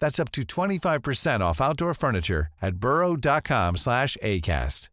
That's 0.00 0.18
up 0.18 0.32
to 0.32 0.42
25% 0.42 1.40
off 1.40 1.60
outdoor 1.60 1.94
furniture 1.94 2.48
at 2.60 2.76
burrow.com 2.76 3.76
slash 3.76 4.16
ACAST. 4.22 4.88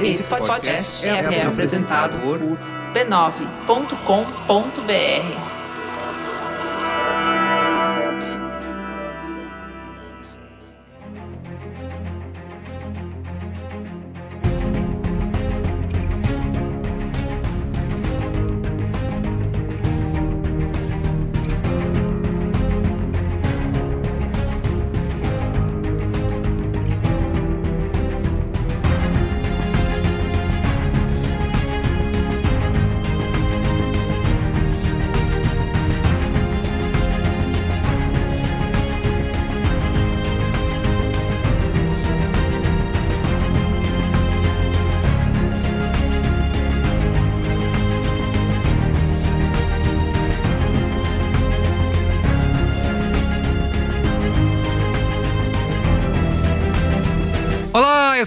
Esse 0.00 0.24
podcast 0.24 1.06
é, 1.06 1.42
apresentado 1.42 2.18
por 2.18 2.38
b9.com.br. 2.92 3.92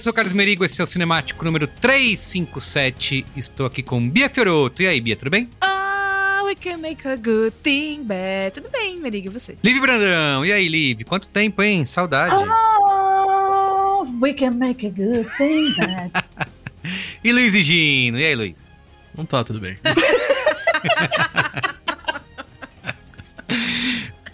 sou 0.05 0.11
o 0.11 0.13
Carlos 0.13 0.33
Merigo, 0.33 0.63
esse 0.63 0.79
é 0.79 0.83
o 0.83 0.87
Cinemático 0.87 1.43
número 1.43 1.65
357. 1.65 3.25
Estou 3.35 3.65
aqui 3.65 3.81
com 3.81 4.07
Bia 4.07 4.29
Fioroto. 4.29 4.83
E 4.83 4.87
aí, 4.87 5.01
Bia, 5.01 5.15
tudo 5.15 5.31
bem? 5.31 5.49
Ah, 5.59 6.43
we 6.45 6.53
can 6.53 6.77
make 6.77 7.07
a 7.07 7.15
good 7.15 7.49
thing 7.63 8.03
bad. 8.03 8.53
Tudo 8.53 8.69
bem, 8.69 8.99
Merigo, 8.99 9.29
e 9.29 9.31
você? 9.31 9.57
Liv 9.63 9.81
Brandão, 9.81 10.45
e 10.45 10.51
aí, 10.51 10.67
Liv? 10.67 11.01
Quanto 11.05 11.27
tempo, 11.27 11.63
hein? 11.63 11.87
Saudade. 11.87 12.35
Oh, 12.35 14.05
we 14.21 14.31
can 14.35 14.51
make 14.51 14.85
a 14.85 14.91
good 14.91 15.27
thing 15.37 15.73
bad. 15.75 16.11
E 17.23 17.31
Luiz 17.31 17.55
e 17.55 17.63
Gino, 17.63 18.19
e 18.19 18.25
aí, 18.25 18.35
Luiz? 18.35 18.83
Não 19.17 19.25
tá 19.25 19.43
tudo 19.43 19.59
bem. 19.59 19.75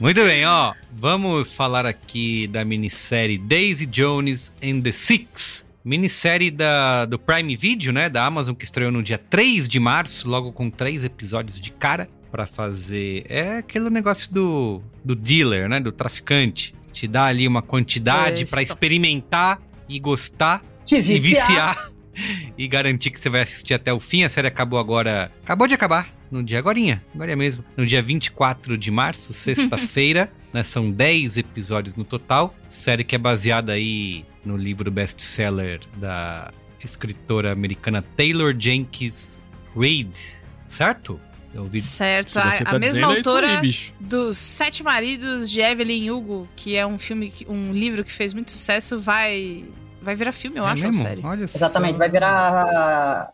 Muito 0.01 0.23
bem, 0.23 0.43
ó. 0.47 0.73
Vamos 0.91 1.53
falar 1.53 1.85
aqui 1.85 2.47
da 2.47 2.65
minissérie 2.65 3.37
Daisy 3.37 3.85
Jones 3.85 4.51
and 4.59 4.81
the 4.81 4.91
Six. 4.91 5.63
Minissérie 5.85 6.49
da, 6.49 7.05
do 7.05 7.19
Prime 7.19 7.55
Video, 7.55 7.93
né? 7.93 8.09
Da 8.09 8.25
Amazon, 8.25 8.55
que 8.55 8.65
estreou 8.65 8.91
no 8.91 9.03
dia 9.03 9.19
3 9.19 9.67
de 9.67 9.79
março, 9.79 10.27
logo 10.27 10.51
com 10.51 10.71
três 10.71 11.05
episódios 11.05 11.59
de 11.59 11.69
cara 11.69 12.09
pra 12.31 12.47
fazer. 12.47 13.27
É 13.29 13.57
aquele 13.57 13.91
negócio 13.91 14.33
do, 14.33 14.81
do 15.05 15.15
dealer, 15.15 15.69
né? 15.69 15.79
Do 15.79 15.91
traficante. 15.91 16.73
Te 16.91 17.07
dá 17.07 17.25
ali 17.25 17.47
uma 17.47 17.61
quantidade 17.61 18.47
pra 18.47 18.63
experimentar 18.63 19.61
e 19.87 19.99
gostar 19.99 20.63
Te 20.83 20.95
e 20.95 21.01
viciar. 21.01 21.19
viciar 21.19 21.91
e 22.57 22.67
garantir 22.67 23.11
que 23.11 23.19
você 23.19 23.29
vai 23.29 23.43
assistir 23.43 23.75
até 23.75 23.93
o 23.93 23.99
fim. 23.99 24.23
A 24.23 24.29
série 24.29 24.47
acabou 24.47 24.79
agora. 24.79 25.31
Acabou 25.43 25.67
de 25.67 25.75
acabar. 25.75 26.20
No 26.31 26.41
dia 26.41 26.59
agorinha, 26.59 27.03
agora 27.13 27.35
mesmo. 27.35 27.63
No 27.75 27.85
dia 27.85 28.01
24 28.01 28.77
de 28.77 28.89
março, 28.89 29.33
sexta-feira. 29.33 30.31
né, 30.53 30.63
são 30.63 30.89
10 30.89 31.37
episódios 31.37 31.95
no 31.95 32.03
total. 32.05 32.55
Série 32.69 33.03
que 33.03 33.15
é 33.15 33.17
baseada 33.17 33.73
aí 33.73 34.25
no 34.45 34.55
livro 34.55 34.89
best-seller 34.89 35.81
da 35.97 36.51
escritora 36.83 37.51
americana 37.51 38.01
Taylor 38.15 38.55
Jenkins 38.57 39.45
Reid. 39.77 40.11
Certo? 40.67 41.19
Eu 41.53 41.63
ouvi. 41.63 41.81
Certo, 41.81 42.37
a, 42.39 42.49
você 42.49 42.63
a 42.63 42.65
tá 42.65 42.79
mesma 42.79 43.07
dizendo, 43.07 43.11
é 43.13 43.17
autora 43.17 43.55
aí, 43.55 43.61
bicho. 43.61 43.93
dos 43.99 44.37
Sete 44.37 44.83
Maridos 44.83 45.51
de 45.51 45.59
Evelyn 45.59 46.09
Hugo, 46.09 46.47
que 46.55 46.77
é 46.77 46.87
um 46.87 46.97
filme, 46.97 47.33
um 47.47 47.73
livro 47.73 48.05
que 48.05 48.11
fez 48.11 48.33
muito 48.33 48.51
sucesso, 48.51 48.97
vai 48.97 49.65
vai 50.01 50.15
virar 50.15 50.31
filme, 50.31 50.57
eu 50.57 50.63
É 50.65 50.69
acho, 50.69 50.83
ou 50.85 50.89
mesmo? 50.91 51.05
série. 51.05 51.21
Olha 51.23 51.47
só. 51.47 51.57
Exatamente, 51.57 51.97
vai 51.97 52.09
virar 52.09 53.31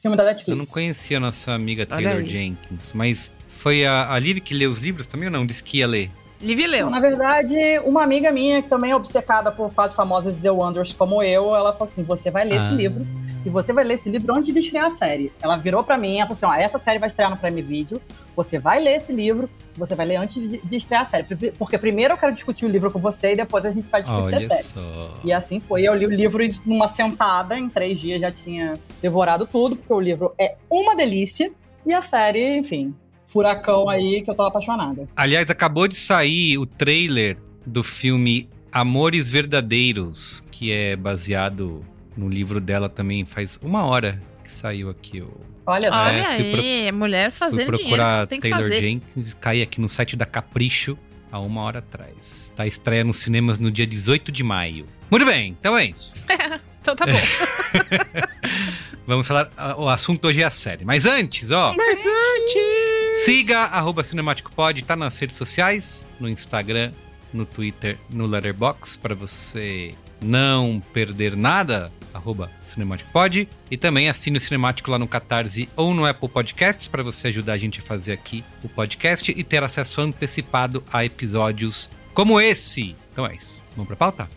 filme 0.00 0.16
da 0.16 0.22
Eu 0.22 0.28
Netflix. 0.28 0.58
não 0.58 0.66
conhecia 0.66 1.16
a 1.16 1.20
nossa 1.20 1.52
amiga 1.52 1.84
Taylor. 1.86 2.22
Jenkins, 2.24 2.92
mas 2.92 3.30
foi 3.58 3.84
a, 3.84 4.12
a 4.12 4.18
Liv 4.18 4.38
que 4.40 4.54
leu 4.54 4.70
os 4.70 4.78
livros 4.78 5.06
também 5.06 5.26
ou 5.28 5.32
não? 5.32 5.44
Disse 5.46 5.62
que 5.62 5.78
ia 5.78 5.86
ler. 5.86 6.10
Liv 6.40 6.58
leu. 6.66 6.88
Na 6.88 7.00
verdade, 7.00 7.56
uma 7.84 8.02
amiga 8.04 8.30
minha, 8.30 8.62
que 8.62 8.68
também 8.68 8.92
é 8.92 8.96
obcecada 8.96 9.50
por 9.50 9.72
quase 9.74 9.94
famosas 9.96 10.36
The 10.36 10.50
Wonders 10.52 10.92
como 10.92 11.20
eu, 11.22 11.54
ela 11.54 11.72
falou 11.72 11.84
assim: 11.90 12.02
você 12.04 12.30
vai 12.30 12.44
ler 12.44 12.60
Ah. 12.60 12.64
esse 12.66 12.74
livro. 12.74 13.04
E 13.48 13.50
você 13.50 13.72
vai 13.72 13.82
ler 13.82 13.94
esse 13.94 14.10
livro 14.10 14.34
antes 14.34 14.52
de 14.52 14.60
estrear 14.60 14.84
a 14.84 14.90
série. 14.90 15.32
Ela 15.40 15.56
virou 15.56 15.82
pra 15.82 15.96
mim, 15.96 16.18
ela 16.18 16.26
falou 16.26 16.36
assim: 16.36 16.44
ó, 16.44 16.52
essa 16.52 16.78
série 16.78 16.98
vai 16.98 17.08
estrear 17.08 17.30
no 17.30 17.36
Prime 17.38 17.62
Video. 17.62 17.98
Você 18.36 18.58
vai 18.58 18.78
ler 18.78 18.98
esse 18.98 19.10
livro, 19.10 19.48
você 19.74 19.94
vai 19.94 20.04
ler 20.04 20.16
antes 20.16 20.36
de, 20.36 20.58
de 20.58 20.76
estrear 20.76 21.04
a 21.04 21.06
série. 21.06 21.24
Porque 21.58 21.78
primeiro 21.78 22.12
eu 22.12 22.18
quero 22.18 22.34
discutir 22.34 22.66
o 22.66 22.68
livro 22.68 22.90
com 22.90 22.98
você 22.98 23.32
e 23.32 23.36
depois 23.36 23.64
a 23.64 23.70
gente 23.70 23.88
vai 23.88 24.02
discutir 24.02 24.34
a 24.34 24.36
Olha 24.38 24.48
série. 24.48 24.62
só. 24.64 25.14
E 25.24 25.32
assim 25.32 25.60
foi. 25.60 25.82
Eu 25.82 25.94
li 25.94 26.04
o 26.04 26.10
livro 26.10 26.42
em 26.42 26.54
uma 26.66 26.88
sentada, 26.88 27.58
em 27.58 27.70
três 27.70 27.98
dias 27.98 28.20
já 28.20 28.30
tinha 28.30 28.78
devorado 29.00 29.46
tudo, 29.46 29.76
porque 29.76 29.94
o 29.94 30.00
livro 30.00 30.34
é 30.38 30.56
uma 30.68 30.94
delícia. 30.94 31.50
E 31.86 31.94
a 31.94 32.02
série, 32.02 32.58
enfim, 32.58 32.94
furacão 33.26 33.88
aí 33.88 34.20
que 34.20 34.30
eu 34.30 34.34
tô 34.34 34.42
apaixonada. 34.42 35.08
Aliás, 35.16 35.48
acabou 35.48 35.88
de 35.88 35.94
sair 35.94 36.58
o 36.58 36.66
trailer 36.66 37.38
do 37.64 37.82
filme 37.82 38.46
Amores 38.70 39.30
Verdadeiros, 39.30 40.44
que 40.50 40.70
é 40.70 40.94
baseado 40.94 41.82
no 42.18 42.28
livro 42.28 42.60
dela 42.60 42.88
também 42.88 43.24
faz 43.24 43.58
uma 43.62 43.84
hora 43.86 44.20
que 44.42 44.50
saiu 44.50 44.90
aqui. 44.90 45.18
Eu 45.18 45.40
Olha. 45.64 45.90
Ah, 45.92 46.06
Olha 46.06 46.16
é, 46.16 46.36
fui 46.40 46.50
pro- 46.50 46.60
aí, 46.60 46.92
mulher 46.92 47.30
fui 47.30 47.38
fazendo 47.38 47.76
dinheiro, 47.76 47.96
procurar 47.96 48.26
tem 48.26 48.40
que 48.40 48.48
Taylor 48.48 48.62
fazer. 48.64 48.80
Jenkins 48.80 49.32
e 49.32 49.36
caí 49.36 49.62
aqui 49.62 49.80
no 49.80 49.88
site 49.88 50.16
da 50.16 50.26
Capricho 50.26 50.98
há 51.30 51.38
uma 51.38 51.60
hora 51.62 51.78
atrás. 51.80 52.52
Tá 52.56 52.66
estreia 52.66 53.04
nos 53.04 53.18
cinemas 53.18 53.58
no 53.58 53.70
dia 53.70 53.86
18 53.86 54.32
de 54.32 54.42
maio. 54.42 54.86
Muito 55.10 55.24
bem, 55.24 55.56
então 55.58 55.76
é 55.78 55.84
isso. 55.84 56.16
Então 56.80 56.94
tá 56.96 57.04
bom. 57.04 57.12
Vamos 59.06 59.26
falar. 59.26 59.50
O 59.76 59.88
assunto 59.88 60.26
hoje 60.26 60.40
é 60.40 60.44
a 60.44 60.50
série. 60.50 60.84
Mas 60.86 61.04
antes, 61.04 61.50
ó. 61.50 61.74
Mas 61.76 62.06
antes. 62.06 63.24
Siga 63.24 63.58
arroba 63.60 64.02
CinematicPod, 64.04 64.82
tá 64.84 64.94
nas 64.96 65.18
redes 65.18 65.36
sociais, 65.36 66.06
no 66.20 66.28
Instagram, 66.28 66.92
no 67.32 67.44
Twitter, 67.44 67.98
no 68.08 68.26
Letterboxd, 68.26 68.98
para 68.98 69.14
você 69.14 69.94
não 70.20 70.82
perder 70.92 71.36
nada, 71.36 71.92
arroba 72.12 72.50
CinematicPod. 72.64 73.48
E 73.70 73.76
também 73.76 74.08
assine 74.08 74.38
o 74.38 74.40
Cinemático 74.40 74.90
lá 74.90 74.98
no 74.98 75.08
Catarse 75.08 75.68
ou 75.76 75.94
no 75.94 76.06
Apple 76.06 76.28
Podcasts, 76.28 76.88
para 76.88 77.02
você 77.02 77.28
ajudar 77.28 77.54
a 77.54 77.58
gente 77.58 77.80
a 77.80 77.82
fazer 77.82 78.12
aqui 78.12 78.44
o 78.62 78.68
podcast 78.68 79.32
e 79.34 79.44
ter 79.44 79.62
acesso 79.62 80.00
antecipado 80.00 80.82
a 80.92 81.04
episódios 81.04 81.90
como 82.14 82.40
esse. 82.40 82.96
Então 83.12 83.26
é 83.26 83.34
isso. 83.34 83.60
Vamos 83.76 83.88
pra 83.88 83.96
pauta? 83.96 84.28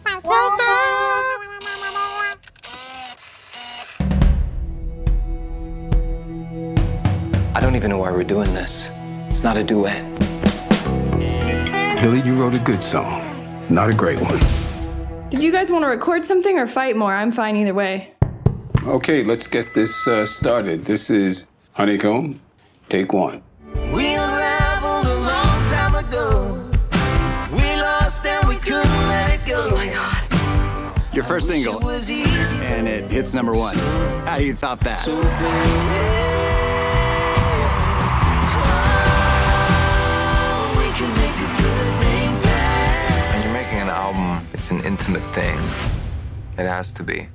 I 7.53 7.59
don't 7.59 7.75
even 7.75 7.89
know 7.89 7.99
why 7.99 8.11
we're 8.11 8.23
doing 8.23 8.51
this. 8.53 8.89
It's 9.29 9.43
not 9.43 9.57
a 9.57 9.63
duet. 9.63 10.01
Billy, 12.01 12.21
you 12.21 12.33
wrote 12.35 12.55
a 12.55 12.59
good 12.59 12.81
song, 12.81 13.21
not 13.69 13.89
a 13.89 13.93
great 13.93 14.19
one. 14.19 14.60
Did 15.31 15.43
you 15.43 15.51
guys 15.53 15.71
want 15.71 15.83
to 15.83 15.87
record 15.87 16.25
something 16.25 16.59
or 16.59 16.67
fight 16.67 16.97
more? 16.97 17.13
I'm 17.13 17.31
fine 17.31 17.55
either 17.55 17.73
way. 17.73 18.13
Okay, 18.83 19.23
let's 19.23 19.47
get 19.47 19.73
this 19.73 20.05
uh, 20.05 20.25
started. 20.25 20.83
This 20.83 21.09
is 21.09 21.45
Honeycomb, 21.71 22.41
take 22.89 23.13
one. 23.13 23.41
We 23.93 24.13
unraveled 24.15 25.07
a 25.07 25.15
long 25.15 25.65
time 25.69 25.95
ago. 25.95 26.69
We 27.49 27.81
lost 27.81 28.25
and 28.25 28.45
we 28.49 28.57
couldn't 28.57 29.07
let 29.07 29.39
it 29.39 29.47
go. 29.47 29.69
Oh 29.71 29.75
my 29.75 29.87
god. 29.87 31.15
Your 31.15 31.23
first 31.23 31.47
single, 31.47 31.79
and 31.89 32.87
it 32.89 33.09
hits 33.09 33.33
number 33.33 33.53
one. 33.53 33.75
How 34.25 34.37
do 34.37 34.43
you 34.43 34.53
top 34.53 34.81
that? 34.81 34.99
So 34.99 35.21
an 44.71 44.77
intimate 44.87 45.23
thing. 45.33 45.57
It 46.57 46.67
has 46.69 46.91
to 46.93 47.03
be. 47.03 47.27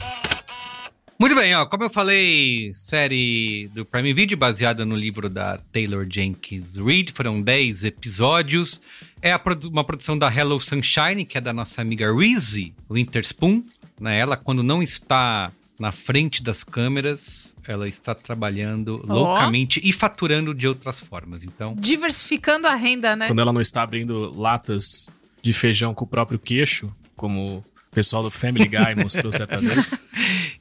Muito 1.18 1.34
bem, 1.34 1.54
ó, 1.54 1.64
como 1.64 1.82
eu 1.84 1.90
falei, 1.90 2.72
série 2.74 3.70
do 3.74 3.86
Prime 3.86 4.12
Video 4.12 4.36
baseada 4.36 4.84
no 4.84 4.94
livro 4.94 5.30
da 5.30 5.58
Taylor 5.72 6.06
Jenkins 6.10 6.76
Reid, 6.76 7.12
foram 7.12 7.40
10 7.40 7.84
episódios. 7.84 8.82
É 9.22 9.32
a 9.32 9.38
produ- 9.38 9.68
uma 9.70 9.82
produção 9.82 10.18
da 10.18 10.32
Hello 10.34 10.60
Sunshine, 10.60 11.24
que 11.24 11.38
é 11.38 11.40
da 11.40 11.54
nossa 11.54 11.80
amiga 11.80 12.14
Reese 12.14 12.74
Winterspoon. 12.90 13.62
Né? 13.98 14.18
Ela, 14.18 14.36
quando 14.36 14.62
não 14.62 14.82
está 14.82 15.50
na 15.80 15.90
frente 15.90 16.42
das 16.42 16.62
câmeras, 16.62 17.54
ela 17.66 17.88
está 17.88 18.14
trabalhando 18.14 19.02
Ó. 19.08 19.12
loucamente 19.14 19.80
e 19.82 19.92
faturando 19.92 20.52
de 20.54 20.68
outras 20.68 21.00
formas. 21.00 21.42
Então, 21.42 21.74
Diversificando 21.78 22.66
a 22.66 22.74
renda, 22.74 23.16
né? 23.16 23.26
Quando 23.26 23.40
ela 23.40 23.52
não 23.54 23.60
está 23.62 23.82
abrindo 23.82 24.32
latas 24.38 25.08
de 25.42 25.52
feijão 25.54 25.94
com 25.94 26.04
o 26.04 26.08
próprio 26.08 26.38
queixo, 26.38 26.94
como 27.16 27.58
o 27.58 27.94
pessoal 27.94 28.22
do 28.22 28.30
Family 28.30 28.68
Guy 28.68 28.94
mostrou 29.02 29.32
certa 29.32 29.58
vez. 29.58 29.98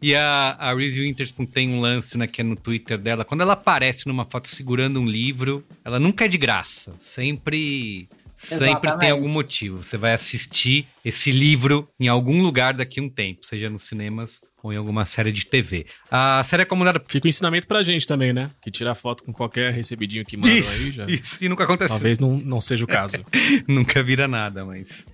E 0.01 0.15
a, 0.15 0.55
a 0.59 0.73
Reese 0.73 0.99
Witherspoon 0.99 1.45
tem 1.45 1.69
um 1.69 1.79
lance 1.79 2.17
né, 2.17 2.27
que 2.27 2.41
é 2.41 2.43
no 2.43 2.55
Twitter 2.55 2.97
dela. 2.97 3.25
Quando 3.25 3.41
ela 3.41 3.53
aparece 3.53 4.07
numa 4.07 4.25
foto 4.25 4.47
segurando 4.47 4.99
um 4.99 5.07
livro, 5.07 5.63
ela 5.83 5.99
nunca 5.99 6.25
é 6.25 6.27
de 6.27 6.37
graça. 6.37 6.95
Sempre. 6.99 8.07
Sempre 8.35 8.67
Exatamente. 8.67 8.99
tem 8.99 9.11
algum 9.11 9.29
motivo. 9.29 9.81
Você 9.81 9.97
vai 9.97 10.13
assistir 10.13 10.85
esse 11.03 11.31
livro 11.31 11.87
em 11.99 12.07
algum 12.07 12.41
lugar 12.43 12.73
daqui 12.73 12.99
a 12.99 13.03
um 13.03 13.09
tempo, 13.09 13.45
seja 13.45 13.69
nos 13.69 13.83
cinemas 13.83 14.41
ou 14.61 14.73
em 14.73 14.77
alguma 14.77 15.05
série 15.05 15.31
de 15.31 15.45
TV. 15.45 15.85
A 16.11 16.43
série 16.43 16.63
é 16.63 16.65
comandada 16.65 16.99
por. 16.99 17.09
Fica 17.09 17.27
um 17.27 17.29
ensinamento 17.29 17.67
pra 17.67 17.81
gente 17.83 18.05
também, 18.05 18.33
né? 18.33 18.49
Que 18.61 18.69
tirar 18.71 18.93
foto 18.93 19.23
com 19.23 19.31
qualquer 19.31 19.71
recebidinho 19.71 20.25
que 20.25 20.35
mandam 20.35 20.51
Isso, 20.51 20.83
aí 20.83 20.91
já. 20.91 21.05
isso, 21.05 21.45
e 21.45 21.49
nunca 21.49 21.63
aconteceu. 21.63 21.89
Talvez 21.89 22.19
não, 22.19 22.37
não 22.37 22.59
seja 22.59 22.83
o 22.83 22.87
caso. 22.87 23.17
Nunca 23.67 24.01
vira 24.03 24.27
nada, 24.27 24.65
mas. 24.65 25.05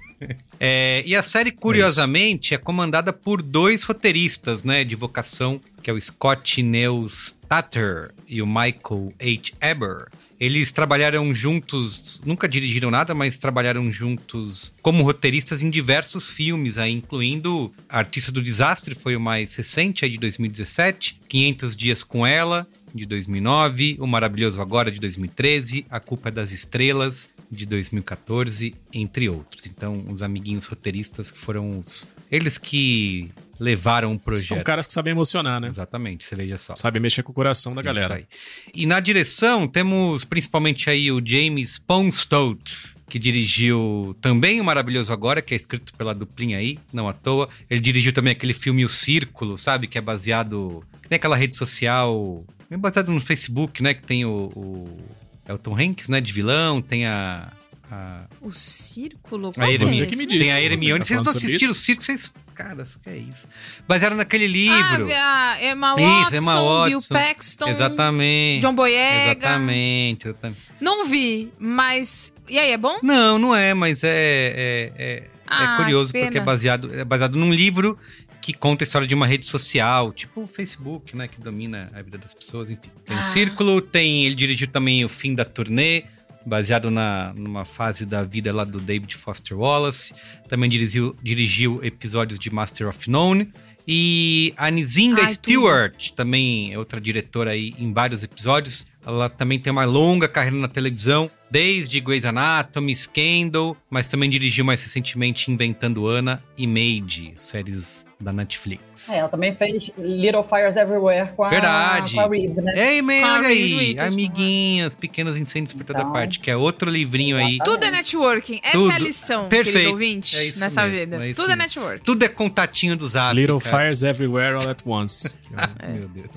É, 0.59 1.01
e 1.05 1.15
a 1.15 1.23
série, 1.23 1.51
curiosamente, 1.51 2.53
é 2.53 2.57
comandada 2.57 3.11
por 3.11 3.41
dois 3.41 3.83
roteiristas, 3.83 4.63
né, 4.63 4.83
de 4.83 4.95
vocação, 4.95 5.59
que 5.81 5.89
é 5.89 5.93
o 5.93 5.99
Scott 5.99 6.61
Neustadter 6.61 8.11
e 8.27 8.41
o 8.41 8.47
Michael 8.47 9.11
H. 9.19 9.51
Eber. 9.59 10.07
Eles 10.39 10.71
trabalharam 10.71 11.35
juntos, 11.35 12.19
nunca 12.25 12.49
dirigiram 12.49 12.89
nada, 12.89 13.13
mas 13.13 13.37
trabalharam 13.37 13.91
juntos 13.91 14.73
como 14.81 15.03
roteiristas 15.03 15.61
em 15.61 15.69
diversos 15.69 16.31
filmes, 16.31 16.79
aí, 16.79 16.91
incluindo 16.91 17.71
Artista 17.87 18.31
do 18.31 18.41
Desastre, 18.41 18.95
foi 18.95 19.15
o 19.15 19.19
mais 19.19 19.53
recente, 19.53 20.03
aí 20.03 20.09
de 20.09 20.17
2017, 20.17 21.19
500 21.27 21.75
Dias 21.75 22.03
com 22.03 22.25
Ela, 22.25 22.67
de 22.93 23.05
2009, 23.05 23.97
O 23.99 24.07
Maravilhoso 24.07 24.61
Agora, 24.61 24.91
de 24.91 24.99
2013, 24.99 25.85
A 25.89 25.99
Culpa 25.99 26.29
é 26.29 26.31
das 26.31 26.51
Estrelas, 26.51 27.29
de 27.49 27.65
2014, 27.65 28.73
entre 28.93 29.29
outros. 29.29 29.65
Então, 29.65 30.05
os 30.09 30.21
amiguinhos 30.21 30.65
roteiristas 30.65 31.31
que 31.31 31.37
foram 31.37 31.79
os... 31.79 32.07
Eles 32.29 32.57
que 32.57 33.29
levaram 33.59 34.13
o 34.13 34.19
projeto. 34.19 34.47
São 34.47 34.63
caras 34.63 34.87
que 34.87 34.93
sabem 34.93 35.11
emocionar, 35.11 35.59
né? 35.59 35.67
Exatamente, 35.67 36.23
você 36.23 36.35
veja 36.35 36.57
só. 36.57 36.75
Sabem 36.75 37.01
mexer 37.01 37.23
com 37.23 37.31
o 37.31 37.35
coração 37.35 37.75
da 37.75 37.81
Isso 37.81 37.93
galera. 37.93 38.15
aí. 38.15 38.25
E 38.73 38.85
na 38.85 38.99
direção 38.99 39.67
temos 39.67 40.23
principalmente 40.23 40.89
aí 40.89 41.11
o 41.11 41.21
James 41.23 41.77
Ponstodt, 41.77 42.95
que 43.07 43.19
dirigiu 43.19 44.15
também 44.21 44.61
o 44.61 44.63
Maravilhoso 44.63 45.11
Agora, 45.11 45.41
que 45.41 45.53
é 45.53 45.57
escrito 45.57 45.93
pela 45.93 46.15
duplinha 46.15 46.57
aí, 46.57 46.79
não 46.93 47.09
à 47.09 47.13
toa. 47.13 47.49
Ele 47.69 47.81
dirigiu 47.81 48.13
também 48.13 48.31
aquele 48.31 48.53
filme 48.53 48.85
O 48.85 48.89
Círculo, 48.89 49.57
sabe? 49.57 49.87
Que 49.87 49.97
é 49.97 50.01
baseado... 50.01 50.83
Tem 51.07 51.17
aquela 51.17 51.35
rede 51.35 51.55
social... 51.57 52.45
É 52.71 52.77
baseado 52.77 53.11
no 53.11 53.19
Facebook, 53.19 53.83
né? 53.83 53.93
Que 53.93 54.01
tem 54.03 54.23
o... 54.25 54.49
o... 54.55 54.97
É 55.45 55.53
o 55.53 55.57
Tom 55.57 55.77
Hanks, 55.77 56.07
né? 56.07 56.21
De 56.21 56.31
vilão, 56.31 56.81
tem 56.81 57.05
a... 57.05 57.51
a... 57.91 58.21
O 58.39 58.53
círculo? 58.53 59.49
A 59.49 59.53
Qual 59.53 59.69
é 59.69 59.77
Você 59.77 60.03
esse? 60.03 60.07
que 60.07 60.15
me 60.15 60.25
disse. 60.25 60.43
Tem 60.45 60.51
a 60.53 60.55
Você 60.55 60.63
Hermione. 60.63 60.99
tá 61.01 61.05
Vocês 61.05 61.23
não 61.23 61.31
assistiram 61.31 61.69
o 61.69 61.71
isso? 61.73 61.81
Circo, 61.83 62.01
vocês... 62.03 62.33
Caras, 62.55 62.95
que 62.95 63.09
é 63.09 63.17
isso? 63.17 63.47
Basearam 63.87 64.15
naquele 64.15 64.45
livro. 64.45 65.09
Ah, 65.13 65.53
a 65.53 65.65
Emma 65.65 65.95
Isso, 65.97 66.07
Watson, 66.07 66.35
Emma 66.35 66.53
Bill 66.53 66.99
Watson. 66.99 67.13
Paxton, 67.15 67.67
Exatamente. 67.69 68.61
John 68.61 68.75
Boyega. 68.75 69.31
Exatamente, 69.31 70.27
exatamente. 70.27 70.61
Não 70.79 71.07
vi, 71.07 71.51
mas... 71.57 72.31
E 72.47 72.59
aí, 72.59 72.71
é 72.71 72.77
bom? 72.77 72.99
Não, 73.01 73.39
não 73.39 73.55
é, 73.55 73.73
mas 73.73 74.03
é, 74.03 74.09
é, 74.09 74.93
é, 74.95 75.23
Ah, 75.47 75.73
é 75.73 75.77
curioso 75.77 76.11
que 76.11 76.19
pena. 76.19 76.25
porque 76.27 76.37
é 76.37 76.41
baseado, 76.41 76.93
é 76.93 77.03
baseado 77.03 77.35
num 77.35 77.51
livro 77.51 77.97
que 78.41 78.53
conta 78.53 78.83
a 78.83 78.85
história 78.85 79.07
de 79.07 79.13
uma 79.13 79.27
rede 79.27 79.45
social, 79.45 80.11
tipo 80.11 80.41
o 80.41 80.47
Facebook, 80.47 81.15
né, 81.15 81.27
que 81.27 81.39
domina 81.39 81.87
a 81.93 82.01
vida 82.01 82.17
das 82.17 82.33
pessoas, 82.33 82.71
enfim. 82.71 82.89
Tem 83.05 83.17
Ah. 83.17 83.23
Círculo, 83.23 83.79
tem, 83.81 84.25
ele 84.25 84.35
dirigiu 84.35 84.67
também 84.67 85.05
o 85.05 85.09
Fim 85.09 85.35
da 85.35 85.45
Turnê, 85.45 86.03
baseado 86.45 86.89
na, 86.89 87.33
numa 87.35 87.65
fase 87.65 88.05
da 88.05 88.23
vida 88.23 88.51
lá 88.51 88.63
do 88.63 88.79
David 88.79 89.15
Foster 89.15 89.57
Wallace. 89.57 90.13
Também 90.49 90.69
dirigiu, 90.69 91.15
dirigiu 91.21 91.79
episódios 91.83 92.39
de 92.39 92.49
Master 92.51 92.87
of 92.87 93.09
None. 93.09 93.51
E 93.87 94.53
a 94.57 94.69
Nizinga 94.69 95.23
Ai, 95.23 95.33
Stewart, 95.33 96.11
também 96.11 96.71
é 96.71 96.77
outra 96.77 97.01
diretora 97.01 97.51
aí 97.51 97.73
em 97.77 97.91
vários 97.91 98.23
episódios. 98.23 98.85
Ela 99.05 99.29
também 99.29 99.59
tem 99.59 99.71
uma 99.71 99.85
longa 99.85 100.27
carreira 100.27 100.57
na 100.57 100.67
televisão, 100.67 101.29
desde 101.49 101.99
Grey's 101.99 102.23
Anatomy, 102.25 102.95
Scandal, 102.95 103.75
mas 103.89 104.07
também 104.07 104.29
dirigiu 104.29 104.63
mais 104.63 104.81
recentemente 104.83 105.51
Inventando 105.51 106.05
Ana 106.05 106.43
e 106.55 106.67
Made, 106.67 107.33
séries 107.37 108.05
da 108.21 108.31
Netflix. 108.33 109.09
É, 109.09 109.17
ela 109.17 109.29
também 109.29 109.53
fez 109.55 109.91
Little 109.97 110.43
Fires 110.43 110.75
Everywhere 110.75 111.31
com 111.35 111.43
a, 111.43 111.49
Verdade. 111.49 112.13
com 112.15 112.21
a 112.21 112.27
Reese, 112.27 112.61
né? 112.61 112.71
Ei, 112.75 113.01
man, 113.01 113.13
olha 113.13 113.47
Reese 113.47 113.73
aí, 113.73 113.87
Witherspoon, 113.89 114.13
amiguinhas, 114.13 114.95
pequenos 114.95 115.37
incêndios 115.37 115.73
por 115.73 115.83
toda 115.83 115.99
Então, 115.99 116.11
parte, 116.13 116.39
que 116.39 116.49
é 116.51 116.55
outro 116.55 116.89
livrinho 116.89 117.37
aí. 117.37 117.57
Tudo 117.63 117.83
é 117.85 117.91
networking. 117.91 118.59
Essa 118.63 118.77
Tudo. 118.77 118.91
é 118.91 118.95
a 118.95 118.99
lição, 118.99 119.47
Perfeito. 119.49 119.73
querido 119.75 119.91
ouvinte, 119.91 120.35
É 120.37 120.45
isso 120.45 120.59
nessa 120.59 120.83
mesmo, 120.83 120.99
vida. 120.99 121.25
é 121.25 121.29
isso 121.29 121.41
Tudo 121.41 121.51
é 121.53 121.55
mesmo. 121.55 121.81
network. 121.81 122.03
Tudo 122.05 122.23
é 122.23 122.27
contatinho 122.27 122.95
do 122.95 123.07
Zap. 123.07 123.35
Little 123.35 123.59
cara. 123.59 123.77
Fires 123.85 124.03
Everywhere 124.03 124.55
All 124.63 124.69
at 124.69 124.81
Once. 124.85 125.31
Meu 125.93 126.07
Deus. 126.07 126.27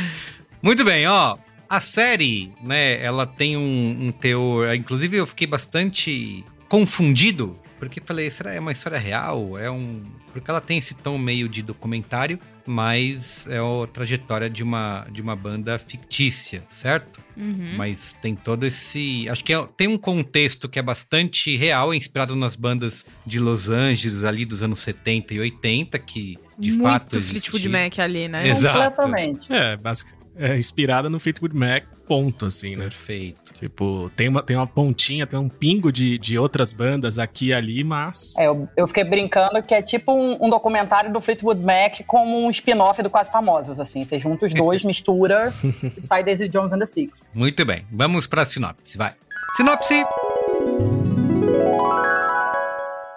Muito 0.62 0.84
bem, 0.84 1.06
ó. 1.06 1.36
A 1.68 1.80
série, 1.80 2.52
né, 2.62 3.02
ela 3.02 3.26
tem 3.26 3.56
um, 3.56 4.06
um 4.06 4.12
teor. 4.12 4.72
Inclusive, 4.74 5.16
eu 5.16 5.26
fiquei 5.26 5.46
bastante 5.46 6.44
confundido, 6.68 7.58
porque 7.78 8.00
falei, 8.04 8.30
será 8.30 8.52
é 8.52 8.60
uma 8.60 8.72
história 8.72 8.98
real? 8.98 9.58
É 9.58 9.70
um. 9.70 10.02
Porque 10.32 10.50
ela 10.50 10.60
tem 10.60 10.78
esse 10.78 10.94
tom 10.94 11.16
meio 11.18 11.48
de 11.48 11.62
documentário, 11.62 12.38
mas 12.66 13.46
é 13.48 13.58
a 13.58 13.86
trajetória 13.86 14.50
de 14.50 14.62
uma, 14.62 15.06
de 15.10 15.22
uma 15.22 15.34
banda 15.34 15.78
fictícia, 15.78 16.62
certo? 16.70 17.20
Uhum. 17.36 17.74
Mas 17.76 18.12
tem 18.14 18.34
todo 18.34 18.64
esse. 18.64 19.28
Acho 19.28 19.42
que 19.44 19.52
é- 19.52 19.68
tem 19.76 19.88
um 19.88 19.96
contexto 19.98 20.68
que 20.68 20.78
é 20.78 20.82
bastante 20.82 21.56
real, 21.56 21.94
inspirado 21.94 22.34
nas 22.36 22.56
bandas 22.56 23.06
de 23.24 23.38
Los 23.38 23.68
Angeles 23.70 24.24
ali 24.24 24.44
dos 24.44 24.62
anos 24.62 24.78
70 24.80 25.34
e 25.34 25.40
80, 25.40 25.98
que 25.98 26.38
de 26.58 26.70
Muito 26.72 26.82
fato. 26.84 27.10
Fleetwood 27.20 27.36
existiam. 27.36 27.72
Mac 27.72 27.98
ali, 27.98 28.28
né? 28.28 28.48
Exato. 28.48 28.96
Completamente. 28.96 29.52
É, 29.52 29.76
basic, 29.76 30.10
é 30.38 30.56
inspirada 30.56 31.08
no 31.08 31.18
Fleetwood 31.18 31.56
Mac, 31.56 31.84
ponto, 32.06 32.46
assim, 32.46 32.76
né? 32.76 32.84
Perfeito. 32.84 33.40
Tipo, 33.54 34.10
tem 34.14 34.28
uma, 34.28 34.42
tem 34.42 34.56
uma 34.56 34.66
pontinha, 34.66 35.26
tem 35.26 35.38
um 35.38 35.48
pingo 35.48 35.90
de, 35.90 36.18
de 36.18 36.38
outras 36.38 36.72
bandas 36.72 37.18
aqui 37.18 37.46
e 37.46 37.54
ali, 37.54 37.82
mas. 37.82 38.36
É, 38.38 38.46
eu, 38.46 38.68
eu 38.76 38.86
fiquei 38.86 39.04
brincando 39.04 39.62
que 39.62 39.74
é 39.74 39.80
tipo 39.80 40.12
um, 40.12 40.46
um 40.46 40.50
documentário 40.50 41.12
do 41.12 41.20
Fleetwood 41.20 41.62
Mac 41.62 42.02
como 42.06 42.44
um 42.44 42.50
spin-off 42.50 43.02
do 43.02 43.10
Quase 43.10 43.30
Famosos, 43.30 43.80
assim. 43.80 44.04
Você 44.04 44.18
junta 44.18 44.46
os 44.46 44.52
dois, 44.52 44.84
mistura 44.84 45.52
e 45.96 46.06
sai 46.06 46.22
Daisy 46.22 46.48
Jones 46.48 46.72
and 46.72 46.78
the 46.78 46.86
Six. 46.86 47.26
Muito 47.34 47.64
bem. 47.64 47.86
Vamos 47.90 48.26
pra 48.26 48.44
sinopse, 48.44 48.98
vai. 48.98 49.14
Sinopse! 49.56 50.04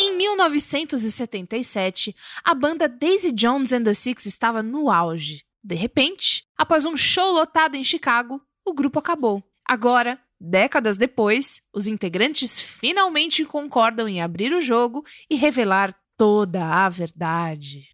Em 0.01 0.15
1977, 0.15 2.15
a 2.45 2.55
banda 2.55 2.87
Daisy 2.87 3.33
Jones 3.33 3.73
and 3.73 3.83
the 3.83 3.93
Six 3.93 4.25
estava 4.25 4.63
no 4.63 4.89
auge. 4.89 5.43
De 5.61 5.75
repente, 5.75 6.45
após 6.59 6.85
um 6.85 6.97
show 6.97 7.31
lotado 7.31 7.75
em 7.75 7.83
Chicago, 7.85 8.41
o 8.65 8.73
grupo 8.73 8.99
acabou. 8.99 9.41
Agora, 9.65 10.19
décadas 10.37 10.97
depois, 10.97 11.61
os 11.73 11.87
integrantes 11.87 12.59
finalmente 12.59 13.45
concordam 13.45 14.09
em 14.09 14.21
abrir 14.21 14.51
o 14.51 14.59
jogo 14.59 15.05
e 15.29 15.37
revelar 15.37 15.97
toda 16.19 16.65
a 16.65 16.89
verdade. 16.89 17.87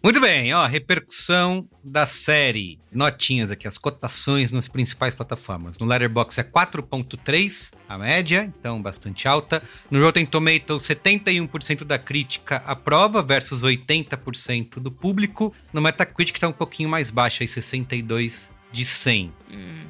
Muito 0.00 0.20
bem, 0.20 0.54
ó, 0.54 0.64
repercussão 0.64 1.68
da 1.82 2.06
série. 2.06 2.78
Notinhas 2.92 3.50
aqui, 3.50 3.66
as 3.66 3.76
cotações 3.76 4.52
nas 4.52 4.68
principais 4.68 5.12
plataformas. 5.12 5.76
No 5.78 5.86
Letterboxd 5.86 6.40
é 6.40 6.44
4.3, 6.44 7.72
a 7.88 7.98
média, 7.98 8.52
então 8.60 8.80
bastante 8.80 9.26
alta. 9.26 9.60
No 9.90 10.00
Rotten 10.00 10.24
Tomatoes, 10.24 10.84
71% 10.84 11.82
da 11.82 11.98
crítica 11.98 12.62
aprova 12.64 13.22
versus 13.24 13.62
80% 13.64 14.78
do 14.78 14.92
público. 14.92 15.52
No 15.72 15.80
Metacritic 15.80 16.38
tá 16.38 16.46
um 16.46 16.52
pouquinho 16.52 16.88
mais 16.88 17.10
baixo, 17.10 17.42
aí 17.42 17.48
62 17.48 18.53
de 18.74 18.84
100. 18.84 19.32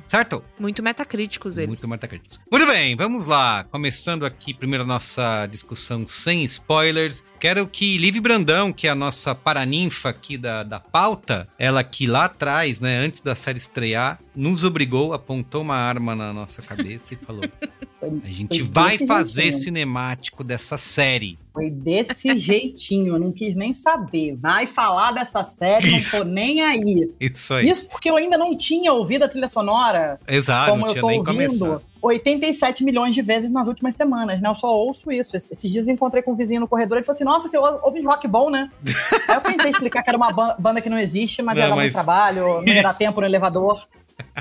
Certo? 0.06 0.44
Muito 0.58 0.82
metacríticos 0.82 1.56
eles. 1.56 1.68
Muito 1.68 1.88
metacríticos. 1.88 2.38
Muito 2.50 2.66
bem, 2.66 2.94
vamos 2.94 3.26
lá. 3.26 3.64
Começando 3.64 4.26
aqui 4.26 4.52
primeiro 4.52 4.84
a 4.84 4.86
nossa 4.86 5.46
discussão 5.46 6.06
sem 6.06 6.44
spoilers. 6.44 7.24
Quero 7.44 7.66
que 7.66 7.98
Liv 7.98 8.20
Brandão, 8.20 8.72
que 8.72 8.86
é 8.86 8.90
a 8.90 8.94
nossa 8.94 9.34
paraninfa 9.34 10.08
aqui 10.08 10.38
da, 10.38 10.62
da 10.62 10.80
pauta, 10.80 11.46
ela 11.58 11.84
que 11.84 12.06
lá 12.06 12.24
atrás, 12.24 12.80
né, 12.80 12.96
antes 12.96 13.20
da 13.20 13.36
série 13.36 13.58
estrear, 13.58 14.18
nos 14.34 14.64
obrigou, 14.64 15.12
apontou 15.12 15.60
uma 15.60 15.76
arma 15.76 16.16
na 16.16 16.32
nossa 16.32 16.62
cabeça 16.62 17.12
e 17.12 17.18
falou: 17.18 17.44
A 18.24 18.28
gente 18.28 18.62
vai 18.62 18.96
fazer 18.96 19.42
jeitinho. 19.42 19.62
cinemático 19.62 20.42
dessa 20.42 20.78
série. 20.78 21.38
Foi 21.52 21.70
desse 21.70 22.38
jeitinho, 22.38 23.14
eu 23.14 23.18
não 23.18 23.30
quis 23.30 23.54
nem 23.54 23.74
saber. 23.74 24.34
Vai 24.36 24.66
falar 24.66 25.12
dessa 25.12 25.44
série, 25.44 25.98
Isso. 25.98 26.16
não 26.16 26.24
tô 26.24 26.30
nem 26.30 26.62
aí. 26.62 27.12
Isso 27.20 27.52
aí. 27.52 27.68
Isso 27.68 27.88
porque 27.90 28.10
eu 28.10 28.16
ainda 28.16 28.38
não 28.38 28.56
tinha 28.56 28.90
ouvido 28.90 29.24
a 29.24 29.28
trilha 29.28 29.48
sonora. 29.48 30.18
Exato, 30.26 30.70
como 30.70 30.80
não 30.80 30.88
eu 30.88 30.92
tinha 30.92 31.02
tô 31.02 31.08
nem 31.08 31.18
ouvindo 31.18 31.36
começado. 31.36 31.82
87 32.06 32.84
milhões 32.84 33.14
de 33.14 33.22
vezes 33.22 33.50
nas 33.50 33.66
últimas 33.66 33.94
semanas, 33.96 34.40
né? 34.40 34.48
Eu 34.48 34.54
só 34.54 34.72
ouço 34.74 35.10
isso. 35.10 35.36
Esses 35.36 35.70
dias 35.70 35.88
eu 35.88 35.94
encontrei 35.94 36.22
com 36.22 36.32
um 36.32 36.36
vizinho 36.36 36.60
no 36.60 36.68
corredor 36.68 36.96
e 36.96 37.00
ele 37.00 37.04
falou 37.06 37.14
assim: 37.16 37.24
Nossa, 37.24 37.48
você 37.48 37.56
ou- 37.58 37.80
ouve 37.82 38.00
rock 38.02 38.28
bom, 38.28 38.50
né? 38.50 38.70
Aí 39.28 39.34
eu 39.36 39.40
pensei 39.40 39.70
explicar 39.70 40.02
que 40.02 40.10
era 40.10 40.16
uma 40.16 40.30
ban- 40.32 40.54
banda 40.58 40.80
que 40.80 40.90
não 40.90 40.98
existe, 40.98 41.40
mas 41.42 41.56
Não, 41.58 41.62
dar 41.62 41.70
mas- 41.70 41.84
muito 41.84 41.94
trabalho, 41.94 42.60
não 42.62 42.64
ia 42.72 42.82
dar 42.82 42.94
tempo 42.94 43.20
no 43.20 43.26
elevador 43.26 43.86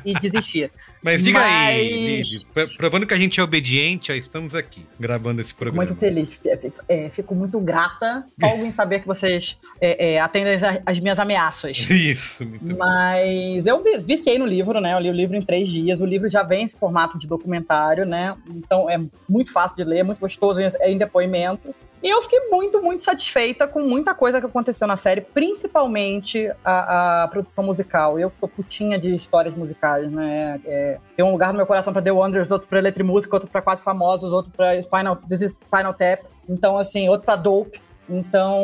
e 0.05 0.13
desistir. 0.13 0.71
Mas 1.03 1.21
diga 1.21 1.39
aí, 1.39 2.17
Mas- 2.19 2.27
Liv, 2.31 2.43
pro- 2.53 2.77
provando 2.77 3.05
que 3.05 3.13
a 3.13 3.17
gente 3.17 3.39
é 3.39 3.43
obediente, 3.43 4.11
ó, 4.11 4.15
estamos 4.15 4.55
aqui, 4.55 4.85
gravando 4.99 5.41
esse 5.41 5.53
programa. 5.53 5.83
muito 5.85 5.95
feliz, 5.99 6.39
é, 6.87 7.09
fico 7.09 7.35
muito 7.35 7.59
grata 7.59 8.25
logo 8.41 8.65
em 8.65 8.71
saber 8.71 8.99
que 9.01 9.07
vocês 9.07 9.57
é, 9.81 10.13
é, 10.13 10.19
atendem 10.19 10.53
as, 10.55 10.81
as 10.85 10.99
minhas 10.99 11.19
ameaças. 11.19 11.77
Isso, 11.89 12.45
muito. 12.45 12.77
Mas 12.77 13.65
eu 13.65 13.83
vi- 13.83 13.97
viciei 13.99 14.37
no 14.39 14.45
livro, 14.45 14.79
né? 14.79 14.93
Eu 14.93 14.99
li 14.99 15.09
o 15.09 15.13
livro 15.13 15.35
em 15.35 15.41
três 15.41 15.69
dias. 15.69 15.99
O 15.99 16.05
livro 16.05 16.29
já 16.29 16.43
vem 16.43 16.63
esse 16.65 16.77
formato 16.77 17.17
de 17.19 17.27
documentário, 17.27 18.05
né? 18.05 18.35
Então 18.49 18.89
é 18.89 18.99
muito 19.27 19.51
fácil 19.51 19.75
de 19.77 19.83
ler, 19.83 20.03
muito 20.03 20.19
gostoso 20.19 20.61
em- 20.61 20.69
em 20.93 20.97
depoimento. 20.97 21.73
E 22.03 22.09
eu 22.09 22.21
fiquei 22.21 22.49
muito, 22.49 22.81
muito 22.81 23.01
satisfeita 23.01 23.65
com 23.65 23.79
muita 23.81 24.13
coisa 24.13 24.41
que 24.41 24.45
aconteceu 24.45 24.85
na 24.85 24.97
série, 24.97 25.21
principalmente 25.21 26.51
a, 26.63 27.23
a 27.23 27.27
produção 27.29 27.63
musical. 27.63 28.19
Eu 28.19 28.29
que 28.29 28.39
sou 28.39 28.49
putinha 28.49 28.99
de 28.99 29.15
histórias 29.15 29.55
musicais, 29.55 30.11
né? 30.11 30.59
É, 30.65 30.97
tem 31.15 31.23
um 31.25 31.31
lugar 31.31 31.53
no 31.53 31.57
meu 31.57 31.65
coração 31.65 31.93
pra 31.93 32.01
The 32.01 32.11
Wonders, 32.11 32.51
outro 32.51 32.67
pra 32.67 32.79
Eletrimúsica, 32.79 33.33
outro 33.35 33.49
pra 33.49 33.61
Quase 33.61 33.81
Famosos, 33.81 34.33
outro 34.33 34.51
pra 34.51 34.77
Spinal, 34.81 35.17
Spinal 35.31 35.93
Tap. 35.93 36.19
Então, 36.49 36.77
assim, 36.77 37.07
outro 37.07 37.25
pra 37.25 37.37
Dope. 37.37 37.79
Então, 38.09 38.59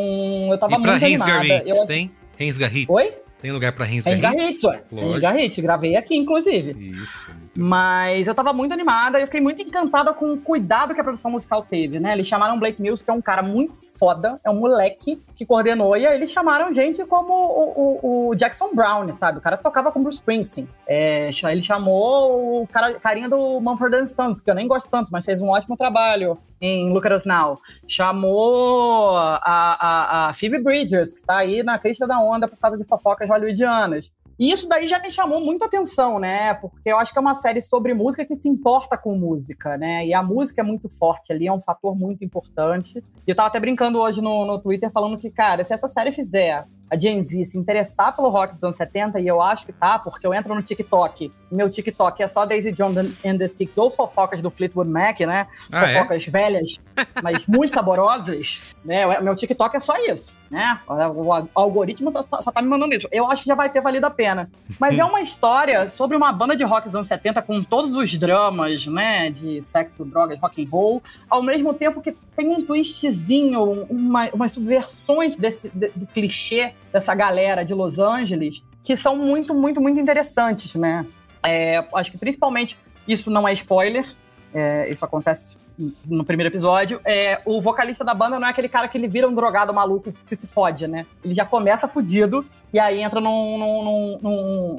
eu 0.51 0.57
tava 0.57 0.73
E 0.75 0.81
pra 0.81 0.91
muito 0.91 1.01
Rensgar 1.01 1.37
animada. 1.39 1.63
Hits, 1.69 1.77
Eu- 1.79 1.87
tem? 1.87 2.11
Rensgar 2.37 2.75
Hits? 2.75 2.89
Oi? 2.89 3.05
Tem 3.41 3.51
lugar 3.51 3.71
pra 3.71 3.85
Rensgar 3.85 4.13
Rensgar 4.13 4.33
Hits? 4.35 4.49
Hits, 4.49 4.63
ué. 4.65 4.83
Rensgar 4.91 5.39
Hits, 5.39 5.59
gravei 5.59 5.95
aqui, 5.95 6.15
inclusive. 6.15 6.71
Isso. 7.01 7.31
Mas 7.55 8.27
eu 8.27 8.35
tava 8.35 8.51
muito 8.53 8.73
animada 8.73 9.17
e 9.17 9.21
eu 9.23 9.27
fiquei 9.27 9.39
muito 9.41 9.61
encantada 9.61 10.13
com 10.13 10.33
o 10.33 10.37
cuidado 10.37 10.93
que 10.93 10.99
a 10.99 11.03
produção 11.03 11.31
musical 11.31 11.61
teve, 11.69 11.99
né? 11.99 12.13
Eles 12.13 12.27
chamaram 12.27 12.55
o 12.55 12.59
Blake 12.59 12.81
Mills, 12.81 13.03
que 13.03 13.09
é 13.09 13.13
um 13.13 13.21
cara 13.21 13.41
muito 13.41 13.75
foda, 13.97 14.39
é 14.43 14.49
um 14.49 14.59
moleque 14.59 15.21
que 15.35 15.45
coordenou, 15.45 15.95
e 15.95 16.05
aí 16.05 16.15
eles 16.15 16.31
chamaram 16.31 16.73
gente 16.73 17.03
como 17.05 17.33
o, 17.33 17.99
o- 18.03 18.29
o 18.29 18.35
Jackson 18.35 18.73
Brown, 18.73 19.11
sabe? 19.11 19.37
O 19.37 19.41
cara 19.41 19.55
tocava 19.57 19.91
com 19.91 20.01
Bruce 20.03 20.17
Springsteen. 20.19 20.67
É, 20.87 21.31
ele 21.51 21.61
chamou 21.63 22.61
o 22.63 22.67
cara, 22.67 22.93
carinha 22.99 23.29
do 23.29 23.59
Mumford 23.61 24.09
Sons, 24.09 24.39
que 24.41 24.49
eu 24.49 24.55
nem 24.55 24.67
gosto 24.67 24.89
tanto, 24.89 25.09
mas 25.11 25.23
fez 25.25 25.39
um 25.41 25.47
ótimo 25.49 25.77
trabalho 25.77 26.37
em 26.61 26.91
Us 26.91 27.25
Now. 27.25 27.59
Chamou 27.87 29.15
a, 29.17 29.39
a, 29.43 30.29
a 30.29 30.33
Phoebe 30.33 30.59
Bridgers, 30.59 31.13
que 31.13 31.23
tá 31.23 31.37
aí 31.37 31.63
na 31.63 31.77
crista 31.77 32.07
da 32.07 32.19
onda 32.19 32.47
por 32.47 32.57
causa 32.57 32.77
de 32.77 32.83
fofocas 32.83 33.29
hollywoodianas. 33.29 34.11
E 34.39 34.53
isso 34.53 34.69
daí 34.69 34.87
já 34.87 34.99
me 34.99 35.11
chamou 35.11 35.41
muita 35.41 35.65
atenção, 35.65 36.17
né? 36.17 36.53
Porque 36.53 36.89
eu 36.89 36.97
acho 36.97 37.11
que 37.11 37.19
é 37.19 37.21
uma 37.21 37.41
série 37.41 37.61
sobre 37.61 37.93
música 37.93 38.25
que 38.25 38.37
se 38.37 38.47
importa 38.47 38.97
com 38.97 39.13
música, 39.13 39.77
né? 39.77 40.05
E 40.07 40.13
a 40.13 40.23
música 40.23 40.61
é 40.61 40.63
muito 40.63 40.87
forte 40.87 41.33
ali, 41.33 41.45
é 41.45 41.51
um 41.51 41.61
fator 41.61 41.93
muito 41.93 42.23
importante. 42.23 43.03
E 43.27 43.29
eu 43.29 43.35
tava 43.35 43.49
até 43.49 43.59
brincando 43.59 43.99
hoje 43.99 44.21
no, 44.21 44.45
no 44.45 44.57
Twitter 44.57 44.89
falando 44.91 45.17
que, 45.17 45.29
cara, 45.29 45.65
se 45.65 45.73
essa 45.73 45.89
série 45.89 46.13
fizer 46.13 46.65
a 46.89 46.97
Gen 46.97 47.23
Z 47.23 47.45
se 47.45 47.57
interessar 47.57 48.15
pelo 48.15 48.29
rock 48.29 48.55
dos 48.55 48.63
anos 48.63 48.77
70, 48.77 49.19
e 49.19 49.27
eu 49.27 49.41
acho 49.41 49.65
que 49.65 49.71
tá, 49.71 49.99
porque 49.99 50.25
eu 50.25 50.33
entro 50.33 50.53
no 50.55 50.61
TikTok, 50.61 51.31
meu 51.51 51.69
TikTok 51.69 52.21
é 52.21 52.27
só 52.27 52.45
Daisy 52.45 52.71
Jones 52.71 53.13
and 53.25 53.37
the 53.37 53.47
Six 53.47 53.77
ou 53.77 53.91
fofocas 53.91 54.41
do 54.41 54.49
Fleetwood 54.49 54.89
Mac, 54.89 55.19
né? 55.21 55.47
Ah, 55.71 55.85
é? 55.85 55.95
fofocas 55.95 56.25
velhas, 56.25 56.79
mas 57.21 57.45
muito 57.45 57.73
saborosas, 57.73 58.61
né? 58.83 59.19
Meu 59.21 59.35
TikTok 59.35 59.77
é 59.77 59.79
só 59.79 59.95
isso, 59.97 60.25
né? 60.49 60.79
O, 60.87 61.31
algoritmo 61.55 62.11
tá- 62.11 62.23
só 62.41 62.51
tá 62.51 62.61
me 62.61 62.67
mandando 62.67 62.95
isso. 62.95 63.07
Eu 63.11 63.29
acho 63.29 63.43
que 63.43 63.49
já 63.49 63.55
vai 63.55 63.69
ter 63.69 63.81
valido 63.81 64.05
a 64.05 64.09
pena. 64.09 64.49
Mas 64.79 64.97
é 64.97 65.03
uma 65.05 65.21
história 65.21 65.89
sobre 65.89 66.17
uma 66.17 66.31
banda 66.31 66.55
de 66.55 66.63
rock 66.63 66.85
dos 66.85 66.95
anos 66.95 67.07
70 67.07 67.41
com 67.41 67.61
todos 67.63 67.95
os 67.95 68.17
dramas, 68.17 68.85
né? 68.87 69.29
De 69.29 69.61
sexo, 69.63 70.03
drogas, 70.03 70.39
rock 70.39 70.63
and 70.63 70.67
roll, 70.69 71.03
ao 71.29 71.43
mesmo 71.43 71.73
tempo 71.73 72.01
que 72.01 72.11
tem 72.35 72.49
um 72.49 72.63
twistzinho, 72.65 73.61
um- 73.63 73.83
uma, 73.89 74.27
umas 74.33 74.51
subversões 74.51 75.35
desse, 75.37 75.69
de- 75.73 75.91
do 75.95 76.05
clichê 76.07 76.73
dessa 76.91 77.13
galera 77.13 77.63
de 77.63 77.73
Los 77.73 77.99
Angeles 77.99 78.63
que 78.83 78.97
são 78.97 79.15
muito, 79.15 79.53
muito, 79.53 79.79
muito 79.79 79.99
interessantes, 79.99 80.73
né? 80.73 81.05
É, 81.45 81.85
acho 81.93 82.11
que 82.11 82.17
principalmente 82.17 82.75
isso 83.07 83.29
não 83.29 83.47
é 83.47 83.53
spoiler, 83.53 84.05
é, 84.53 84.91
isso 84.91 85.05
acontece 85.05 85.57
no 86.05 86.23
primeiro 86.23 86.49
episódio. 86.51 86.99
É, 87.05 87.41
o 87.45 87.61
vocalista 87.61 88.03
da 88.03 88.13
banda 88.13 88.39
não 88.39 88.47
é 88.47 88.49
aquele 88.51 88.67
cara 88.69 88.87
que 88.87 88.97
ele 88.97 89.07
vira 89.07 89.27
um 89.27 89.33
drogado 89.33 89.73
maluco 89.73 90.11
que 90.27 90.35
se 90.35 90.47
fode, 90.47 90.87
né? 90.87 91.05
Ele 91.23 91.33
já 91.33 91.45
começa 91.45 91.87
fudido 91.87 92.45
e 92.73 92.79
aí 92.79 93.01
entra 93.01 93.21
num, 93.21 93.57
num- 93.57 93.83
num- 93.83 94.19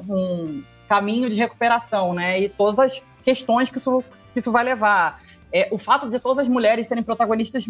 num- 0.05 0.63
caminho 0.87 1.29
de 1.29 1.35
recuperação, 1.37 2.13
né? 2.13 2.39
E 2.39 2.49
todas 2.49 2.77
as 2.79 3.01
questões 3.23 3.69
que 3.71 3.77
isso, 3.77 4.03
que 4.33 4.39
isso 4.39 4.51
vai 4.51 4.63
levar. 4.63 5.19
É, 5.53 5.67
o 5.71 5.77
fato 5.77 6.09
de 6.09 6.19
todas 6.19 6.39
as 6.39 6.47
mulheres 6.47 6.87
serem 6.87 7.03
protagonistas, 7.03 7.65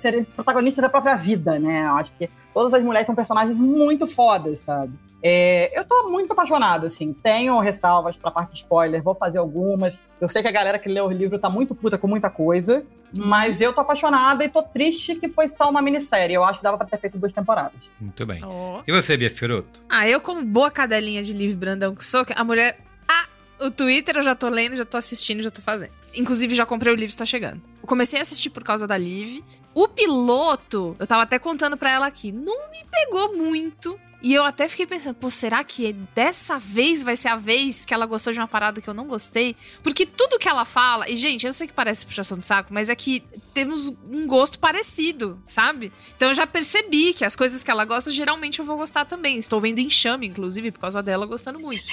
serem 0.00 0.24
protagonistas 0.24 0.82
da 0.82 0.88
própria 0.88 1.16
vida, 1.16 1.58
né? 1.58 1.86
Eu 1.86 1.96
acho 1.96 2.12
que 2.18 2.30
todas 2.54 2.72
as 2.72 2.82
mulheres 2.82 3.06
são 3.06 3.14
personagens 3.14 3.56
muito 3.58 4.06
fodas, 4.06 4.60
sabe? 4.60 4.92
É, 5.22 5.76
eu 5.78 5.84
tô 5.84 6.08
muito 6.08 6.32
apaixonada, 6.32 6.86
assim. 6.86 7.12
Tenho 7.12 7.58
ressalvas 7.58 8.16
pra 8.16 8.30
parte 8.30 8.54
spoiler, 8.54 9.02
vou 9.02 9.14
fazer 9.14 9.38
algumas. 9.38 9.98
Eu 10.20 10.28
sei 10.28 10.40
que 10.40 10.48
a 10.48 10.52
galera 10.52 10.78
que 10.78 10.88
leu 10.88 11.06
o 11.06 11.12
livro 11.12 11.38
tá 11.38 11.50
muito 11.50 11.74
puta 11.74 11.98
com 11.98 12.06
muita 12.06 12.30
coisa, 12.30 12.84
mas 13.12 13.60
eu 13.60 13.72
tô 13.72 13.80
apaixonada 13.80 14.44
e 14.44 14.48
tô 14.48 14.62
triste 14.62 15.16
que 15.16 15.28
foi 15.28 15.48
só 15.48 15.68
uma 15.68 15.82
minissérie. 15.82 16.34
Eu 16.34 16.44
acho 16.44 16.60
que 16.60 16.64
dava 16.64 16.78
pra 16.78 16.86
ter 16.86 16.98
feito 16.98 17.18
duas 17.18 17.32
temporadas. 17.32 17.90
Muito 18.00 18.24
bem. 18.24 18.40
Ó. 18.44 18.82
E 18.86 18.92
você, 18.92 19.16
Bia 19.16 19.30
Fioroto? 19.30 19.80
Ah, 19.88 20.08
eu 20.08 20.20
como 20.20 20.44
boa 20.44 20.70
cadelinha 20.70 21.22
de 21.22 21.32
Liv 21.32 21.56
Brandão 21.56 21.94
que 21.94 22.04
sou, 22.04 22.24
que 22.24 22.32
a 22.34 22.44
mulher... 22.44 22.78
Ah, 23.08 23.26
o 23.60 23.70
Twitter 23.70 24.16
eu 24.16 24.22
já 24.22 24.34
tô 24.34 24.48
lendo, 24.48 24.76
já 24.76 24.84
tô 24.84 24.96
assistindo, 24.96 25.42
já 25.42 25.50
tô 25.50 25.60
fazendo. 25.60 25.92
Inclusive, 26.16 26.54
já 26.54 26.64
comprei 26.64 26.92
o 26.92 26.96
livro, 26.96 27.10
está 27.10 27.26
chegando. 27.26 27.60
Eu 27.80 27.86
comecei 27.86 28.18
a 28.18 28.22
assistir 28.22 28.50
por 28.50 28.64
causa 28.64 28.86
da 28.86 28.96
Liv. 28.96 29.44
O 29.74 29.86
piloto, 29.86 30.96
eu 30.98 31.06
tava 31.06 31.22
até 31.22 31.38
contando 31.38 31.76
pra 31.76 31.92
ela 31.92 32.06
aqui, 32.06 32.32
não 32.32 32.70
me 32.70 32.82
pegou 32.90 33.36
muito. 33.36 33.98
E 34.22 34.32
eu 34.32 34.44
até 34.44 34.66
fiquei 34.66 34.86
pensando, 34.86 35.14
pô, 35.14 35.30
será 35.30 35.62
que 35.62 35.92
dessa 36.14 36.58
vez 36.58 37.02
vai 37.02 37.14
ser 37.16 37.28
a 37.28 37.36
vez 37.36 37.84
que 37.84 37.92
ela 37.92 38.06
gostou 38.06 38.32
de 38.32 38.40
uma 38.40 38.48
parada 38.48 38.80
que 38.80 38.88
eu 38.88 38.94
não 38.94 39.06
gostei? 39.06 39.54
Porque 39.82 40.06
tudo 40.06 40.38
que 40.38 40.48
ela 40.48 40.64
fala, 40.64 41.08
e 41.08 41.16
gente, 41.16 41.46
eu 41.46 41.52
sei 41.52 41.66
que 41.66 41.72
parece 41.72 42.06
puxação 42.06 42.38
de 42.38 42.46
saco, 42.46 42.72
mas 42.72 42.88
é 42.88 42.96
que 42.96 43.22
temos 43.52 43.88
um 44.10 44.26
gosto 44.26 44.58
parecido, 44.58 45.40
sabe? 45.46 45.92
Então 46.16 46.28
eu 46.30 46.34
já 46.34 46.46
percebi 46.46 47.12
que 47.12 47.24
as 47.24 47.36
coisas 47.36 47.62
que 47.62 47.70
ela 47.70 47.84
gosta, 47.84 48.10
geralmente 48.10 48.58
eu 48.58 48.64
vou 48.64 48.78
gostar 48.78 49.04
também. 49.04 49.36
Estou 49.36 49.60
vendo 49.60 49.78
enxame, 49.78 50.26
inclusive, 50.26 50.72
por 50.72 50.80
causa 50.80 51.02
dela, 51.02 51.26
gostando 51.26 51.60
muito. 51.60 51.84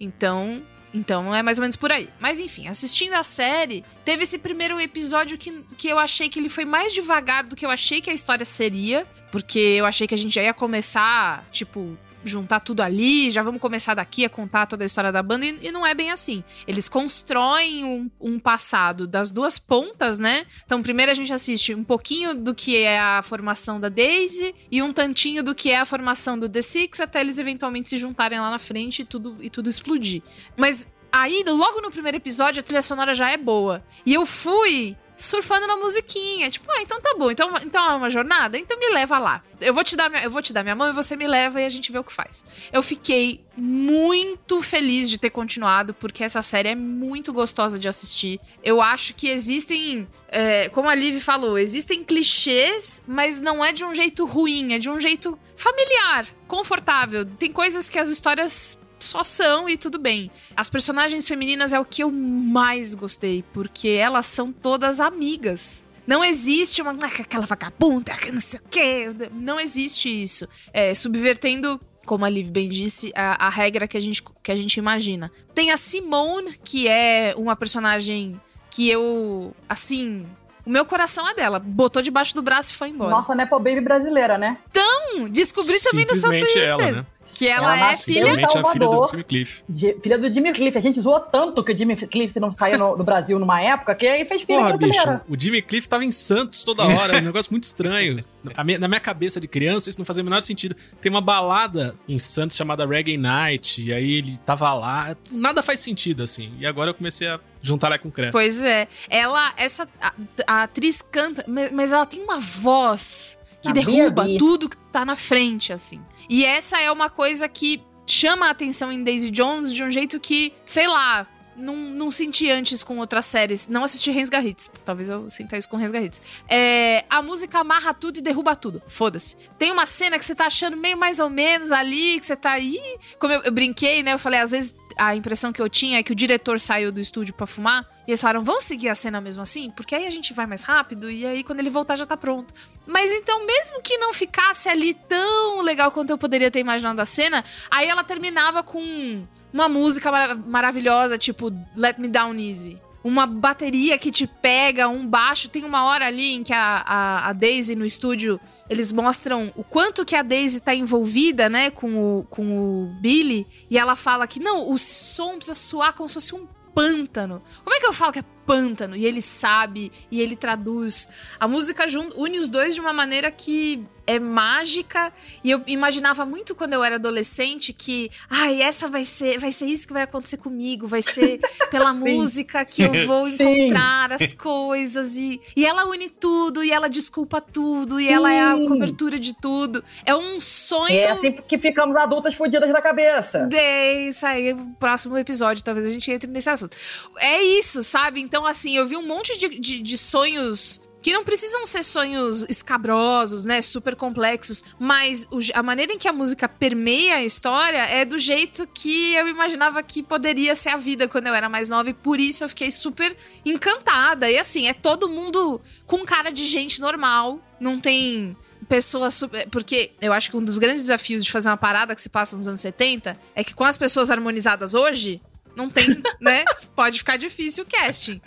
Então, 0.00 0.62
Então 0.92 1.34
é 1.34 1.42
mais 1.42 1.58
ou 1.58 1.62
menos 1.62 1.76
por 1.76 1.92
aí. 1.92 2.08
Mas 2.18 2.40
enfim, 2.40 2.68
assistindo 2.68 3.14
a 3.14 3.22
série, 3.22 3.84
teve 4.04 4.22
esse 4.22 4.38
primeiro 4.38 4.80
episódio 4.80 5.36
que, 5.36 5.62
que 5.76 5.88
eu 5.88 5.98
achei 5.98 6.28
que 6.28 6.38
ele 6.38 6.48
foi 6.48 6.64
mais 6.64 6.92
devagar 6.92 7.44
do 7.44 7.54
que 7.54 7.66
eu 7.66 7.70
achei 7.70 8.00
que 8.00 8.10
a 8.10 8.14
história 8.14 8.44
seria. 8.44 9.06
Porque 9.30 9.58
eu 9.58 9.84
achei 9.84 10.06
que 10.06 10.14
a 10.14 10.18
gente 10.18 10.34
já 10.34 10.42
ia 10.42 10.54
começar, 10.54 11.44
tipo, 11.52 11.98
juntar 12.28 12.60
tudo 12.60 12.82
ali, 12.82 13.30
já 13.30 13.42
vamos 13.42 13.60
começar 13.60 13.94
daqui 13.94 14.24
a 14.24 14.28
contar 14.28 14.66
toda 14.66 14.84
a 14.84 14.86
história 14.86 15.10
da 15.10 15.22
banda, 15.22 15.46
e, 15.46 15.58
e 15.62 15.72
não 15.72 15.86
é 15.86 15.94
bem 15.94 16.10
assim. 16.10 16.44
Eles 16.66 16.88
constroem 16.88 17.84
um, 17.84 18.10
um, 18.20 18.38
passado 18.38 19.06
das 19.06 19.30
duas 19.30 19.58
pontas, 19.58 20.18
né? 20.18 20.46
Então, 20.64 20.82
primeiro 20.82 21.10
a 21.10 21.14
gente 21.14 21.32
assiste 21.32 21.74
um 21.74 21.82
pouquinho 21.82 22.34
do 22.34 22.54
que 22.54 22.76
é 22.76 23.00
a 23.00 23.22
formação 23.22 23.80
da 23.80 23.88
Daisy 23.88 24.54
e 24.70 24.82
um 24.82 24.92
tantinho 24.92 25.42
do 25.42 25.54
que 25.54 25.70
é 25.70 25.78
a 25.78 25.84
formação 25.84 26.38
do 26.38 26.48
The 26.48 26.62
Six, 26.62 27.00
até 27.00 27.20
eles 27.20 27.38
eventualmente 27.38 27.88
se 27.88 27.98
juntarem 27.98 28.38
lá 28.38 28.50
na 28.50 28.58
frente 28.58 29.02
e 29.02 29.04
tudo, 29.04 29.36
e 29.40 29.50
tudo 29.50 29.68
explodir. 29.68 30.22
Mas 30.56 30.92
aí, 31.10 31.42
logo 31.46 31.80
no 31.80 31.90
primeiro 31.90 32.18
episódio, 32.18 32.60
a 32.60 32.62
trilha 32.62 32.82
sonora 32.82 33.14
já 33.14 33.30
é 33.30 33.36
boa. 33.36 33.82
E 34.04 34.14
eu 34.14 34.26
fui 34.26 34.96
surfando 35.18 35.66
na 35.66 35.76
musiquinha. 35.76 36.48
Tipo, 36.48 36.70
ah, 36.70 36.80
então 36.80 37.00
tá 37.00 37.14
bom. 37.18 37.30
Então, 37.30 37.52
então 37.62 37.90
é 37.90 37.94
uma 37.94 38.08
jornada? 38.08 38.56
Então 38.56 38.78
me 38.78 38.88
leva 38.90 39.18
lá. 39.18 39.42
Eu 39.60 39.74
vou 39.74 39.82
te 39.82 39.96
dar 39.96 40.08
minha, 40.08 40.22
eu 40.22 40.30
vou 40.30 40.40
te 40.40 40.52
dar 40.52 40.62
minha 40.62 40.76
mão 40.76 40.88
e 40.88 40.92
você 40.92 41.16
me 41.16 41.26
leva 41.26 41.60
e 41.60 41.64
a 41.64 41.68
gente 41.68 41.90
vê 41.90 41.98
o 41.98 42.04
que 42.04 42.12
faz. 42.12 42.46
Eu 42.72 42.82
fiquei 42.82 43.44
muito 43.56 44.62
feliz 44.62 45.10
de 45.10 45.18
ter 45.18 45.30
continuado, 45.30 45.92
porque 45.92 46.22
essa 46.22 46.40
série 46.40 46.68
é 46.68 46.74
muito 46.76 47.32
gostosa 47.32 47.78
de 47.78 47.88
assistir. 47.88 48.40
Eu 48.62 48.80
acho 48.80 49.12
que 49.14 49.28
existem, 49.28 50.06
é, 50.28 50.68
como 50.68 50.88
a 50.88 50.94
Liv 50.94 51.18
falou, 51.18 51.58
existem 51.58 52.04
clichês, 52.04 53.02
mas 53.06 53.40
não 53.40 53.64
é 53.64 53.72
de 53.72 53.84
um 53.84 53.92
jeito 53.92 54.24
ruim, 54.24 54.74
é 54.74 54.78
de 54.78 54.88
um 54.88 55.00
jeito 55.00 55.36
familiar, 55.56 56.26
confortável. 56.46 57.26
Tem 57.26 57.50
coisas 57.52 57.90
que 57.90 57.98
as 57.98 58.08
histórias 58.08 58.77
só 58.98 59.22
são 59.24 59.68
e 59.68 59.76
tudo 59.76 59.98
bem. 59.98 60.30
As 60.56 60.68
personagens 60.70 61.26
femininas 61.26 61.72
é 61.72 61.80
o 61.80 61.84
que 61.84 62.02
eu 62.02 62.10
mais 62.10 62.94
gostei, 62.94 63.44
porque 63.52 63.88
elas 63.88 64.26
são 64.26 64.52
todas 64.52 65.00
amigas. 65.00 65.84
Não 66.06 66.24
existe 66.24 66.80
uma. 66.80 66.92
"Ah, 67.02 67.20
aquela 67.20 67.46
vagabunda, 67.46 68.12
não 68.32 68.40
sei 68.40 68.58
o 68.58 68.62
quê. 68.70 69.10
Não 69.32 69.60
existe 69.60 70.08
isso. 70.08 70.48
É, 70.72 70.94
subvertendo 70.94 71.80
como 72.06 72.24
a 72.24 72.28
Liv 72.30 72.48
bem 72.50 72.70
disse, 72.70 73.12
a, 73.14 73.46
a 73.46 73.48
regra 73.50 73.86
que 73.86 73.94
a, 73.96 74.00
gente, 74.00 74.24
que 74.42 74.50
a 74.50 74.56
gente 74.56 74.78
imagina. 74.78 75.30
Tem 75.54 75.70
a 75.70 75.76
Simone, 75.76 76.58
que 76.64 76.88
é 76.88 77.34
uma 77.36 77.54
personagem 77.54 78.40
que 78.70 78.88
eu, 78.88 79.54
assim, 79.68 80.26
o 80.64 80.70
meu 80.70 80.86
coração 80.86 81.28
é 81.28 81.34
dela. 81.34 81.58
Botou 81.58 82.00
debaixo 82.00 82.34
do 82.34 82.40
braço 82.40 82.72
e 82.72 82.76
foi 82.76 82.88
embora. 82.88 83.10
Nossa, 83.10 83.34
Nepo 83.34 83.58
Baby 83.58 83.82
brasileira, 83.82 84.38
né? 84.38 84.56
Então, 84.70 85.28
descobri 85.28 85.78
também 85.82 86.06
no 86.06 86.16
seu 86.16 86.30
Twitter. 86.30 86.62
ela, 86.68 86.90
né? 86.92 87.06
Que 87.38 87.46
ela, 87.46 87.76
é 87.76 87.80
nasceu 87.80 88.04
filha 88.04 88.24
Realmente 88.24 88.58
a 88.58 88.64
filha 88.72 88.86
do. 88.88 89.06
Jimmy 89.08 89.24
Cliff. 89.24 89.62
Filha 90.02 90.18
do 90.18 90.32
Jimmy 90.32 90.52
Cliff. 90.52 90.76
A 90.76 90.80
gente 90.80 91.00
zoou 91.00 91.20
tanto 91.20 91.62
que 91.62 91.72
o 91.72 91.76
Jimmy 91.78 91.96
Cliff 91.96 92.38
não 92.40 92.50
saía 92.50 92.76
no, 92.76 92.96
no 92.96 93.04
Brasil 93.04 93.38
numa 93.38 93.60
época 93.60 93.94
que 93.94 94.06
aí 94.06 94.24
fez 94.24 94.42
filha 94.42 94.58
Porra, 94.58 94.76
bicho, 94.76 95.20
o 95.28 95.38
Jimmy 95.40 95.62
Cliff 95.62 95.88
tava 95.88 96.04
em 96.04 96.12
Santos 96.12 96.64
toda 96.64 96.84
hora, 96.84 97.16
é 97.16 97.18
um 97.20 97.24
negócio 97.24 97.52
muito 97.52 97.64
estranho. 97.64 98.22
A 98.56 98.64
minha- 98.64 98.78
na 98.78 98.88
minha 98.88 99.00
cabeça 99.00 99.40
de 99.40 99.46
criança, 99.46 99.88
isso 99.90 99.98
não 99.98 100.06
fazia 100.06 100.22
o 100.22 100.24
menor 100.24 100.40
sentido. 100.42 100.74
Tem 101.00 101.10
uma 101.10 101.20
balada 101.20 101.94
em 102.08 102.18
Santos 102.18 102.56
chamada 102.56 102.86
Reggae 102.86 103.16
Night, 103.16 103.82
e 103.84 103.92
aí 103.92 104.12
ele 104.14 104.38
tava 104.44 104.72
lá. 104.74 105.16
Nada 105.30 105.62
faz 105.62 105.80
sentido, 105.80 106.22
assim. 106.22 106.52
E 106.58 106.66
agora 106.66 106.90
eu 106.90 106.94
comecei 106.94 107.28
a 107.28 107.38
juntar 107.62 107.88
ela 107.88 107.98
com 107.98 108.10
creme. 108.10 108.32
Pois 108.32 108.62
é. 108.62 108.88
Ela, 109.08 109.52
essa. 109.56 109.88
A, 110.00 110.12
a 110.46 110.62
atriz 110.64 111.02
canta, 111.02 111.44
mas 111.46 111.70
mas 111.70 111.92
ela 111.92 112.06
tem 112.06 112.20
uma 112.22 112.38
voz 112.38 113.37
que 113.62 113.68
A 113.68 113.72
derruba 113.72 114.22
Bia 114.22 114.24
Bia. 114.24 114.38
tudo 114.38 114.68
que 114.68 114.76
tá 114.92 115.04
na 115.04 115.16
frente, 115.16 115.72
assim. 115.72 116.00
E 116.28 116.44
essa 116.44 116.80
é 116.80 116.90
uma 116.90 117.10
coisa 117.10 117.48
que 117.48 117.82
chama 118.06 118.46
a 118.46 118.50
atenção 118.50 118.90
em 118.90 119.02
Daisy 119.02 119.30
Jones 119.30 119.74
de 119.74 119.82
um 119.82 119.90
jeito 119.90 120.18
que, 120.20 120.52
sei 120.64 120.86
lá. 120.86 121.26
Não, 121.60 121.74
não 121.74 122.08
senti 122.08 122.48
antes 122.48 122.84
com 122.84 122.98
outras 122.98 123.26
séries. 123.26 123.66
Não 123.66 123.82
assisti 123.82 124.12
Reis 124.12 124.28
Garrits. 124.28 124.70
Talvez 124.84 125.08
eu 125.08 125.28
sinta 125.28 125.58
isso 125.58 125.68
com 125.68 125.76
Reis 125.76 125.90
Garrits. 125.90 126.22
É, 126.48 127.04
a 127.10 127.20
música 127.20 127.58
amarra 127.58 127.92
tudo 127.92 128.18
e 128.18 128.20
derruba 128.22 128.54
tudo. 128.54 128.80
Foda-se. 128.86 129.34
Tem 129.58 129.72
uma 129.72 129.84
cena 129.84 130.16
que 130.20 130.24
você 130.24 130.36
tá 130.36 130.46
achando 130.46 130.76
meio 130.76 130.96
mais 130.96 131.18
ou 131.18 131.28
menos 131.28 131.72
ali, 131.72 132.20
que 132.20 132.26
você 132.26 132.36
tá 132.36 132.52
aí. 132.52 132.80
Como 133.18 133.32
eu, 133.32 133.42
eu 133.42 133.50
brinquei, 133.50 134.04
né? 134.04 134.12
Eu 134.12 134.20
falei, 134.20 134.38
às 134.38 134.52
vezes 134.52 134.72
a 134.98 135.14
impressão 135.14 135.52
que 135.52 135.62
eu 135.62 135.68
tinha 135.68 135.98
é 135.98 136.02
que 136.02 136.12
o 136.12 136.14
diretor 136.14 136.58
saiu 136.58 136.90
do 136.90 137.00
estúdio 137.00 137.32
pra 137.32 137.46
fumar 137.46 137.86
e 138.06 138.10
eles 138.10 138.20
falaram, 138.20 138.44
vamos 138.44 138.64
seguir 138.64 138.88
a 138.88 138.94
cena 138.94 139.20
mesmo 139.20 139.42
assim? 139.42 139.70
Porque 139.70 139.94
aí 139.94 140.06
a 140.06 140.10
gente 140.10 140.34
vai 140.34 140.46
mais 140.46 140.62
rápido 140.62 141.10
e 141.10 141.24
aí 141.24 141.44
quando 141.44 141.60
ele 141.60 141.70
voltar 141.70 141.96
já 141.96 142.04
tá 142.04 142.16
pronto. 142.16 142.52
Mas 142.86 143.10
então, 143.10 143.46
mesmo 143.46 143.80
que 143.82 143.96
não 143.98 144.12
ficasse 144.12 144.68
ali 144.68 144.94
tão 144.94 145.62
legal 145.62 145.90
quanto 145.90 146.10
eu 146.10 146.18
poderia 146.18 146.50
ter 146.50 146.58
imaginado 146.60 147.00
a 147.00 147.06
cena, 147.06 147.44
aí 147.70 147.88
ela 147.88 148.02
terminava 148.02 148.62
com 148.62 149.24
uma 149.52 149.68
música 149.68 150.10
mara- 150.10 150.34
maravilhosa, 150.34 151.16
tipo 151.16 151.52
Let 151.76 151.98
Me 151.98 152.08
Down 152.08 152.34
Easy. 152.38 152.78
Uma 153.04 153.26
bateria 153.26 153.96
que 153.96 154.10
te 154.10 154.26
pega, 154.26 154.88
um 154.88 155.06
baixo. 155.06 155.48
Tem 155.48 155.64
uma 155.64 155.84
hora 155.84 156.06
ali 156.06 156.34
em 156.34 156.42
que 156.42 156.52
a, 156.52 156.82
a, 156.84 157.28
a 157.28 157.32
Daisy 157.32 157.74
no 157.76 157.86
estúdio 157.86 158.40
eles 158.68 158.92
mostram 158.92 159.52
o 159.56 159.64
quanto 159.64 160.04
que 160.04 160.14
a 160.14 160.22
Daisy 160.22 160.60
tá 160.60 160.74
envolvida, 160.74 161.48
né, 161.48 161.70
com 161.70 162.18
o, 162.18 162.24
com 162.24 162.84
o 162.84 162.86
Billy. 163.00 163.46
E 163.70 163.78
ela 163.78 163.96
fala 163.96 164.26
que 164.26 164.40
não, 164.40 164.70
o 164.70 164.78
som 164.78 165.36
precisa 165.36 165.54
soar 165.54 165.94
como 165.94 166.08
se 166.08 166.14
fosse 166.14 166.34
um 166.34 166.46
pântano. 166.74 167.42
Como 167.64 167.74
é 167.74 167.80
que 167.80 167.86
eu 167.86 167.92
falo 167.92 168.12
que 168.12 168.20
é 168.20 168.24
pântano? 168.46 168.94
E 168.94 169.04
ele 169.04 169.22
sabe, 169.22 169.90
e 170.10 170.20
ele 170.20 170.36
traduz. 170.36 171.08
A 171.40 171.48
música 171.48 171.86
une 172.16 172.38
os 172.38 172.48
dois 172.48 172.74
de 172.74 172.80
uma 172.80 172.92
maneira 172.92 173.30
que 173.30 173.84
é 174.08 174.18
mágica. 174.18 175.12
E 175.44 175.50
eu 175.50 175.62
imaginava 175.66 176.24
muito 176.24 176.54
quando 176.54 176.72
eu 176.72 176.82
era 176.82 176.94
adolescente 176.94 177.74
que, 177.74 178.10
ai, 178.30 178.62
essa 178.62 178.88
vai 178.88 179.04
ser, 179.04 179.38
vai 179.38 179.52
ser 179.52 179.66
isso 179.66 179.86
que 179.86 179.92
vai 179.92 180.02
acontecer 180.02 180.38
comigo, 180.38 180.86
vai 180.86 181.02
ser 181.02 181.38
pela 181.70 181.94
Sim. 181.94 182.04
música 182.04 182.64
que 182.64 182.82
eu 182.82 183.06
vou 183.06 183.26
Sim. 183.30 183.34
encontrar 183.66 184.10
as 184.12 184.32
coisas 184.32 185.16
e, 185.16 185.38
e 185.54 185.66
ela 185.66 185.86
une 185.86 186.08
tudo 186.08 186.64
e 186.64 186.72
ela 186.72 186.88
desculpa 186.88 187.38
tudo 187.40 188.00
e 188.00 188.08
ela 188.08 188.32
é 188.32 188.40
a 188.40 188.56
Sim. 188.56 188.66
cobertura 188.66 189.18
de 189.18 189.34
tudo. 189.38 189.84
É 190.06 190.14
um 190.16 190.40
sonho 190.40 190.94
É 190.94 191.10
assim 191.10 191.32
que 191.32 191.58
ficamos 191.58 191.94
adultas 191.94 192.34
fodidas 192.34 192.72
da 192.72 192.80
cabeça. 192.80 193.46
de 193.46 194.10
sair 194.14 194.54
no 194.54 194.70
próximo 194.76 195.18
episódio, 195.18 195.62
talvez 195.62 195.86
a 195.86 195.90
gente 195.92 196.10
entre 196.10 196.30
nesse 196.30 196.48
assunto. 196.48 196.76
É 197.18 197.42
isso, 197.42 197.82
sabe? 197.82 198.20
Então, 198.22 198.46
assim, 198.46 198.74
eu 198.74 198.86
vi 198.86 198.96
um 198.96 199.06
monte 199.06 199.36
de, 199.36 199.48
de, 199.60 199.82
de 199.82 199.98
sonhos 199.98 200.80
que 201.08 201.12
não 201.14 201.24
precisam 201.24 201.64
ser 201.64 201.82
sonhos 201.82 202.44
escabrosos, 202.50 203.46
né? 203.46 203.62
Super 203.62 203.96
complexos, 203.96 204.62
mas 204.78 205.26
o 205.30 205.38
a 205.54 205.62
maneira 205.62 205.94
em 205.94 205.96
que 205.96 206.06
a 206.06 206.12
música 206.12 206.46
permeia 206.46 207.14
a 207.14 207.24
história 207.24 207.78
é 207.78 208.04
do 208.04 208.18
jeito 208.18 208.66
que 208.66 209.14
eu 209.14 209.26
imaginava 209.26 209.82
que 209.82 210.02
poderia 210.02 210.54
ser 210.54 210.68
a 210.68 210.76
vida 210.76 211.08
quando 211.08 211.28
eu 211.28 211.34
era 211.34 211.48
mais 211.48 211.66
nova, 211.66 211.88
e 211.88 211.94
por 211.94 212.20
isso 212.20 212.44
eu 212.44 212.48
fiquei 212.50 212.70
super 212.70 213.16
encantada. 213.42 214.30
E 214.30 214.38
assim, 214.38 214.68
é 214.68 214.74
todo 214.74 215.08
mundo 215.08 215.62
com 215.86 216.04
cara 216.04 216.30
de 216.30 216.44
gente 216.44 216.78
normal, 216.78 217.40
não 217.58 217.80
tem 217.80 218.36
pessoas 218.68 219.14
super. 219.14 219.48
Porque 219.48 219.92
eu 220.02 220.12
acho 220.12 220.30
que 220.30 220.36
um 220.36 220.44
dos 220.44 220.58
grandes 220.58 220.82
desafios 220.82 221.24
de 221.24 221.32
fazer 221.32 221.48
uma 221.48 221.56
parada 221.56 221.94
que 221.94 222.02
se 222.02 222.10
passa 222.10 222.36
nos 222.36 222.46
anos 222.46 222.60
70 222.60 223.18
é 223.34 223.42
que 223.42 223.54
com 223.54 223.64
as 223.64 223.78
pessoas 223.78 224.10
harmonizadas 224.10 224.74
hoje. 224.74 225.22
Não 225.58 225.68
tem, 225.68 226.00
né? 226.20 226.44
Pode 226.76 226.98
ficar 226.98 227.16
difícil 227.16 227.64
o 227.64 227.66
casting. 227.66 228.20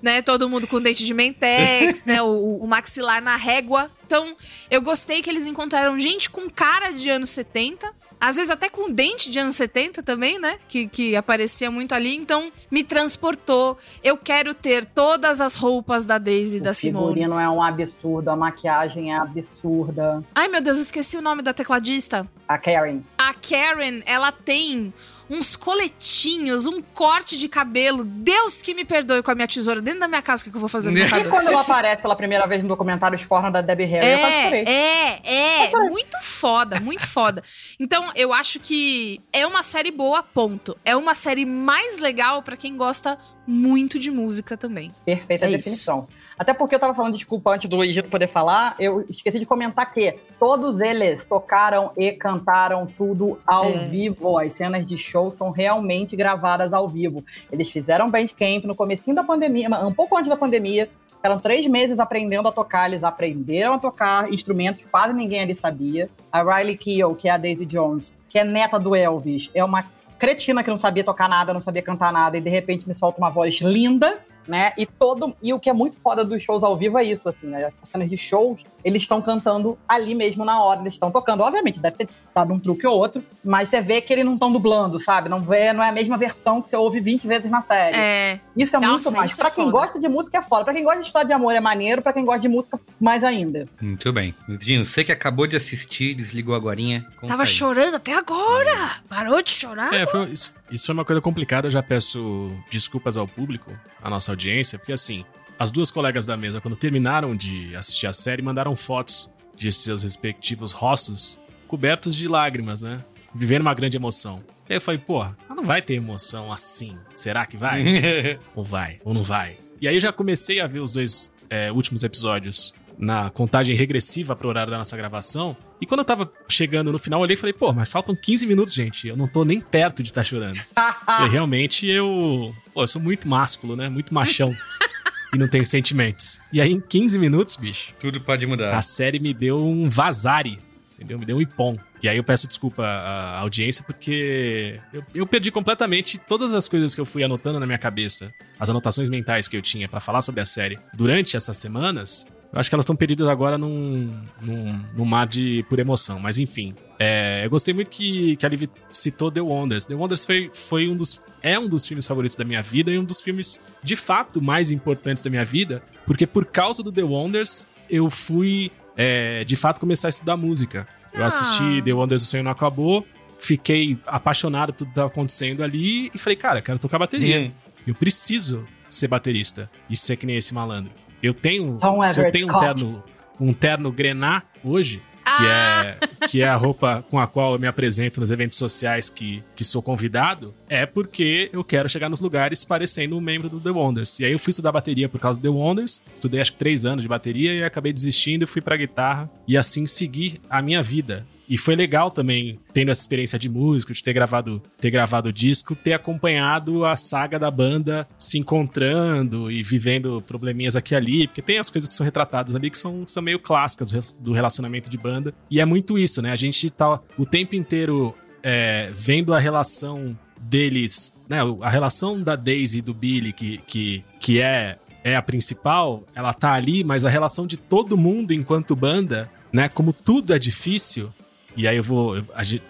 Né? 0.00 0.22
Todo 0.22 0.48
mundo 0.48 0.66
com 0.66 0.80
dente 0.80 1.04
de 1.04 1.12
mentex, 1.12 2.04
né? 2.06 2.22
O, 2.22 2.56
o 2.62 2.66
maxilar 2.66 3.20
na 3.22 3.36
régua. 3.36 3.90
Então, 4.06 4.34
eu 4.70 4.80
gostei 4.80 5.20
que 5.20 5.28
eles 5.28 5.46
encontraram 5.46 5.98
gente 5.98 6.30
com 6.30 6.48
cara 6.48 6.92
de 6.92 7.10
anos 7.10 7.28
70. 7.28 7.92
Às 8.20 8.34
vezes 8.34 8.50
até 8.50 8.68
com 8.68 8.90
dente 8.90 9.30
de 9.30 9.38
anos 9.38 9.54
70 9.54 10.02
também, 10.02 10.40
né? 10.40 10.58
Que, 10.66 10.88
que 10.88 11.14
aparecia 11.14 11.70
muito 11.70 11.94
ali. 11.94 12.16
Então, 12.16 12.50
me 12.70 12.82
transportou. 12.82 13.76
Eu 14.02 14.16
quero 14.16 14.54
ter 14.54 14.86
todas 14.86 15.40
as 15.42 15.54
roupas 15.54 16.06
da 16.06 16.16
Daisy 16.18 16.56
e 16.56 16.60
da 16.60 16.70
O 16.70 16.74
Simone. 16.74 17.06
figurino 17.14 17.38
é 17.38 17.48
um 17.48 17.62
absurdo, 17.62 18.30
a 18.30 18.34
maquiagem 18.36 19.12
é 19.12 19.16
absurda. 19.18 20.24
Ai, 20.34 20.48
meu 20.48 20.60
Deus, 20.60 20.78
esqueci 20.80 21.16
o 21.16 21.22
nome 21.22 21.42
da 21.42 21.52
tecladista. 21.52 22.26
A 22.48 22.58
Karen. 22.58 23.02
A 23.16 23.34
Karen, 23.34 24.02
ela 24.06 24.32
tem 24.32 24.92
uns 25.30 25.56
coletinhos, 25.56 26.66
um 26.66 26.80
corte 26.80 27.36
de 27.38 27.48
cabelo. 27.48 28.04
Deus 28.04 28.62
que 28.62 28.74
me 28.74 28.84
perdoe 28.84 29.22
com 29.22 29.30
a 29.30 29.34
minha 29.34 29.48
tesoura 29.48 29.80
dentro 29.80 30.00
da 30.00 30.08
minha 30.08 30.22
casa, 30.22 30.42
o 30.42 30.44
que 30.44 30.50
que 30.50 30.56
eu 30.56 30.60
vou 30.60 30.68
fazer 30.68 30.90
no 30.90 30.96
meu 30.96 31.04
E 31.06 31.10
cabelo? 31.10 31.30
quando 31.30 31.48
ela 31.48 31.60
aparece 31.60 32.02
pela 32.02 32.16
primeira 32.16 32.46
vez 32.46 32.62
no 32.62 32.68
documentário 32.68 33.16
Os 33.16 33.24
Pornos 33.24 33.52
da 33.52 33.60
Debbie 33.60 33.84
Harry, 33.84 34.06
eu 34.06 34.18
quase 34.18 34.42
chorei. 34.44 34.64
É, 34.64 35.20
é, 35.24 35.64
é. 35.66 35.78
Muito 35.88 36.16
foda, 36.22 36.80
muito 36.80 37.06
foda. 37.06 37.42
Então, 37.78 38.10
eu 38.14 38.32
acho 38.32 38.58
que 38.60 39.20
é 39.32 39.46
uma 39.46 39.62
série 39.62 39.90
boa, 39.90 40.22
ponto. 40.22 40.76
É 40.84 40.96
uma 40.96 41.14
série 41.14 41.44
mais 41.44 41.98
legal 41.98 42.42
pra 42.42 42.56
quem 42.56 42.76
gosta 42.76 43.18
muito 43.46 43.98
de 43.98 44.10
música 44.10 44.56
também. 44.56 44.94
Perfeita 45.04 45.46
É 45.46 45.50
definição. 45.50 46.08
Até 46.38 46.54
porque 46.54 46.74
eu 46.74 46.78
tava 46.78 46.94
falando, 46.94 47.14
desculpa, 47.14 47.52
antes 47.52 47.68
do 47.68 47.82
Egito 47.82 48.08
poder 48.08 48.28
falar, 48.28 48.76
eu 48.78 49.04
esqueci 49.08 49.40
de 49.40 49.46
comentar 49.46 49.92
que 49.92 50.18
todos 50.38 50.78
eles 50.78 51.24
tocaram 51.24 51.90
e 51.96 52.12
cantaram 52.12 52.86
tudo 52.86 53.40
ao 53.44 53.64
É. 53.64 53.78
vivo. 53.78 54.38
As 54.38 54.52
cenas 54.52 54.86
de 54.86 54.96
show 54.96 55.32
são 55.32 55.50
realmente 55.50 56.14
gravadas 56.14 56.72
ao 56.72 56.88
vivo. 56.88 57.24
Eles 57.50 57.70
fizeram 57.70 58.08
Bandcamp 58.08 58.64
no 58.64 58.74
comecinho 58.76 59.16
da 59.16 59.24
pandemia, 59.24 59.68
um 59.84 59.92
pouco 59.92 60.16
antes 60.16 60.28
da 60.28 60.36
pandemia. 60.36 60.88
Ficaram 61.08 61.40
três 61.40 61.66
meses 61.66 61.98
aprendendo 61.98 62.46
a 62.46 62.52
tocar, 62.52 62.88
eles 62.88 63.02
aprenderam 63.02 63.74
a 63.74 63.78
tocar 63.80 64.32
instrumentos 64.32 64.82
que 64.82 64.88
quase 64.88 65.12
ninguém 65.12 65.40
ali 65.40 65.56
sabia. 65.56 66.08
A 66.30 66.40
Riley 66.42 66.76
Keough, 66.76 67.16
que 67.16 67.28
é 67.28 67.32
a 67.32 67.36
Daisy 67.36 67.66
Jones, 67.66 68.16
que 68.28 68.38
é 68.38 68.44
neta 68.44 68.78
do 68.78 68.94
Elvis, 68.94 69.50
é 69.52 69.64
uma 69.64 69.84
cretina 70.16 70.62
que 70.62 70.70
não 70.70 70.78
sabia 70.78 71.02
tocar 71.02 71.28
nada, 71.28 71.52
não 71.52 71.60
sabia 71.60 71.82
cantar 71.82 72.12
nada, 72.12 72.38
e 72.38 72.40
de 72.40 72.48
repente 72.48 72.88
me 72.88 72.94
solta 72.94 73.18
uma 73.18 73.30
voz 73.30 73.60
linda, 73.60 74.18
né? 74.48 74.72
E 74.78 74.86
todo 74.86 75.36
e 75.42 75.52
o 75.52 75.60
que 75.60 75.68
é 75.68 75.72
muito 75.72 75.98
foda 76.00 76.24
dos 76.24 76.42
shows 76.42 76.64
ao 76.64 76.76
vivo 76.76 76.98
é 76.98 77.04
isso, 77.04 77.28
assim, 77.28 77.46
né? 77.46 77.70
As 77.82 77.88
cenas 77.88 78.08
de 78.08 78.16
shows, 78.16 78.64
eles 78.88 79.02
estão 79.02 79.20
cantando 79.22 79.78
ali 79.88 80.14
mesmo 80.14 80.44
na 80.44 80.62
hora, 80.62 80.80
eles 80.80 80.94
estão 80.94 81.10
tocando. 81.10 81.42
Obviamente, 81.42 81.78
deve 81.78 81.96
ter 81.96 82.08
dado 82.34 82.52
um 82.52 82.58
truque 82.58 82.86
ou 82.86 82.96
outro, 82.98 83.22
mas 83.44 83.68
você 83.68 83.80
vê 83.80 84.00
que 84.00 84.12
eles 84.12 84.24
não 84.24 84.34
estão 84.34 84.52
dublando, 84.52 84.98
sabe? 84.98 85.28
Não 85.28 85.42
vê, 85.42 85.72
não 85.72 85.82
é 85.82 85.88
a 85.88 85.92
mesma 85.92 86.16
versão 86.16 86.60
que 86.62 86.70
você 86.70 86.76
ouve 86.76 87.00
20 87.00 87.26
vezes 87.26 87.50
na 87.50 87.62
série. 87.62 87.96
É. 87.96 88.40
Isso 88.56 88.76
é 88.76 88.80
Nossa, 88.80 89.10
muito 89.10 89.12
mais. 89.18 89.32
é 89.32 89.36
Pra 89.36 89.50
quem 89.50 89.64
foda. 89.70 89.78
gosta 89.78 90.00
de 90.00 90.08
música 90.08 90.38
é 90.38 90.42
foda. 90.42 90.64
Pra 90.64 90.74
quem 90.74 90.82
gosta 90.82 91.00
de 91.00 91.06
história 91.06 91.26
de 91.26 91.32
amor 91.32 91.52
é 91.54 91.60
maneiro, 91.60 92.02
pra 92.02 92.12
quem 92.12 92.24
gosta 92.24 92.40
de 92.40 92.48
música, 92.48 92.80
mais 93.00 93.22
ainda. 93.22 93.68
Muito 93.80 94.12
bem. 94.12 94.34
Dino, 94.48 94.84
você 94.84 95.04
que 95.04 95.12
acabou 95.12 95.46
de 95.46 95.56
assistir, 95.56 96.14
desligou 96.14 96.54
conta 96.60 97.26
Tava 97.26 97.42
aí. 97.42 97.48
chorando 97.48 97.94
até 97.96 98.14
agora. 98.14 98.96
Parou 99.08 99.42
de 99.42 99.50
chorar? 99.50 99.92
É, 99.92 100.06
foi- 100.06 100.26
isso, 100.30 100.54
isso 100.70 100.86
foi 100.86 100.94
uma 100.94 101.04
coisa 101.04 101.20
complicada. 101.20 101.66
Eu 101.66 101.70
já 101.70 101.82
peço 101.82 102.50
desculpas 102.70 103.16
ao 103.16 103.26
público, 103.26 103.70
à 104.02 104.08
nossa 104.10 104.32
audiência, 104.32 104.78
porque 104.78 104.92
assim, 104.92 105.24
as 105.58 105.70
duas 105.72 105.90
colegas 105.90 106.24
da 106.24 106.36
mesa, 106.36 106.60
quando 106.60 106.76
terminaram 106.76 107.34
de 107.34 107.74
assistir 107.74 108.06
a 108.06 108.12
série, 108.12 108.42
mandaram 108.42 108.76
fotos 108.76 109.28
de 109.56 109.72
seus 109.72 110.02
respectivos 110.02 110.72
rostos 110.72 111.38
cobertos 111.66 112.14
de 112.14 112.28
lágrimas, 112.28 112.82
né? 112.82 113.04
Vivendo 113.34 113.62
uma 113.62 113.74
grande 113.74 113.96
emoção. 113.96 114.42
Aí 114.68 114.76
eu 114.76 114.80
falei, 114.80 114.98
porra, 114.98 115.36
não 115.48 115.64
vai 115.64 115.82
ter 115.82 115.94
emoção 115.94 116.52
assim. 116.52 116.96
Será 117.14 117.44
que 117.44 117.56
vai? 117.56 117.84
ou 118.54 118.62
vai, 118.62 119.00
ou 119.04 119.12
não 119.12 119.22
vai. 119.22 119.58
E 119.80 119.88
aí 119.88 119.94
eu 119.94 120.00
já 120.00 120.12
comecei 120.12 120.60
a 120.60 120.66
ver 120.66 120.80
os 120.80 120.92
dois 120.92 121.32
é, 121.50 121.72
últimos 121.72 122.04
episódios 122.04 122.72
na 122.96 123.30
contagem 123.30 123.76
regressiva 123.76 124.34
pro 124.34 124.48
horário 124.48 124.70
da 124.70 124.78
nossa 124.78 124.96
gravação. 124.96 125.56
E 125.80 125.86
quando 125.86 126.00
eu 126.00 126.04
tava 126.04 126.32
chegando 126.50 126.92
no 126.92 126.98
final, 126.98 127.20
eu 127.20 127.22
olhei 127.24 127.34
e 127.34 127.38
falei, 127.38 127.52
pô, 127.52 127.72
mas 127.72 127.92
faltam 127.92 128.14
15 128.14 128.46
minutos, 128.46 128.74
gente. 128.74 129.06
Eu 129.06 129.16
não 129.16 129.28
tô 129.28 129.44
nem 129.44 129.60
perto 129.60 130.02
de 130.02 130.08
estar 130.08 130.24
chorando. 130.24 130.60
E 131.24 131.28
realmente 131.28 131.86
eu. 131.88 132.54
Pô, 132.72 132.82
eu 132.82 132.88
sou 132.88 133.02
muito 133.02 133.26
másculo, 133.26 133.74
né? 133.74 133.88
Muito 133.88 134.12
machão. 134.14 134.54
e 135.34 135.38
não 135.38 135.48
tenho 135.48 135.66
sentimentos. 135.66 136.40
E 136.52 136.60
aí, 136.60 136.72
em 136.72 136.80
15 136.80 137.18
minutos, 137.18 137.56
bicho, 137.56 137.92
Tudo 137.98 138.20
pode 138.20 138.46
mudar. 138.46 138.74
a 138.76 138.80
série 138.82 139.18
me 139.18 139.32
deu 139.34 139.62
um 139.64 139.88
vazare. 139.88 140.58
Entendeu? 140.94 141.18
Me 141.18 141.24
deu 141.24 141.36
um 141.36 141.40
ipom. 141.40 141.76
E 142.02 142.08
aí 142.08 142.16
eu 142.16 142.24
peço 142.24 142.48
desculpa 142.48 142.84
à 142.84 143.38
audiência 143.38 143.84
porque 143.84 144.80
eu, 144.92 145.02
eu 145.14 145.26
perdi 145.26 145.50
completamente 145.50 146.18
todas 146.18 146.54
as 146.54 146.68
coisas 146.68 146.94
que 146.94 147.00
eu 147.00 147.04
fui 147.06 147.22
anotando 147.22 147.60
na 147.60 147.66
minha 147.66 147.78
cabeça, 147.78 148.32
as 148.58 148.68
anotações 148.68 149.08
mentais 149.08 149.46
que 149.46 149.56
eu 149.56 149.62
tinha 149.62 149.88
pra 149.88 150.00
falar 150.00 150.22
sobre 150.22 150.40
a 150.40 150.44
série 150.44 150.78
durante 150.94 151.36
essas 151.36 151.56
semanas. 151.56 152.26
Eu 152.52 152.58
acho 152.58 152.68
que 152.68 152.74
elas 152.74 152.84
estão 152.84 152.96
perdidas 152.96 153.28
agora 153.28 153.58
num, 153.58 154.12
num, 154.40 154.84
num 154.96 155.04
mar 155.04 155.26
de 155.26 155.64
por 155.68 155.78
emoção. 155.78 156.18
Mas 156.18 156.38
enfim. 156.38 156.74
É, 156.98 157.42
eu 157.44 157.50
gostei 157.50 157.74
muito 157.74 157.90
que, 157.90 158.36
que 158.36 158.46
a 158.46 158.48
Liv 158.48 158.68
citou 158.90 159.30
The 159.30 159.40
Wonders. 159.40 159.84
The 159.86 159.94
Wonders 159.94 160.24
foi, 160.24 160.50
foi 160.52 160.88
um 160.88 160.96
dos. 160.96 161.22
É 161.42 161.58
um 161.58 161.68
dos 161.68 161.86
filmes 161.86 162.06
favoritos 162.06 162.36
da 162.36 162.44
minha 162.44 162.62
vida 162.62 162.90
e 162.90 162.98
um 162.98 163.04
dos 163.04 163.20
filmes, 163.20 163.60
de 163.82 163.96
fato, 163.96 164.40
mais 164.42 164.70
importantes 164.70 165.22
da 165.22 165.30
minha 165.30 165.44
vida. 165.44 165.82
Porque 166.06 166.26
por 166.26 166.44
causa 166.46 166.82
do 166.82 166.90
The 166.92 167.02
Wonders, 167.02 167.66
eu 167.88 168.10
fui, 168.10 168.70
é, 168.96 169.44
de 169.44 169.56
fato, 169.56 169.80
começar 169.80 170.08
a 170.08 170.10
estudar 170.10 170.36
música. 170.36 170.86
Eu 171.12 171.22
Ah. 171.22 171.26
assisti 171.26 171.82
The 171.82 171.92
Wonders 171.92 172.22
O 172.22 172.26
Sonho 172.26 172.44
Não 172.44 172.50
Acabou, 172.50 173.06
fiquei 173.38 173.98
apaixonado 174.06 174.72
por 174.72 174.78
tudo 174.78 174.88
que 174.88 174.92
estava 174.92 175.08
acontecendo 175.08 175.62
ali 175.62 176.10
e 176.14 176.18
falei, 176.18 176.36
cara, 176.36 176.60
quero 176.60 176.78
tocar 176.78 176.98
bateria. 176.98 177.40
Hum. 177.40 177.52
Eu 177.86 177.94
preciso 177.94 178.64
ser 178.90 179.08
baterista 179.08 179.70
e 179.88 179.96
ser 179.96 180.16
que 180.16 180.26
nem 180.26 180.36
esse 180.36 180.52
malandro. 180.52 180.90
Eu 181.22 181.32
tenho, 181.34 181.76
Tom 181.78 182.06
se 182.06 182.20
eu 182.20 182.30
tenho 182.32 182.46
um 182.46 182.50
Scott. 182.50 182.64
terno, 182.64 183.04
um 183.40 183.52
terno 183.52 183.90
grená 183.92 184.42
hoje, 184.62 185.02
que, 185.36 185.44
Ah! 185.44 185.96
é, 186.22 186.26
que 186.26 186.42
é 186.42 186.48
a 186.48 186.56
roupa 186.56 187.04
com 187.10 187.18
a 187.18 187.26
qual 187.26 187.52
eu 187.54 187.58
me 187.58 187.66
apresento 187.66 188.20
nos 188.20 188.30
eventos 188.30 188.58
sociais 188.58 189.08
que, 189.08 189.42
que 189.54 189.64
sou 189.64 189.82
convidado, 189.82 190.54
é 190.68 190.86
porque 190.86 191.50
eu 191.52 191.62
quero 191.62 191.88
chegar 191.88 192.08
nos 192.08 192.20
lugares 192.20 192.64
parecendo 192.64 193.16
um 193.16 193.20
membro 193.20 193.48
do 193.48 193.60
The 193.60 193.70
Wonders. 193.70 194.18
E 194.20 194.24
aí 194.24 194.32
eu 194.32 194.38
fui 194.38 194.50
estudar 194.50 194.72
bateria 194.72 195.08
por 195.08 195.20
causa 195.20 195.38
do 195.38 195.42
The 195.42 195.48
Wonders, 195.48 196.02
estudei 196.14 196.40
acho 196.40 196.52
que 196.52 196.58
três 196.58 196.84
anos 196.84 197.02
de 197.02 197.08
bateria 197.08 197.52
e 197.54 197.64
acabei 197.64 197.92
desistindo 197.92 198.42
e 198.44 198.46
fui 198.46 198.60
pra 198.62 198.76
guitarra 198.76 199.30
e 199.46 199.56
assim 199.56 199.86
seguir 199.86 200.40
a 200.48 200.60
minha 200.62 200.82
vida. 200.82 201.26
E 201.48 201.56
foi 201.56 201.74
legal 201.74 202.10
também, 202.10 202.60
tendo 202.72 202.90
essa 202.90 203.00
experiência 203.00 203.38
de 203.38 203.48
músico, 203.48 203.92
de 203.92 204.02
ter 204.02 204.12
gravado, 204.12 204.62
ter 204.78 204.90
gravado 204.90 205.30
o 205.30 205.32
disco, 205.32 205.74
ter 205.74 205.94
acompanhado 205.94 206.84
a 206.84 206.94
saga 206.94 207.38
da 207.38 207.50
banda 207.50 208.06
se 208.18 208.38
encontrando 208.38 209.50
e 209.50 209.62
vivendo 209.62 210.22
probleminhas 210.26 210.76
aqui 210.76 210.92
e 210.92 210.96
ali, 210.96 211.26
porque 211.26 211.40
tem 211.40 211.58
as 211.58 211.70
coisas 211.70 211.88
que 211.88 211.94
são 211.94 212.04
retratadas 212.04 212.54
ali 212.54 212.70
que 212.70 212.78
são, 212.78 213.04
são 213.06 213.22
meio 213.22 213.38
clássicas 213.38 214.12
do 214.12 214.32
relacionamento 214.32 214.90
de 214.90 214.98
banda. 214.98 215.32
E 215.50 215.58
é 215.60 215.64
muito 215.64 215.98
isso, 215.98 216.20
né? 216.20 216.32
A 216.32 216.36
gente 216.36 216.68
tá 216.68 217.00
o 217.16 217.24
tempo 217.24 217.54
inteiro 217.54 218.14
é, 218.42 218.90
vendo 218.94 219.32
a 219.32 219.38
relação 219.38 220.18
deles, 220.38 221.14
né? 221.28 221.38
A 221.62 221.70
relação 221.70 222.20
da 222.20 222.36
Daisy 222.36 222.78
e 222.78 222.82
do 222.82 222.92
Billy, 222.92 223.32
que, 223.32 223.58
que, 223.66 224.04
que 224.20 224.40
é, 224.40 224.76
é 225.02 225.16
a 225.16 225.22
principal, 225.22 226.04
ela 226.14 226.34
tá 226.34 226.52
ali, 226.52 226.84
mas 226.84 227.04
a 227.04 227.10
relação 227.10 227.46
de 227.46 227.56
todo 227.56 227.96
mundo 227.96 228.32
enquanto 228.32 228.76
banda, 228.76 229.30
né? 229.52 229.68
Como 229.68 229.92
tudo 229.92 230.34
é 230.34 230.38
difícil, 230.38 231.12
e 231.58 231.66
aí 231.68 231.76
eu 231.76 231.82
vou. 231.82 232.14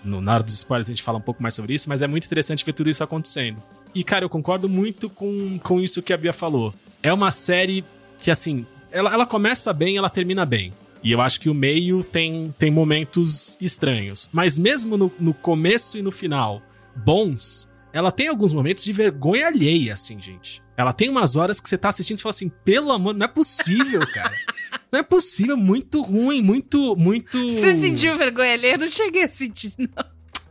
no- 0.03 0.21
na 0.21 0.35
hora 0.35 0.43
dos 0.43 0.55
spoilers 0.55 0.89
a 0.89 0.93
gente 0.93 1.03
fala 1.03 1.19
um 1.19 1.23
pouco 1.23 1.43
mais 1.43 1.55
sobre 1.55 1.75
isso, 1.75 1.89
mas 1.89 2.03
é 2.03 2.07
muito 2.07 2.25
interessante 2.27 2.65
ver 2.65 2.73
tudo 2.73 2.89
isso 2.91 3.05
acontecendo. 3.05 3.63
E, 3.95 4.03
cara, 4.03 4.25
eu 4.25 4.29
concordo 4.29 4.69
muito 4.69 5.09
com, 5.11 5.59
com 5.59 5.81
isso 5.81 6.03
que 6.03 6.13
a 6.13 6.17
Bia 6.17 6.33
falou. 6.33 6.75
É 7.03 7.13
uma 7.13 7.31
série 7.31 7.85
que, 8.19 8.31
assim, 8.31 8.67
ela, 8.91 9.13
ela 9.13 9.27
começa 9.27 9.73
bem, 9.73 9.97
ela 9.97 10.11
termina 10.11 10.45
bem. 10.45 10.73
E 11.03 11.13
eu 11.13 11.21
acho 11.21 11.39
que 11.41 11.49
o 11.49 11.55
meio 11.55 12.03
tem, 12.03 12.53
tem 12.59 12.71
momentos 12.71 13.57
estranhos. 13.61 14.29
Mas 14.33 14.59
mesmo 14.59 14.97
no, 14.97 15.13
no 15.21 15.33
começo 15.33 15.97
e 15.97 16.03
no 16.03 16.11
final, 16.11 16.61
bons, 16.97 17.69
ela 17.93 18.11
tem 18.11 18.29
alguns 18.29 18.53
momentos 18.53 18.85
de 18.85 18.93
vergonha 18.93 19.47
alheia, 19.47 19.93
assim, 19.93 20.21
gente. 20.21 20.61
Ela 20.77 20.93
tem 20.93 21.09
umas 21.09 21.35
horas 21.37 21.61
que 21.61 21.69
você 21.69 21.79
tá 21.79 21.89
assistindo 21.89 22.19
e 22.19 22.23
fala 22.23 22.31
assim, 22.31 22.49
pelo 22.65 22.93
amor, 22.93 23.15
não 23.15 23.25
é 23.25 23.29
possível, 23.29 24.01
cara. 24.13 24.33
Não 24.93 25.01
é 25.01 25.03
possível, 25.03 25.57
muito 25.57 26.01
ruim, 26.03 26.43
muito, 26.43 26.97
muito. 26.97 27.39
Você 27.51 27.75
sentiu 27.77 28.17
vergonha 28.17 28.55
ali? 28.55 28.69
Eu 28.73 28.79
não 28.79 28.87
cheguei 28.89 29.25
a 29.25 29.29
sentir, 29.31 29.73
não. 29.79 29.89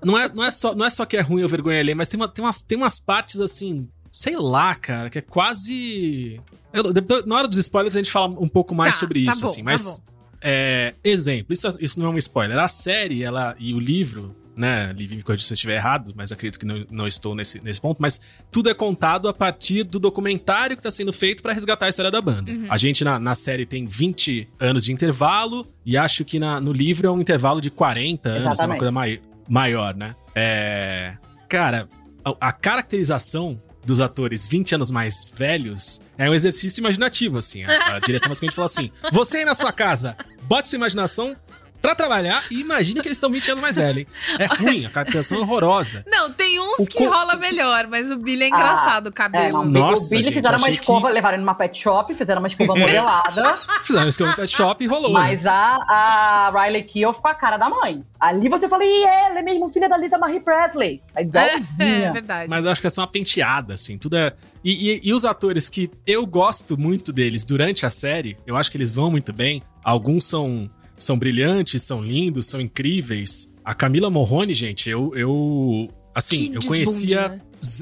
Não 0.04 0.18
é, 0.18 0.32
não, 0.32 0.44
é 0.44 0.52
só, 0.52 0.76
não 0.76 0.86
é 0.86 0.90
só 0.92 1.06
que 1.06 1.18
é 1.18 1.22
ruim 1.22 1.42
ou 1.42 1.50
vergonha 1.50 1.80
alheia, 1.80 1.96
mas 1.96 2.08
tem, 2.08 2.20
uma, 2.20 2.28
tem, 2.28 2.46
umas, 2.46 2.62
tem 2.62 2.78
umas 2.78 3.00
partes 3.00 3.42
assim, 3.42 3.88
sei 4.12 4.38
lá, 4.38 4.76
cara, 4.76 5.10
que 5.10 5.18
é 5.18 5.22
quase. 5.22 6.40
Eu- 6.72 6.94
depois- 6.94 7.26
na 7.26 7.36
hora 7.36 7.48
dos 7.48 7.58
spoilers 7.58 7.96
a 7.96 8.00
gente 8.00 8.12
fala 8.12 8.28
um 8.40 8.48
pouco 8.48 8.76
mais 8.76 8.94
Tá, 8.96 9.00
sobre 9.00 9.26
tá 9.26 9.32
isso, 9.32 9.42
bom, 9.42 9.48
assim, 9.50 9.58
tá 9.64 9.64
mas. 9.72 10.00
bom. 10.00 10.14
é, 10.40 10.94
exemplo, 11.04 11.52
isso, 11.52 11.76
isso 11.80 12.00
não 12.00 12.06
é 12.08 12.10
um 12.12 12.18
spoiler. 12.20 12.60
A 12.60 12.68
série 12.68 13.24
ela, 13.24 13.56
e 13.58 13.74
o 13.74 13.80
livro, 13.80 14.36
né? 14.58 14.92
Liv, 14.94 15.12
me 15.16 15.22
corrija 15.24 15.44
se 15.46 15.54
eu 15.54 15.56
estiver 15.56 15.76
errado, 15.76 16.14
mas 16.16 16.32
acredito 16.32 16.60
que 16.60 16.66
não, 16.66 16.86
não 16.90 17.08
estou 17.08 17.36
nesse, 17.36 17.62
nesse 17.64 17.80
ponto. 17.80 18.02
Mas 18.02 18.20
tudo 18.52 18.70
é 18.70 18.74
contado 18.74 19.30
a 19.30 19.34
partir 19.34 19.84
do 19.84 20.00
documentário 20.00 20.76
que 20.76 20.80
está 20.82 20.92
sendo 20.92 21.14
feito 21.14 21.44
para 21.44 21.54
resgatar 21.54 21.86
a 21.86 21.90
história 21.90 22.12
da 22.12 22.20
banda. 22.22 22.52
Uhum. 22.52 22.66
A 22.70 22.78
gente 22.78 23.04
na, 23.04 23.20
na 23.20 23.36
série 23.36 23.66
tem 23.66 23.86
20 23.86 24.48
anos 24.60 24.86
de 24.86 24.92
intervalo, 24.92 25.68
e 25.86 25.96
acho 25.96 26.26
que 26.26 26.40
na- 26.40 26.60
no 26.60 26.74
livro 26.74 27.08
é 27.08 27.12
um 27.12 27.22
intervalo 27.22 27.62
de 27.62 27.70
40 27.72 28.30
anos, 28.30 28.60
é 28.60 28.66
uma 28.66 28.78
coisa 28.78 28.92
mai, 28.92 29.22
maior, 29.48 29.96
né? 29.96 30.16
É. 30.36 31.16
Cara, 31.48 31.88
a, 32.26 32.50
a 32.50 32.52
caracterização 32.52 33.62
dos 33.86 34.02
atores 34.02 34.48
20 34.48 34.76
anos 34.76 34.92
mais 34.92 35.32
velhos 35.34 36.02
é 36.18 36.30
um 36.30 36.34
exercício 36.34 36.82
imaginativo, 36.82 37.38
assim. 37.38 37.64
A, 37.64 37.96
a 37.96 38.00
direção 38.00 38.28
basicamente 38.30 38.56
fala 38.56 38.66
assim: 38.66 38.92
você 39.14 39.38
aí 39.40 39.46
na 39.46 39.56
sua 39.56 39.72
casa, 39.72 40.18
bote 40.44 40.68
sua 40.70 40.76
imaginação 40.78 41.36
pra 41.82 41.94
trabalhar 41.96 42.44
e 42.52 42.60
imagine 42.60 43.00
que 43.02 43.08
eles 43.08 43.18
estão 43.18 43.30
20 43.30 43.52
anos 43.52 43.62
mais 43.62 43.76
velhos, 43.76 44.00
hein? 44.00 44.08
É 44.40 44.46
ruim, 44.62 44.86
a 44.86 44.90
caracterização 44.90 45.38
é 45.38 45.42
horrorosa. 45.42 46.04
Não, 46.08 46.32
tem 46.32 46.60
uns 46.60 46.80
O 46.80 46.86
que 46.86 46.98
co- 46.98 47.10
rola 47.10 47.36
melhor, 47.36 47.88
mas 47.88 48.12
o 48.12 48.18
Billy 48.18 48.44
é 48.46 48.48
engraçado, 48.50 49.06
o 49.08 49.10
É, 49.10 49.12
cabelo. 49.12 49.64
não, 49.64 49.90
Nossa, 49.90 50.06
o 50.08 50.10
Billy 50.10 50.24
gente, 50.26 50.34
fizeram 50.36 50.58
uma 50.58 50.70
escova, 50.70 51.08
que- 51.08 51.14
levaram 51.14 51.36
ele 51.36 51.44
numa 51.44 51.56
pet 51.56 51.80
shop, 51.82 52.14
fizeram 52.14 52.42
uma 52.42 52.48
escova 52.48 52.76
modelada. 52.76 53.58
Fizeram 53.84 54.08
isso 54.10 54.18
que 54.18 54.24
eu 54.24 54.28
no 54.28 54.36
pet 54.36 54.54
shop 54.56 54.84
e 54.84 54.88
rolou. 54.88 55.14
né? 55.14 55.20
mas 55.20 55.46
a, 55.46 55.78
a 55.88 56.52
Riley 56.64 56.84
Keough 56.84 57.14
ficou 57.14 57.32
a 57.32 57.36
cara 57.36 57.58
da 57.58 57.70
mãe. 57.70 58.04
Ali 58.20 58.50
você 58.50 58.68
fala, 58.68 58.84
e 58.84 59.04
ela 59.04 59.40
é 59.40 59.44
mesmo 59.44 59.70
filha 59.70 59.88
da 59.88 59.98
Lisa 59.98 60.18
Marie 60.18 60.40
Presley. 60.40 61.02
É 61.16 61.22
É, 61.22 62.02
é 62.04 62.12
verdade. 62.12 62.50
Mas 62.50 62.66
eu 62.66 62.72
acho 62.72 62.82
que 62.82 62.88
é 62.88 62.90
só 62.90 63.02
uma 63.02 63.08
penteada, 63.08 63.76
assim. 63.76 63.98
Tudo 63.98 64.18
é. 64.18 64.34
E, 64.64 64.92
e- 64.96 65.02
e 65.04 65.14
os 65.14 65.24
atores 65.24 65.70
que 65.70 65.90
eu 66.06 66.26
gosto 66.26 66.78
muito 66.78 67.14
deles 67.14 67.46
durante 67.46 67.86
a 67.86 67.90
série, 67.90 68.38
eu 68.46 68.58
acho 68.58 68.70
que 68.72 68.78
eles 68.78 68.92
vão 68.92 69.10
muito 69.12 69.32
bem. 69.32 69.62
Alguns 69.84 70.26
são, 70.26 70.70
são 70.98 71.18
brilhantes, 71.18 71.82
são 71.84 72.02
lindos, 72.02 72.48
são 72.48 72.60
incríveis. 72.60 73.50
A 73.64 73.74
Camila 73.74 74.10
Morrone, 74.10 74.54
gente, 74.54 74.90
eu. 74.90 75.14
eu 75.16 75.90
assim, 76.16 76.52
Que 76.52 76.58
eu 76.58 76.62
conhecia. 76.64 77.30
né? 77.30 77.42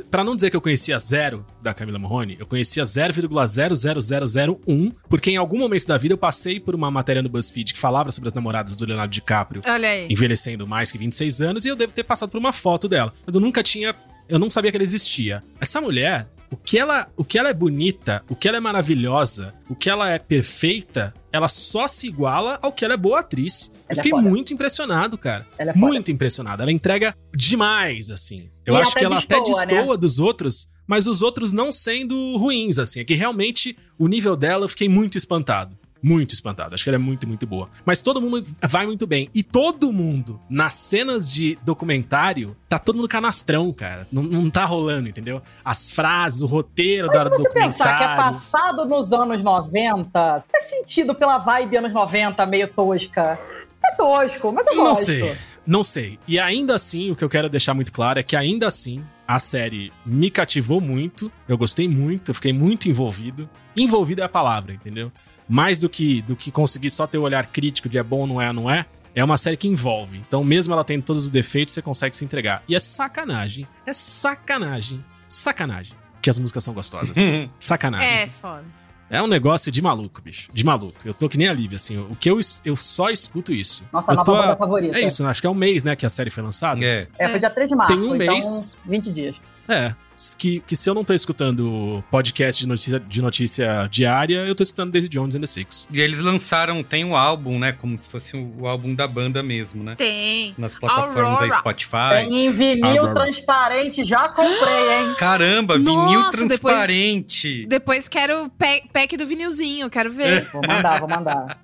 Pra 0.09 0.23
não 0.23 0.35
dizer 0.35 0.49
que 0.49 0.55
eu 0.55 0.61
conhecia 0.61 0.97
zero 0.97 1.45
da 1.61 1.73
Camila 1.73 1.99
Morrone, 1.99 2.37
eu 2.39 2.45
conhecia 2.47 2.85
0,00001, 2.85 4.91
porque 5.09 5.31
em 5.31 5.37
algum 5.37 5.59
momento 5.59 5.85
da 5.85 5.97
vida 5.97 6.13
eu 6.13 6.17
passei 6.17 6.59
por 6.59 6.73
uma 6.75 6.89
matéria 6.89 7.21
no 7.21 7.29
BuzzFeed 7.29 7.73
que 7.73 7.79
falava 7.79 8.11
sobre 8.11 8.27
as 8.29 8.33
namoradas 8.33 8.75
do 8.75 8.85
Leonardo 8.85 9.11
DiCaprio 9.11 9.61
Olha 9.65 9.89
aí. 9.89 10.07
envelhecendo 10.09 10.65
mais 10.67 10.91
que 10.91 10.97
26 10.97 11.41
anos 11.41 11.65
e 11.65 11.69
eu 11.69 11.75
devo 11.75 11.93
ter 11.93 12.03
passado 12.03 12.29
por 12.29 12.37
uma 12.37 12.53
foto 12.53 12.87
dela. 12.87 13.13
Mas 13.25 13.35
eu 13.35 13.41
nunca 13.41 13.61
tinha. 13.61 13.93
Eu 14.27 14.39
não 14.39 14.49
sabia 14.49 14.71
que 14.71 14.77
ela 14.77 14.83
existia. 14.83 15.43
Essa 15.59 15.79
mulher, 15.79 16.27
o 16.49 16.57
que 16.57 16.79
ela, 16.79 17.07
o 17.15 17.23
que 17.23 17.37
ela 17.37 17.49
é 17.49 17.53
bonita, 17.53 18.23
o 18.29 18.35
que 18.35 18.47
ela 18.47 18.57
é 18.57 18.61
maravilhosa, 18.61 19.53
o 19.69 19.75
que 19.75 19.89
ela 19.89 20.09
é 20.09 20.17
perfeita, 20.17 21.13
ela 21.35 21.47
só 21.49 21.87
se 21.87 22.07
iguala 22.07 22.57
ao 22.61 22.71
que 22.71 22.83
ela 22.85 22.93
é 22.93 22.97
boa 22.97 23.19
atriz. 23.19 23.71
Eu 23.73 23.75
Ela 23.75 23.91
é 23.91 23.95
fiquei 23.95 24.11
foda. 24.11 24.29
muito 24.29 24.53
impressionado, 24.53 25.17
cara. 25.17 25.45
Ela 25.57 25.71
é 25.71 25.75
muito 25.75 26.11
impressionado. 26.11 26.61
Ela 26.63 26.71
entrega 26.71 27.15
demais, 27.35 28.09
assim. 28.09 28.49
Eu 28.65 28.73
E 28.75 28.77
acho 28.81 28.91
até 28.91 28.99
que 28.99 29.05
ela 29.05 29.17
até 29.19 29.39
destoa, 29.39 29.65
destoa 29.65 29.93
né? 29.93 29.97
dos 29.97 30.19
outros, 30.19 30.67
mas 30.87 31.07
os 31.07 31.21
outros 31.21 31.51
não 31.53 31.71
sendo 31.71 32.37
ruins, 32.37 32.79
assim. 32.79 32.99
É 33.01 33.03
que 33.03 33.13
realmente 33.13 33.77
o 33.99 34.07
nível 34.07 34.35
dela 34.35 34.65
eu 34.65 34.69
fiquei 34.69 34.89
muito 34.89 35.17
espantado. 35.17 35.77
Muito 36.07 36.33
espantado. 36.35 36.75
Acho 36.75 36.83
que 36.83 36.89
ela 36.91 36.97
é 36.97 36.99
muito, 36.99 37.27
muito 37.27 37.47
boa. 37.47 37.67
Mas 37.83 38.03
todo 38.03 38.21
mundo 38.21 38.45
vai 38.61 38.85
muito 38.85 39.07
bem. 39.07 39.27
E 39.33 39.41
todo 39.41 39.91
mundo, 39.91 40.39
nas 40.47 40.73
cenas 40.75 41.27
de 41.27 41.57
documentário, 41.65 42.55
tá 42.69 42.77
todo 42.77 42.95
mundo 42.97 43.07
canastrão, 43.07 43.73
cara. 43.73 44.07
Não, 44.11 44.21
não 44.21 44.47
tá 44.51 44.65
rolando, 44.65 45.09
entendeu? 45.09 45.41
As 45.63 45.89
frases, 45.89 46.43
o 46.43 46.45
roteiro 46.45 47.07
Mas 47.07 47.17
da 47.17 47.23
se 47.23 47.29
você 47.29 47.43
documentário. 47.43 47.73
pensar 47.77 47.97
que 47.97 48.03
é 48.03 48.15
passado 48.17 48.85
nos 48.85 49.11
anos 49.11 49.41
90, 49.41 50.43
faz 50.51 50.63
sentido 50.69 51.15
pela 51.15 51.39
vibe 51.39 51.77
anos 51.77 51.91
90, 51.93 52.45
meio 52.45 52.67
tosca. 52.67 53.39
É 53.83 53.95
tosco, 53.95 54.51
mas 54.51 54.67
eu 54.67 54.75
Não 54.75 54.83
gosto. 54.83 55.05
sei, 55.05 55.35
não 55.65 55.83
sei. 55.83 56.19
E 56.27 56.39
ainda 56.39 56.75
assim, 56.75 57.09
o 57.11 57.15
que 57.15 57.23
eu 57.23 57.29
quero 57.29 57.49
deixar 57.49 57.73
muito 57.73 57.91
claro 57.91 58.19
é 58.19 58.23
que 58.23 58.35
ainda 58.35 58.67
assim, 58.67 59.03
a 59.27 59.39
série 59.39 59.91
me 60.05 60.29
cativou 60.29 60.79
muito, 60.79 61.31
eu 61.47 61.57
gostei 61.57 61.87
muito, 61.87 62.31
eu 62.31 62.35
fiquei 62.35 62.53
muito 62.53 62.87
envolvido. 62.87 63.49
Envolvido 63.75 64.21
é 64.21 64.25
a 64.25 64.29
palavra, 64.29 64.73
entendeu? 64.73 65.11
Mais 65.47 65.79
do 65.79 65.89
que 65.89 66.21
do 66.23 66.35
que 66.35 66.51
conseguir 66.51 66.89
só 66.89 67.07
ter 67.07 67.17
o 67.17 67.23
olhar 67.23 67.45
crítico 67.47 67.89
de 67.89 67.97
é 67.97 68.03
bom, 68.03 68.25
não 68.27 68.41
é, 68.41 68.51
não 68.53 68.69
é. 68.69 68.85
É 69.13 69.23
uma 69.23 69.37
série 69.37 69.55
que 69.55 69.67
envolve. 69.67 70.17
Então, 70.17 70.43
mesmo 70.43 70.73
ela 70.73 70.83
tendo 70.83 71.03
todos 71.03 71.23
os 71.23 71.29
defeitos, 71.29 71.73
você 71.73 71.81
consegue 71.81 72.17
se 72.17 72.25
entregar. 72.25 72.63
E 72.67 72.75
é 72.75 72.79
sacanagem. 72.79 73.65
É 73.85 73.93
sacanagem. 73.93 75.03
Sacanagem. 75.27 75.95
Que 76.21 76.29
as 76.29 76.37
músicas 76.37 76.63
são 76.63 76.73
gostosas. 76.73 77.17
sacanagem. 77.57 78.07
É, 78.07 78.27
foda. 78.27 78.65
É 79.09 79.21
um 79.21 79.27
negócio 79.27 79.71
de 79.71 79.81
maluco, 79.81 80.21
bicho. 80.21 80.49
De 80.53 80.65
maluco. 80.65 80.97
Eu 81.05 81.13
tô 81.13 81.29
que 81.29 81.37
nem 81.37 81.47
a 81.47 81.53
Lívia, 81.53 81.75
assim. 81.75 81.97
O 81.97 82.15
que 82.15 82.29
eu, 82.29 82.39
eu 82.63 82.75
só 82.75 83.09
escuto 83.09 83.53
isso. 83.53 83.85
Nossa, 83.91 84.11
eu 84.11 84.15
nova 84.15 84.25
tô 84.25 84.37
banda 84.37 84.55
favorita. 84.55 84.97
É 84.97 85.05
isso, 85.05 85.25
acho 85.25 85.41
que 85.41 85.47
é 85.47 85.49
um 85.49 85.55
mês, 85.55 85.83
né, 85.83 85.95
que 85.95 86.05
a 86.05 86.09
série 86.09 86.29
foi 86.29 86.43
lançada. 86.43 86.83
É. 86.83 87.07
É, 87.17 87.29
foi 87.29 87.39
dia 87.39 87.49
3 87.49 87.69
de 87.69 87.75
março. 87.75 87.93
Tem 87.93 88.01
um 88.01 88.15
então, 88.15 88.33
mês. 88.33 88.77
20 88.85 89.11
dias. 89.11 89.35
É. 89.69 89.95
Que, 90.37 90.61
que 90.61 90.75
se 90.75 90.89
eu 90.89 90.93
não 90.93 91.03
tô 91.03 91.13
escutando 91.13 92.03
podcast 92.09 92.61
de 92.61 92.67
notícia, 92.67 92.99
de 92.99 93.21
notícia 93.21 93.87
diária, 93.91 94.45
eu 94.45 94.55
tô 94.55 94.63
escutando 94.63 94.91
Daisy 94.91 95.09
Jones 95.09 95.35
and 95.35 95.41
the 95.41 95.45
Six. 95.47 95.89
E 95.91 95.99
eles 95.99 96.21
lançaram, 96.21 96.81
tem 96.83 97.03
um 97.03 97.15
álbum, 97.15 97.59
né? 97.59 97.73
Como 97.73 97.97
se 97.97 98.07
fosse 98.07 98.35
o, 98.37 98.61
o 98.61 98.67
álbum 98.67 98.95
da 98.95 99.07
banda 99.07 99.43
mesmo, 99.43 99.83
né? 99.83 99.95
Tem. 99.95 100.55
Nas 100.57 100.73
plataformas 100.75 101.17
Aurora. 101.33 101.47
da 101.49 101.59
Spotify. 101.59 102.09
Tem 102.11 102.45
em 102.47 102.51
vinil 102.51 103.05
Agora. 103.05 103.25
transparente, 103.25 104.05
já 104.05 104.29
comprei, 104.29 104.93
hein? 104.99 105.15
Caramba, 105.17 105.77
vinil 105.77 105.93
Nossa, 105.95 106.45
depois- 106.47 106.59
transparente. 106.75 107.65
Depois 107.67 108.07
quero 108.07 108.45
o 108.45 108.49
pack, 108.49 109.17
do 109.17 109.25
vinilzinho, 109.25 109.89
quero 109.89 110.11
ver. 110.11 110.49
Vou 110.51 110.61
mandar, 110.65 110.99
vou 110.99 111.09
mandar. 111.09 111.59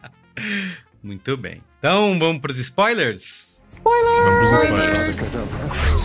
Muito 1.01 1.37
bem. 1.37 1.63
Então, 1.79 2.17
vamos 2.19 2.41
pros 2.41 2.57
spoilers? 2.59 3.61
Vamos 3.83 4.49
pros 4.49 4.61
spoilers. 4.63 6.00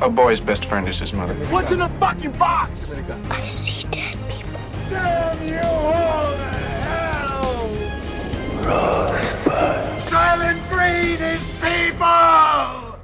A 0.00 0.08
boy's 0.08 0.40
best 0.40 0.64
friend 0.64 0.88
is 0.88 0.98
his 0.98 1.12
mother. 1.12 1.34
What's 1.50 1.70
in 1.70 1.78
the 1.80 1.90
fucking 2.00 2.32
box? 2.38 2.90
I 3.30 3.44
see 3.44 3.86
dead 3.88 4.16
people. 4.30 4.58
Damn 4.88 5.46
you 5.46 5.60
all 5.60 6.32
to 6.32 6.50
hell! 6.88 7.68
Rosebud. 8.64 10.02
Silent 10.08 10.58
Breed 10.70 11.20
is 11.20 11.42
people! 11.60 12.96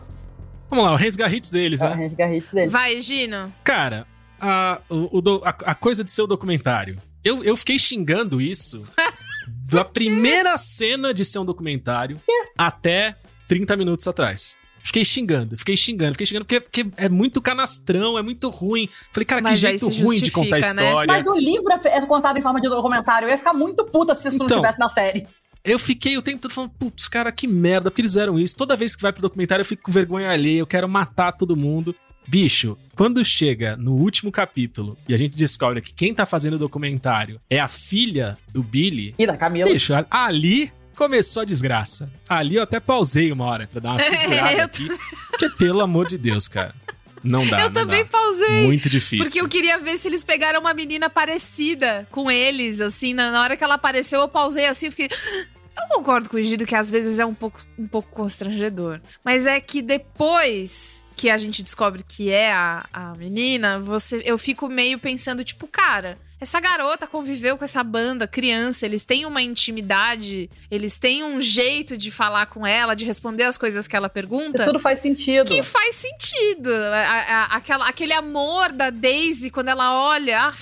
Vamos 0.70 0.84
lá, 0.84 0.92
o 0.92 0.96
Reis 0.96 1.14
Garrits 1.14 1.50
deles, 1.50 1.82
A 1.82 1.90
né? 1.90 2.04
gente 2.04 2.14
garrite 2.14 2.54
dele. 2.54 2.70
Vai, 2.70 2.98
Gino. 3.02 3.52
Cara, 3.62 4.06
a, 4.40 4.80
o, 4.88 5.18
o 5.18 5.44
a, 5.44 5.50
a 5.50 5.74
coisa 5.74 6.02
de 6.02 6.10
ser 6.10 6.22
o 6.22 6.26
documentário. 6.26 6.96
Eu, 7.22 7.44
eu 7.44 7.58
fiquei 7.58 7.78
xingando 7.78 8.40
isso 8.40 8.84
da 9.70 9.84
primeira 9.84 10.56
cena 10.56 11.12
de 11.12 11.26
ser 11.26 11.40
um 11.40 11.44
documentário 11.44 12.18
até 12.56 13.14
30 13.48 13.76
minutos 13.76 14.06
atrás. 14.06 14.56
Fiquei 14.80 15.04
xingando, 15.04 15.58
fiquei 15.58 15.76
xingando, 15.76 16.12
fiquei 16.12 16.26
xingando, 16.26 16.44
porque, 16.46 16.60
porque 16.60 16.86
é 16.96 17.08
muito 17.08 17.42
canastrão, 17.42 18.16
é 18.16 18.22
muito 18.22 18.48
ruim. 18.48 18.88
Falei, 19.12 19.26
cara, 19.26 19.42
Mas 19.42 19.52
que 19.54 19.66
jeito 19.66 19.88
ruim 19.88 20.20
de 20.20 20.30
contar 20.30 20.56
a 20.56 20.72
né? 20.72 20.86
história. 20.86 21.12
Mas 21.12 21.26
o 21.26 21.34
livro 21.34 21.72
é 21.72 21.88
é 21.98 22.06
contado 22.06 22.38
em 22.38 22.42
forma 22.42 22.60
de 22.60 22.68
documentário. 22.68 23.26
Eu 23.26 23.30
ia 23.30 23.38
ficar 23.38 23.52
muito 23.52 23.84
puta 23.84 24.14
se 24.14 24.28
isso 24.28 24.38
não 24.38 24.46
Então. 24.46 24.58
estivesse 24.58 24.78
na 24.78 24.88
série. 24.88 25.26
Eu 25.64 25.78
fiquei 25.78 26.16
o 26.16 26.22
tempo 26.22 26.40
todo 26.40 26.52
falando, 26.52 26.70
putz, 26.78 27.08
cara, 27.08 27.30
que 27.32 27.46
merda, 27.46 27.90
porque 27.90 28.00
eles 28.00 28.12
fizeram 28.12 28.38
isso. 28.38 28.56
Toda 28.56 28.76
vez 28.76 28.94
que 28.94 29.02
vai 29.02 29.12
pro 29.12 29.20
documentário 29.20 29.60
eu 29.62 29.66
fico 29.66 29.82
com 29.82 29.92
vergonha 29.92 30.30
alheia, 30.30 30.60
eu 30.60 30.66
quero 30.66 30.88
matar 30.88 31.32
todo 31.32 31.56
mundo. 31.56 31.94
Bicho, 32.26 32.76
quando 32.94 33.22
chega 33.24 33.76
no 33.76 33.94
último 33.94 34.30
capítulo 34.30 34.96
e 35.08 35.14
a 35.14 35.16
gente 35.16 35.34
descobre 35.34 35.80
que 35.80 35.92
quem 35.92 36.14
tá 36.14 36.24
fazendo 36.24 36.54
o 36.54 36.58
documentário 36.58 37.40
é 37.50 37.58
a 37.58 37.66
filha 37.68 38.38
do 38.52 38.62
Billy, 38.62 39.14
E 39.18 39.26
da 39.26 39.36
Camila. 39.36 39.70
bicho, 39.70 39.92
ali 40.10 40.70
começou 40.98 41.42
a 41.42 41.44
desgraça. 41.44 42.10
Ali 42.28 42.56
eu 42.56 42.62
até 42.64 42.80
pausei 42.80 43.30
uma 43.30 43.44
hora 43.44 43.68
pra 43.68 43.80
dar 43.80 43.90
uma 43.92 44.00
segurada 44.00 44.52
eu 44.58 44.64
aqui. 44.64 44.88
Porque, 45.30 45.48
pelo 45.50 45.80
amor 45.80 46.08
de 46.08 46.18
Deus, 46.18 46.48
cara. 46.48 46.74
Não 47.22 47.46
dá, 47.46 47.60
eu 47.60 47.66
não 47.66 47.72
também 47.72 48.02
dá. 48.02 48.10
pausei. 48.10 48.66
Muito 48.66 48.90
difícil. 48.90 49.24
Porque 49.24 49.40
eu 49.40 49.48
queria 49.48 49.78
ver 49.78 49.96
se 49.96 50.08
eles 50.08 50.24
pegaram 50.24 50.60
uma 50.60 50.74
menina 50.74 51.08
parecida 51.08 52.06
com 52.10 52.28
eles, 52.28 52.80
assim. 52.80 53.14
Na, 53.14 53.30
na 53.30 53.42
hora 53.42 53.56
que 53.56 53.62
ela 53.62 53.74
apareceu, 53.74 54.20
eu 54.20 54.28
pausei 54.28 54.66
assim, 54.66 54.86
eu 54.86 54.92
fiquei. 54.92 55.08
Eu 55.08 55.96
concordo 55.96 56.28
com 56.28 56.36
o 56.36 56.42
Gido 56.42 56.66
que 56.66 56.74
às 56.74 56.90
vezes 56.90 57.20
é 57.20 57.26
um 57.26 57.34
pouco, 57.34 57.60
um 57.78 57.86
pouco 57.86 58.10
constrangedor. 58.10 59.00
Mas 59.24 59.46
é 59.46 59.60
que 59.60 59.80
depois 59.80 61.06
que 61.16 61.30
a 61.30 61.38
gente 61.38 61.62
descobre 61.62 62.02
que 62.02 62.30
é 62.30 62.52
a, 62.52 62.84
a 62.92 63.14
menina, 63.14 63.78
você, 63.78 64.20
eu 64.24 64.36
fico 64.36 64.68
meio 64.68 64.98
pensando, 64.98 65.44
tipo, 65.44 65.68
cara, 65.68 66.16
essa 66.40 66.60
garota 66.60 67.06
conviveu 67.06 67.56
com 67.58 67.64
essa 67.64 67.82
banda 67.82 68.26
criança, 68.26 68.86
eles 68.86 69.04
têm 69.04 69.26
uma 69.26 69.42
intimidade, 69.42 70.48
eles 70.70 70.98
têm 70.98 71.24
um 71.24 71.40
jeito 71.40 71.96
de 71.96 72.10
falar 72.10 72.46
com 72.46 72.66
ela, 72.66 72.94
de 72.94 73.04
responder 73.04 73.44
as 73.44 73.58
coisas 73.58 73.88
que 73.88 73.96
ela 73.96 74.08
pergunta. 74.08 74.64
Tudo 74.64 74.78
faz 74.78 75.00
sentido. 75.00 75.46
Que 75.48 75.62
faz 75.62 75.94
sentido. 75.96 76.70
A- 76.72 76.98
a- 77.06 77.44
aquela, 77.56 77.88
aquele 77.88 78.12
amor 78.12 78.70
da 78.72 78.90
Daisy 78.90 79.50
quando 79.50 79.68
ela 79.68 79.92
olha. 80.08 80.48
ah, 80.48 80.52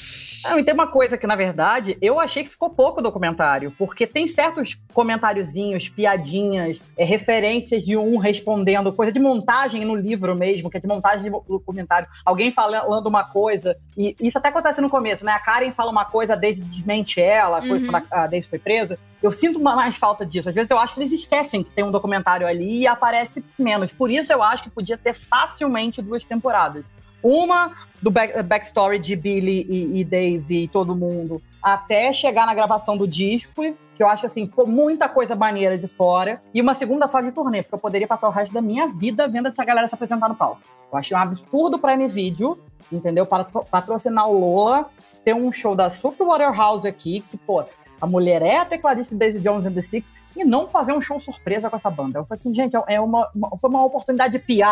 Não, 0.51 0.59
e 0.59 0.65
tem 0.65 0.73
uma 0.75 0.87
coisa 0.87 1.17
que, 1.17 1.27
na 1.27 1.35
verdade, 1.37 1.97
eu 2.01 2.21
achei 2.21 2.45
que 2.45 2.51
ficou 2.51 2.71
pouco 2.71 3.01
o 3.01 3.03
documentário, 3.03 3.73
porque 3.79 4.07
tem 4.07 4.29
certos 4.29 4.79
comentáriozinhos, 4.93 5.89
piadinhas, 5.89 6.81
é, 6.97 7.05
referências 7.05 7.83
de 7.85 7.97
um 7.97 8.19
respondendo, 8.19 8.93
coisa 8.93 9.13
de 9.13 9.19
montagem 9.19 9.85
no 9.85 9.95
livro 9.95 10.35
mesmo, 10.35 10.71
que 10.71 10.77
é 10.77 10.81
de 10.81 10.87
montagem 10.87 11.25
de 11.25 11.31
documentário. 11.49 12.09
Alguém 12.25 12.51
falando 12.51 13.07
uma 13.07 13.25
coisa, 13.25 13.77
e 13.97 14.15
isso 14.21 14.39
até 14.39 14.49
acontece 14.49 14.81
no 14.81 14.91
começo, 14.91 15.25
né? 15.25 15.33
A 15.33 15.39
Karen 15.41 15.73
fala 15.73 15.91
uma 15.91 16.05
coisa, 16.05 16.35
a 16.35 16.37
Daisy 16.37 16.63
desmente 16.63 17.21
ela, 17.21 17.61
Uhum. 17.63 17.87
quando 17.89 18.07
a 18.11 18.27
Daisy 18.27 18.49
foi 18.49 18.59
presa. 18.59 18.99
Eu 19.23 19.33
sinto 19.33 19.59
mais 19.59 19.97
falta 19.97 20.25
disso. 20.27 20.49
Às 20.49 20.55
vezes 20.55 20.71
eu 20.71 20.79
acho 20.79 20.95
que 20.95 21.01
eles 21.01 21.13
esquecem 21.13 21.63
que 21.63 21.71
tem 21.73 21.83
um 21.85 21.91
documentário 21.91 22.47
ali 22.47 22.81
e 22.81 22.87
aparece 22.87 23.43
menos. 23.59 23.91
Por 23.93 24.11
isso 24.11 24.33
eu 24.33 24.43
acho 24.43 24.65
que 24.65 24.71
podia 24.71 24.97
ter 24.97 25.15
facilmente 25.15 26.03
duas 26.03 26.25
temporadas. 26.25 26.85
Uma 27.27 27.73
do 28.01 28.09
back- 28.09 28.41
backstory 28.45 29.01
de 29.01 29.17
Billy 29.17 29.67
e, 29.69 30.01
e 30.01 30.05
Daisy 30.05 30.65
e 30.65 30.69
todo 30.69 30.95
mundo, 30.95 31.43
até 31.61 32.13
chegar 32.13 32.47
na 32.47 32.55
gravação 32.55 32.97
do 32.97 33.09
disco, 33.09 33.63
que 33.97 34.03
eu 34.03 34.07
acho 34.09 34.27
assim, 34.27 34.47
ficou 34.47 34.65
muita 34.65 35.09
coisa 35.09 35.35
maneira 35.35 35.77
de 35.77 35.89
fora. 35.89 36.41
E 36.55 36.61
uma 36.61 36.75
segunda 36.77 37.09
só 37.09 37.21
de 37.21 37.33
turnê, 37.33 37.63
porque 37.63 37.75
eu 37.75 37.79
poderia 37.81 38.07
passar 38.07 38.29
o 38.29 38.31
resto 38.31 38.53
da 38.53 38.61
minha 38.61 38.87
vida 38.87 39.27
vendo 39.27 39.49
essa 39.49 39.65
galera 39.65 39.89
se 39.89 39.95
apresentar 39.95 40.29
no 40.29 40.37
palco. 40.37 40.61
Eu 40.93 40.97
achei 40.99 41.17
um 41.17 41.21
absurdo 41.21 41.79
pra 41.81 41.95
M-Video, 41.95 42.57
entendeu? 42.93 43.27
Para 43.27 43.43
patrocinar 43.45 44.29
o 44.29 44.39
Lola, 44.39 44.87
ter 45.25 45.35
um 45.35 45.51
show 45.51 45.75
da 45.75 45.91
Super 45.91 46.25
Waterhouse 46.27 46.87
aqui, 46.87 47.25
que, 47.29 47.37
pô, 47.37 47.65
a 48.01 48.07
mulher 48.07 48.41
é 48.43 48.59
a 48.59 48.65
tecladista 48.65 49.17
Daisy 49.17 49.41
Jones 49.41 49.67
and 49.67 49.73
the 49.73 49.83
Six, 49.83 50.13
e 50.37 50.45
não 50.45 50.69
fazer 50.69 50.93
um 50.93 51.01
show 51.01 51.19
surpresa 51.19 51.69
com 51.71 51.75
essa 51.77 51.91
banda. 51.91 52.19
Eu 52.21 52.25
falei 52.27 52.39
assim, 52.39 52.55
gente, 52.55 52.77
é 52.87 53.01
uma, 53.01 53.29
uma- 53.35 53.57
foi 53.57 53.71
uma 53.71 53.83
oportunidade 53.85 54.35
de 54.35 54.39
Teria 54.39 54.69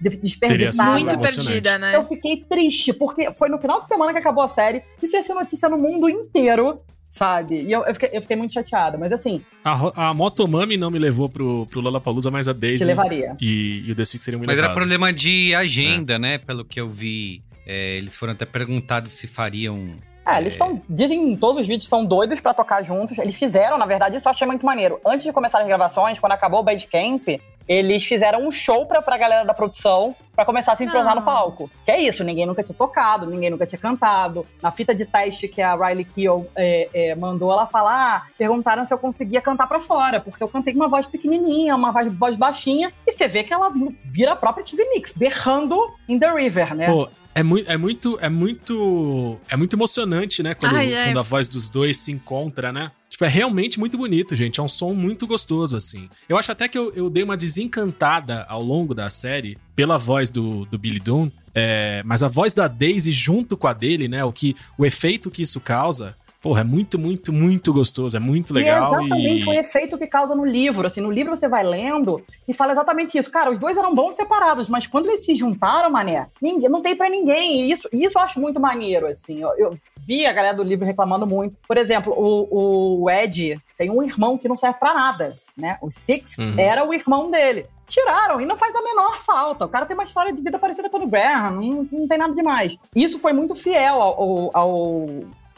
desperdiçada. 0.00 0.98
sido 0.98 1.04
muito 1.04 1.18
perdida, 1.18 1.78
né? 1.78 1.96
Eu 1.96 2.06
fiquei 2.06 2.36
triste, 2.48 2.92
porque 2.92 3.30
foi 3.32 3.48
no 3.48 3.58
final 3.58 3.80
de 3.82 3.88
semana 3.88 4.12
que 4.12 4.18
acabou 4.18 4.44
a 4.44 4.48
série. 4.48 4.82
Isso 5.02 5.16
ia 5.16 5.22
ser 5.22 5.34
notícia 5.34 5.68
no 5.68 5.76
mundo 5.78 6.08
inteiro, 6.08 6.80
sabe? 7.10 7.62
E 7.62 7.72
eu, 7.72 7.84
eu, 7.84 7.94
fiquei, 7.94 8.10
eu 8.12 8.22
fiquei 8.22 8.36
muito 8.36 8.54
chateada. 8.54 8.96
Mas 8.98 9.12
assim, 9.12 9.42
A, 9.64 10.08
a 10.10 10.14
Motomami 10.14 10.76
não 10.76 10.90
me 10.90 10.98
levou 10.98 11.28
pro, 11.28 11.66
pro 11.66 11.80
Lollapalooza, 11.80 12.30
mas 12.30 12.48
a 12.48 12.52
Daisy 12.52 12.84
levaria. 12.84 13.36
e, 13.40 13.82
e 13.86 13.92
o 13.92 13.94
The 13.94 14.04
Six 14.04 14.22
seriam 14.24 14.40
me 14.40 14.46
Mas 14.46 14.56
era 14.56 14.68
levados. 14.68 14.80
problema 14.80 15.12
de 15.12 15.54
agenda, 15.54 16.14
É. 16.14 16.18
né? 16.18 16.38
Pelo 16.38 16.64
que 16.64 16.80
eu 16.80 16.88
vi. 16.88 17.42
É, 17.66 17.96
eles 17.96 18.16
foram 18.16 18.32
até 18.32 18.44
perguntados 18.46 19.12
se 19.12 19.26
fariam. 19.26 19.90
É, 20.26 20.38
eles 20.40 20.54
estão. 20.54 20.80
Dizem 20.88 21.32
em 21.32 21.36
todos 21.36 21.60
os 21.62 21.66
vídeos 21.66 21.84
que 21.84 21.88
são 21.90 22.04
doidos 22.04 22.40
pra 22.40 22.52
tocar 22.54 22.82
juntos. 22.82 23.16
Eles 23.18 23.34
fizeram, 23.36 23.76
na 23.78 23.86
verdade, 23.86 24.16
isso 24.16 24.26
eu 24.28 24.32
achei 24.32 24.46
muito 24.46 24.64
maneiro. 24.64 25.00
Antes 25.06 25.24
de 25.24 25.32
começar 25.32 25.60
as 25.60 25.66
gravações, 25.66 26.18
quando 26.18 26.32
acabou 26.32 26.60
o 26.60 26.62
Bandcamp, 26.62 27.26
eles 27.68 28.04
fizeram 28.04 28.46
um 28.46 28.50
show 28.50 28.86
pra, 28.86 29.02
pra 29.02 29.18
galera 29.18 29.44
da 29.44 29.52
produção 29.52 30.16
pra 30.34 30.44
começar 30.44 30.72
a 30.72 30.76
se 30.76 30.84
entrosar 30.84 31.16
no 31.16 31.22
palco. 31.22 31.68
Que 31.84 31.90
é 31.90 32.00
isso, 32.00 32.22
ninguém 32.22 32.46
nunca 32.46 32.62
tinha 32.62 32.76
tocado, 32.76 33.26
ninguém 33.26 33.50
nunca 33.50 33.66
tinha 33.66 33.78
cantado. 33.78 34.46
Na 34.62 34.70
fita 34.70 34.94
de 34.94 35.04
teste 35.04 35.48
que 35.48 35.60
a 35.60 35.74
Riley 35.74 36.04
Keough 36.04 36.46
é, 36.54 36.88
é, 36.94 37.14
mandou 37.16 37.52
ela 37.52 37.66
falar, 37.66 38.16
ah, 38.16 38.26
perguntaram 38.38 38.86
se 38.86 38.94
eu 38.94 38.98
conseguia 38.98 39.40
cantar 39.40 39.66
pra 39.66 39.80
fora, 39.80 40.20
porque 40.20 40.42
eu 40.42 40.48
cantei 40.48 40.72
com 40.72 40.80
uma 40.80 40.88
voz 40.88 41.06
pequenininha, 41.06 41.74
uma 41.74 41.90
voz, 41.90 42.12
voz 42.12 42.36
baixinha, 42.36 42.92
e 43.06 43.12
você 43.12 43.26
vê 43.26 43.42
que 43.42 43.52
ela 43.52 43.70
vira 44.04 44.32
a 44.32 44.36
própria 44.36 44.64
Stevie 44.64 44.88
Nicks, 44.90 45.12
berrando 45.12 45.78
in 46.08 46.18
the 46.18 46.32
river, 46.32 46.74
né? 46.74 46.86
Pô, 46.86 47.08
é 47.34 47.42
muito, 47.42 47.70
é 47.70 47.76
muito, 47.76 48.18
é 48.20 48.28
muito, 48.28 49.38
é 49.48 49.56
muito 49.56 49.76
emocionante, 49.76 50.42
né? 50.42 50.54
Quando, 50.54 50.74
Ai, 50.74 50.94
ai. 50.94 51.04
quando 51.06 51.18
a 51.18 51.22
voz 51.22 51.48
dos 51.48 51.68
dois 51.68 51.96
se 51.96 52.10
encontra, 52.10 52.72
né? 52.72 52.90
Tipo, 53.18 53.24
é 53.24 53.28
realmente 53.28 53.80
muito 53.80 53.98
bonito, 53.98 54.36
gente. 54.36 54.60
É 54.60 54.62
um 54.62 54.68
som 54.68 54.94
muito 54.94 55.26
gostoso, 55.26 55.76
assim. 55.76 56.08
Eu 56.28 56.36
acho 56.38 56.52
até 56.52 56.68
que 56.68 56.78
eu, 56.78 56.92
eu 56.94 57.10
dei 57.10 57.24
uma 57.24 57.36
desencantada 57.36 58.46
ao 58.48 58.62
longo 58.62 58.94
da 58.94 59.10
série 59.10 59.58
pela 59.74 59.98
voz 59.98 60.30
do, 60.30 60.64
do 60.66 60.78
Billy 60.78 61.00
Doon. 61.00 61.28
É, 61.52 62.00
mas 62.04 62.22
a 62.22 62.28
voz 62.28 62.52
da 62.52 62.68
Daisy 62.68 63.10
junto 63.10 63.56
com 63.56 63.66
a 63.66 63.72
dele, 63.72 64.06
né? 64.06 64.24
O, 64.24 64.30
que, 64.30 64.54
o 64.78 64.86
efeito 64.86 65.32
que 65.32 65.42
isso 65.42 65.58
causa, 65.58 66.14
porra, 66.40 66.60
é 66.60 66.64
muito, 66.64 66.96
muito, 66.96 67.32
muito 67.32 67.72
gostoso. 67.72 68.16
É 68.16 68.20
muito 68.20 68.54
legal. 68.54 68.92
E 68.92 68.94
é 68.94 69.06
exatamente 69.06 69.42
e... 69.42 69.48
o 69.48 69.52
efeito 69.52 69.98
que 69.98 70.06
causa 70.06 70.36
no 70.36 70.44
livro. 70.44 70.86
Assim, 70.86 71.00
no 71.00 71.10
livro 71.10 71.36
você 71.36 71.48
vai 71.48 71.64
lendo 71.64 72.22
e 72.46 72.54
fala 72.54 72.70
exatamente 72.70 73.18
isso. 73.18 73.32
Cara, 73.32 73.50
os 73.50 73.58
dois 73.58 73.76
eram 73.76 73.92
bons 73.96 74.14
separados, 74.14 74.68
mas 74.68 74.86
quando 74.86 75.06
eles 75.06 75.24
se 75.24 75.34
juntaram, 75.34 75.90
mané, 75.90 76.28
ninguém, 76.40 76.68
não 76.68 76.82
tem 76.82 76.94
pra 76.94 77.10
ninguém. 77.10 77.62
E 77.62 77.72
isso, 77.72 77.88
isso 77.92 78.16
eu 78.16 78.22
acho 78.22 78.38
muito 78.38 78.60
maneiro, 78.60 79.08
assim. 79.08 79.40
Eu, 79.40 79.50
eu 79.58 79.78
vi 80.08 80.24
a 80.24 80.32
galera 80.32 80.56
do 80.56 80.62
livro 80.62 80.86
reclamando 80.86 81.26
muito. 81.26 81.58
Por 81.68 81.76
exemplo, 81.76 82.14
o, 82.16 83.02
o 83.02 83.10
Ed 83.10 83.60
tem 83.76 83.90
um 83.90 84.02
irmão 84.02 84.38
que 84.38 84.48
não 84.48 84.56
serve 84.56 84.78
pra 84.78 84.94
nada, 84.94 85.36
né? 85.54 85.76
O 85.82 85.90
Six 85.90 86.38
Uhum. 86.38 86.54
era 86.58 86.82
o 86.82 86.94
irmão 86.94 87.30
dele. 87.30 87.66
Tiraram, 87.86 88.40
e 88.40 88.46
não 88.46 88.56
faz 88.56 88.74
a 88.74 88.82
menor 88.82 89.20
falta. 89.20 89.66
O 89.66 89.68
cara 89.68 89.84
tem 89.84 89.94
uma 89.94 90.04
história 90.04 90.32
de 90.32 90.40
vida 90.42 90.58
parecida 90.58 90.88
com 90.88 90.96
a 90.96 91.00
do 91.00 91.06
Graham, 91.06 91.50
não, 91.50 91.88
não 91.92 92.08
tem 92.08 92.16
nada 92.18 92.34
demais. 92.34 92.76
Isso 92.96 93.18
foi 93.18 93.32
muito 93.34 93.54
fiel 93.54 94.00
ao, 94.00 94.22
ao, 94.22 94.50
ao, 94.54 95.06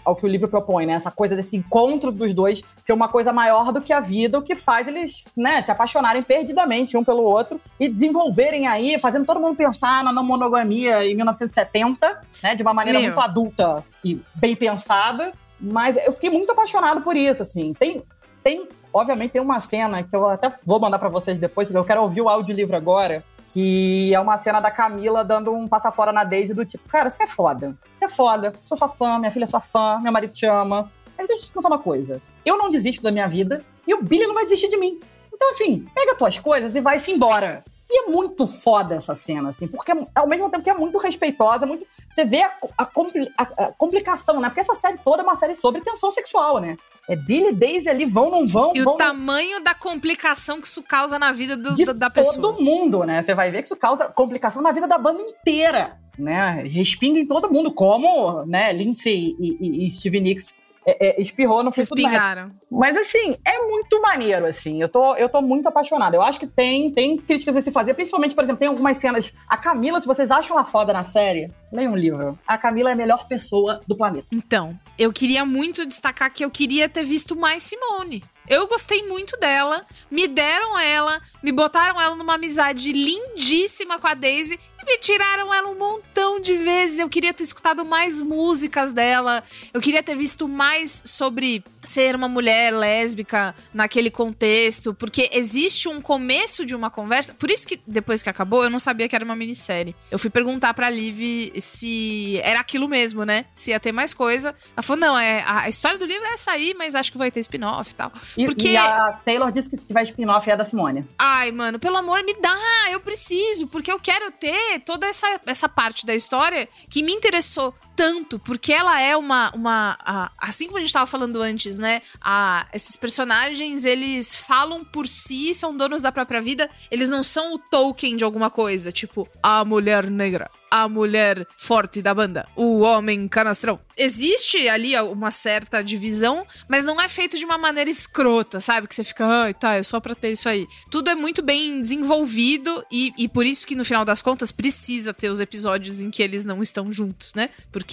ao 0.04 0.16
que 0.16 0.24
o 0.24 0.28
livro 0.28 0.48
propõe, 0.48 0.86
né? 0.86 0.94
Essa 0.94 1.10
coisa 1.10 1.36
desse 1.36 1.56
encontro 1.56 2.10
dos 2.10 2.34
dois 2.34 2.62
ser 2.82 2.92
uma 2.92 3.08
coisa 3.08 3.32
maior 3.32 3.72
do 3.72 3.80
que 3.80 3.92
a 3.92 4.00
vida, 4.00 4.38
o 4.38 4.42
que 4.42 4.56
faz 4.56 4.88
eles, 4.88 5.24
né, 5.36 5.62
se 5.62 5.70
apaixonarem 5.70 6.22
perdidamente 6.22 6.96
um 6.96 7.04
pelo 7.04 7.22
outro 7.22 7.60
e 7.78 7.88
desenvolverem 7.88 8.66
aí, 8.66 8.98
fazendo 8.98 9.26
todo 9.26 9.40
mundo 9.40 9.56
pensar 9.56 10.02
na 10.02 10.12
não 10.12 10.24
monogamia 10.24 11.06
em 11.06 11.14
1970, 11.14 12.20
né, 12.42 12.54
de 12.54 12.62
uma 12.62 12.74
maneira 12.74 12.98
Meu. 12.98 13.12
muito 13.12 13.24
adulta 13.24 13.84
e 14.04 14.20
bem 14.34 14.56
pensada. 14.56 15.32
Mas 15.60 15.96
eu 15.96 16.12
fiquei 16.12 16.30
muito 16.30 16.50
apaixonado 16.52 17.02
por 17.02 17.14
isso, 17.14 17.42
assim. 17.42 17.74
Tem, 17.74 18.02
tem, 18.42 18.66
obviamente, 18.92 19.32
tem 19.32 19.42
uma 19.42 19.60
cena 19.60 20.02
que 20.02 20.16
eu 20.16 20.26
até 20.26 20.50
vou 20.64 20.80
mandar 20.80 20.98
pra 20.98 21.10
vocês 21.10 21.38
depois, 21.38 21.68
porque 21.68 21.78
eu 21.78 21.84
quero 21.84 22.02
ouvir 22.02 22.22
o 22.22 22.28
audiolivro 22.28 22.74
agora, 22.74 23.22
que 23.52 24.14
é 24.14 24.20
uma 24.20 24.38
cena 24.38 24.60
da 24.60 24.70
Camila 24.70 25.24
dando 25.24 25.52
um 25.52 25.66
passa 25.66 25.90
fora 25.90 26.12
na 26.12 26.24
Daisy 26.24 26.54
do 26.54 26.64
tipo, 26.64 26.88
cara, 26.88 27.10
você 27.10 27.24
é 27.24 27.26
foda. 27.26 27.76
Você 27.96 28.04
é 28.04 28.08
foda. 28.08 28.52
Sou 28.64 28.78
sua 28.78 28.88
fã, 28.88 29.18
minha 29.18 29.30
filha 29.32 29.44
é 29.44 29.48
sua 29.48 29.60
fã, 29.60 29.98
meu 30.00 30.12
marido 30.12 30.32
te 30.32 30.46
ama. 30.46 30.90
Mas 31.18 31.28
deixa 31.28 31.44
eu 31.44 31.46
te 31.48 31.52
contar 31.52 31.68
uma 31.68 31.78
coisa. 31.78 32.20
Eu 32.44 32.56
não 32.56 32.70
desisto 32.70 33.02
da 33.02 33.10
minha 33.10 33.26
vida 33.26 33.64
e 33.86 33.94
o 33.94 34.02
Billy 34.02 34.26
não 34.26 34.34
vai 34.34 34.44
desistir 34.44 34.68
de 34.68 34.76
mim. 34.76 35.00
Então, 35.32 35.50
assim, 35.50 35.86
pega 35.94 36.14
tuas 36.14 36.38
coisas 36.38 36.74
e 36.76 36.80
vai-se 36.80 37.10
embora. 37.10 37.64
E 37.90 38.04
é 38.04 38.10
muito 38.10 38.46
foda 38.46 38.94
essa 38.94 39.16
cena, 39.16 39.48
assim, 39.48 39.66
porque 39.66 39.90
ao 40.14 40.26
mesmo 40.28 40.48
tempo 40.48 40.62
que 40.62 40.70
é 40.70 40.74
muito 40.74 40.96
respeitosa, 40.98 41.66
muito. 41.66 41.84
Você 42.12 42.25
vê 42.25 42.42
a, 42.42 42.53
a 42.79 42.85
compli- 42.85 43.31
a- 43.38 43.64
a 43.66 43.73
complicação, 43.73 44.40
né? 44.40 44.49
Porque 44.49 44.61
essa 44.61 44.75
série 44.77 44.99
toda 44.99 45.23
é 45.23 45.25
uma 45.25 45.37
série 45.37 45.55
sobre 45.55 45.81
tensão 45.81 46.11
sexual, 46.11 46.59
né? 46.61 46.77
É 47.09 47.16
Billy 47.16 47.53
Daisy 47.53 47.88
ali, 47.88 48.05
vão, 48.05 48.31
não 48.31 48.46
vão, 48.46 48.73
E 48.75 48.83
vão, 48.83 48.94
o 48.94 48.96
tamanho 48.96 49.61
da 49.62 49.75
complicação 49.75 50.61
que 50.61 50.66
isso 50.66 50.83
causa 50.83 51.18
na 51.18 51.33
vida 51.33 51.57
do- 51.57 51.75
de 51.75 51.85
da, 51.85 51.92
da 51.92 52.11
pessoa. 52.11 52.53
todo 52.55 52.62
mundo, 52.62 53.05
né? 53.05 53.23
Você 53.23 53.35
vai 53.35 53.51
ver 53.51 53.59
que 53.59 53.64
isso 53.66 53.77
causa 53.77 54.07
complicação 54.09 54.61
na 54.62 54.70
vida 54.73 54.87
da 54.87 54.99
banda 54.99 55.20
inteira, 55.23 55.99
né? 56.18 56.62
Respinga 56.66 57.18
em 57.18 57.27
todo 57.27 57.51
mundo, 57.51 57.73
como, 57.73 58.44
né, 58.44 58.73
Lindsay 58.73 59.35
e, 59.38 59.57
e, 59.61 59.87
e 59.87 59.90
Steve 59.90 60.20
Nicks 60.20 60.57
é, 60.86 61.08
é, 61.08 61.20
espirrou 61.20 61.62
no 61.62 61.72
Fleetwood 61.72 62.02
Mac. 62.02 62.12
Respingaram. 62.12 62.52
Mas 62.70 62.96
assim, 62.96 63.36
é 63.44 63.58
muito 63.66 64.00
maneiro, 64.00 64.46
assim. 64.46 64.80
Eu 64.80 64.88
tô, 64.88 65.14
eu 65.16 65.28
tô 65.28 65.42
muito 65.42 65.66
apaixonada. 65.66 66.16
Eu 66.16 66.22
acho 66.22 66.38
que 66.38 66.46
tem, 66.46 66.90
tem 66.90 67.16
críticas 67.16 67.56
a 67.56 67.62
se 67.62 67.70
fazer, 67.70 67.94
principalmente, 67.94 68.34
por 68.34 68.44
exemplo, 68.44 68.58
tem 68.58 68.68
algumas 68.68 68.96
cenas. 68.96 69.32
A 69.48 69.56
Camila, 69.56 70.00
se 70.00 70.06
vocês 70.06 70.30
acham 70.30 70.56
ela 70.56 70.64
foda 70.64 70.92
na 70.92 71.04
série, 71.04 71.50
leiam 71.72 71.92
um 71.92 71.96
livro. 71.96 72.38
A 72.46 72.56
Camila 72.56 72.90
é 72.90 72.92
a 72.92 72.96
melhor 72.96 73.26
pessoa 73.28 73.80
do 73.86 73.96
planeta. 73.96 74.26
Então, 74.32 74.78
eu 74.98 75.12
queria 75.12 75.44
muito 75.44 75.86
destacar 75.86 76.32
que 76.32 76.44
eu 76.44 76.50
queria 76.50 76.88
ter 76.88 77.04
visto 77.04 77.36
mais 77.36 77.62
Simone. 77.62 78.22
Eu 78.48 78.66
gostei 78.66 79.06
muito 79.06 79.36
dela, 79.36 79.86
me 80.10 80.26
deram 80.26 80.76
ela, 80.76 81.20
me 81.40 81.52
botaram 81.52 82.00
ela 82.00 82.16
numa 82.16 82.34
amizade 82.34 82.90
lindíssima 82.90 83.96
com 84.00 84.08
a 84.08 84.14
Daisy 84.14 84.58
me 84.90 84.98
tiraram 84.98 85.55
ela 85.55 85.68
um 85.68 85.79
montão 85.79 86.40
de 86.40 86.57
vezes. 86.57 86.98
Eu 86.98 87.09
queria 87.09 87.33
ter 87.33 87.44
escutado 87.44 87.85
mais 87.85 88.20
músicas 88.20 88.92
dela, 88.92 89.44
eu 89.72 89.81
queria 89.81 90.03
ter 90.03 90.16
visto 90.16 90.48
mais 90.48 91.00
sobre 91.07 91.62
ser 91.85 92.14
uma 92.16 92.29
mulher 92.29 92.72
lésbica 92.74 93.55
naquele 93.72 94.11
contexto, 94.11 94.92
porque 94.92 95.31
existe 95.33 95.88
um 95.88 96.00
começo 96.00 96.66
de 96.66 96.74
uma 96.74 96.90
conversa. 96.90 97.33
Por 97.35 97.50
isso 97.50 97.66
que 97.68 97.81
depois 97.87 98.20
que 98.20 98.29
acabou, 98.29 98.64
eu 98.64 98.68
não 98.70 98.81
sabia 98.81 99.09
que 99.09 99.14
era 99.14 99.24
uma 99.24 99.37
minissérie. 99.37 99.94
Eu 100.11 100.18
fui 100.18 100.29
perguntar 100.29 100.74
pra 100.74 100.90
Liv 100.90 101.53
se 101.61 102.38
era 102.42 102.59
aquilo 102.61 102.88
mesmo, 102.88 103.24
né? 103.24 103.44
Se 103.55 103.70
ia 103.70 103.79
ter 103.81 103.92
mais 103.92 104.12
coisa. 104.12 104.55
Ela 104.76 104.83
falou: 104.83 105.00
não, 105.00 105.18
é, 105.18 105.44
a 105.46 105.68
história 105.68 105.98
do 105.98 106.05
livro 106.05 106.26
é 106.26 106.35
essa 106.35 106.50
aí, 106.50 106.74
mas 106.76 106.94
acho 106.96 107.12
que 107.12 107.18
vai 107.18 107.31
ter 107.31 107.40
spin-off 107.40 107.92
e 107.92 107.94
tal. 107.94 108.12
E, 108.37 108.44
Porque- 108.44 108.68
e 108.70 108.76
a 108.76 109.12
Taylor 109.24 109.50
disse 109.53 109.70
que 109.70 109.76
se 109.76 109.87
tiver 109.87 110.03
spin-off 110.03 110.50
é 110.50 110.57
da 110.57 110.64
Simone. 110.64 111.07
Ai, 111.16 111.53
mano, 111.53 111.79
pelo 111.79 111.96
amor, 111.96 112.22
me 112.24 112.35
dá, 112.35 112.57
eu 112.90 113.00
preciso, 113.00 113.68
porque 113.68 113.90
eu 113.90 114.00
quero 114.00 114.31
ter 114.33 114.79
toda 114.80 115.06
essa, 115.06 115.40
essa 115.46 115.68
parte 115.68 116.04
da 116.04 116.14
história 116.14 116.68
que 116.88 117.02
me 117.02 117.12
interessou 117.12 117.74
tanto, 117.96 118.38
porque 118.38 118.72
ela 118.72 119.00
é 119.00 119.16
uma. 119.16 119.50
uma 119.55 119.96
a- 120.00 120.31
assim 120.38 120.66
como 120.66 120.79
a 120.79 120.81
gente 120.81 120.92
tava 120.92 121.07
falando 121.07 121.40
antes, 121.42 121.79
né? 121.79 122.03
A, 122.20 122.66
esses 122.72 122.96
personagens, 122.96 123.85
eles 123.85 124.35
falam 124.35 124.85
por 124.85 125.07
si, 125.07 125.55
são 125.55 125.76
donos 125.76 126.00
da 126.03 126.11
própria 126.12 126.40
vida, 126.40 126.68
eles 126.90 127.09
não 127.09 127.22
são 127.22 127.55
o 127.55 127.59
Tolkien 127.59 128.16
de 128.16 128.24
alguma 128.24 128.50
coisa, 128.50 128.90
tipo, 128.92 129.29
a 129.42 129.64
mulher 129.64 130.11
negra. 130.11 130.50
A 130.72 130.88
mulher 130.88 131.48
forte 131.59 132.00
da 132.00 132.14
banda, 132.14 132.46
o 132.55 132.79
homem 132.83 133.26
canastrão. 133.26 133.81
Existe 133.96 134.68
ali 134.68 134.96
uma 135.00 135.33
certa 135.33 135.83
divisão, 135.83 136.46
mas 136.68 136.85
não 136.85 137.00
é 137.00 137.09
feito 137.09 137.37
de 137.37 137.44
uma 137.44 137.59
maneira 137.59 137.90
escrota, 137.90 138.61
sabe? 138.61 138.87
Que 138.87 138.94
você 138.94 139.03
fica, 139.03 139.26
ai, 139.26 139.53
tá, 139.53 139.74
é 139.74 139.83
só 139.83 139.98
pra 139.98 140.14
ter 140.14 140.31
isso 140.31 140.48
aí. 140.48 140.68
Tudo 140.88 141.11
é 141.11 141.14
muito 141.16 141.42
bem 141.42 141.81
desenvolvido 141.81 142.85
e, 142.88 143.12
e 143.18 143.26
por 143.26 143.44
isso 143.44 143.66
que 143.66 143.74
no 143.74 143.85
final 143.85 144.05
das 144.05 144.22
contas 144.22 144.53
precisa 144.53 145.12
ter 145.12 145.29
os 145.29 145.40
episódios 145.40 146.00
em 146.00 146.09
que 146.09 146.22
eles 146.22 146.44
não 146.44 146.62
estão 146.62 146.92
juntos, 146.92 147.33
né? 147.35 147.50
Porque 147.72 147.89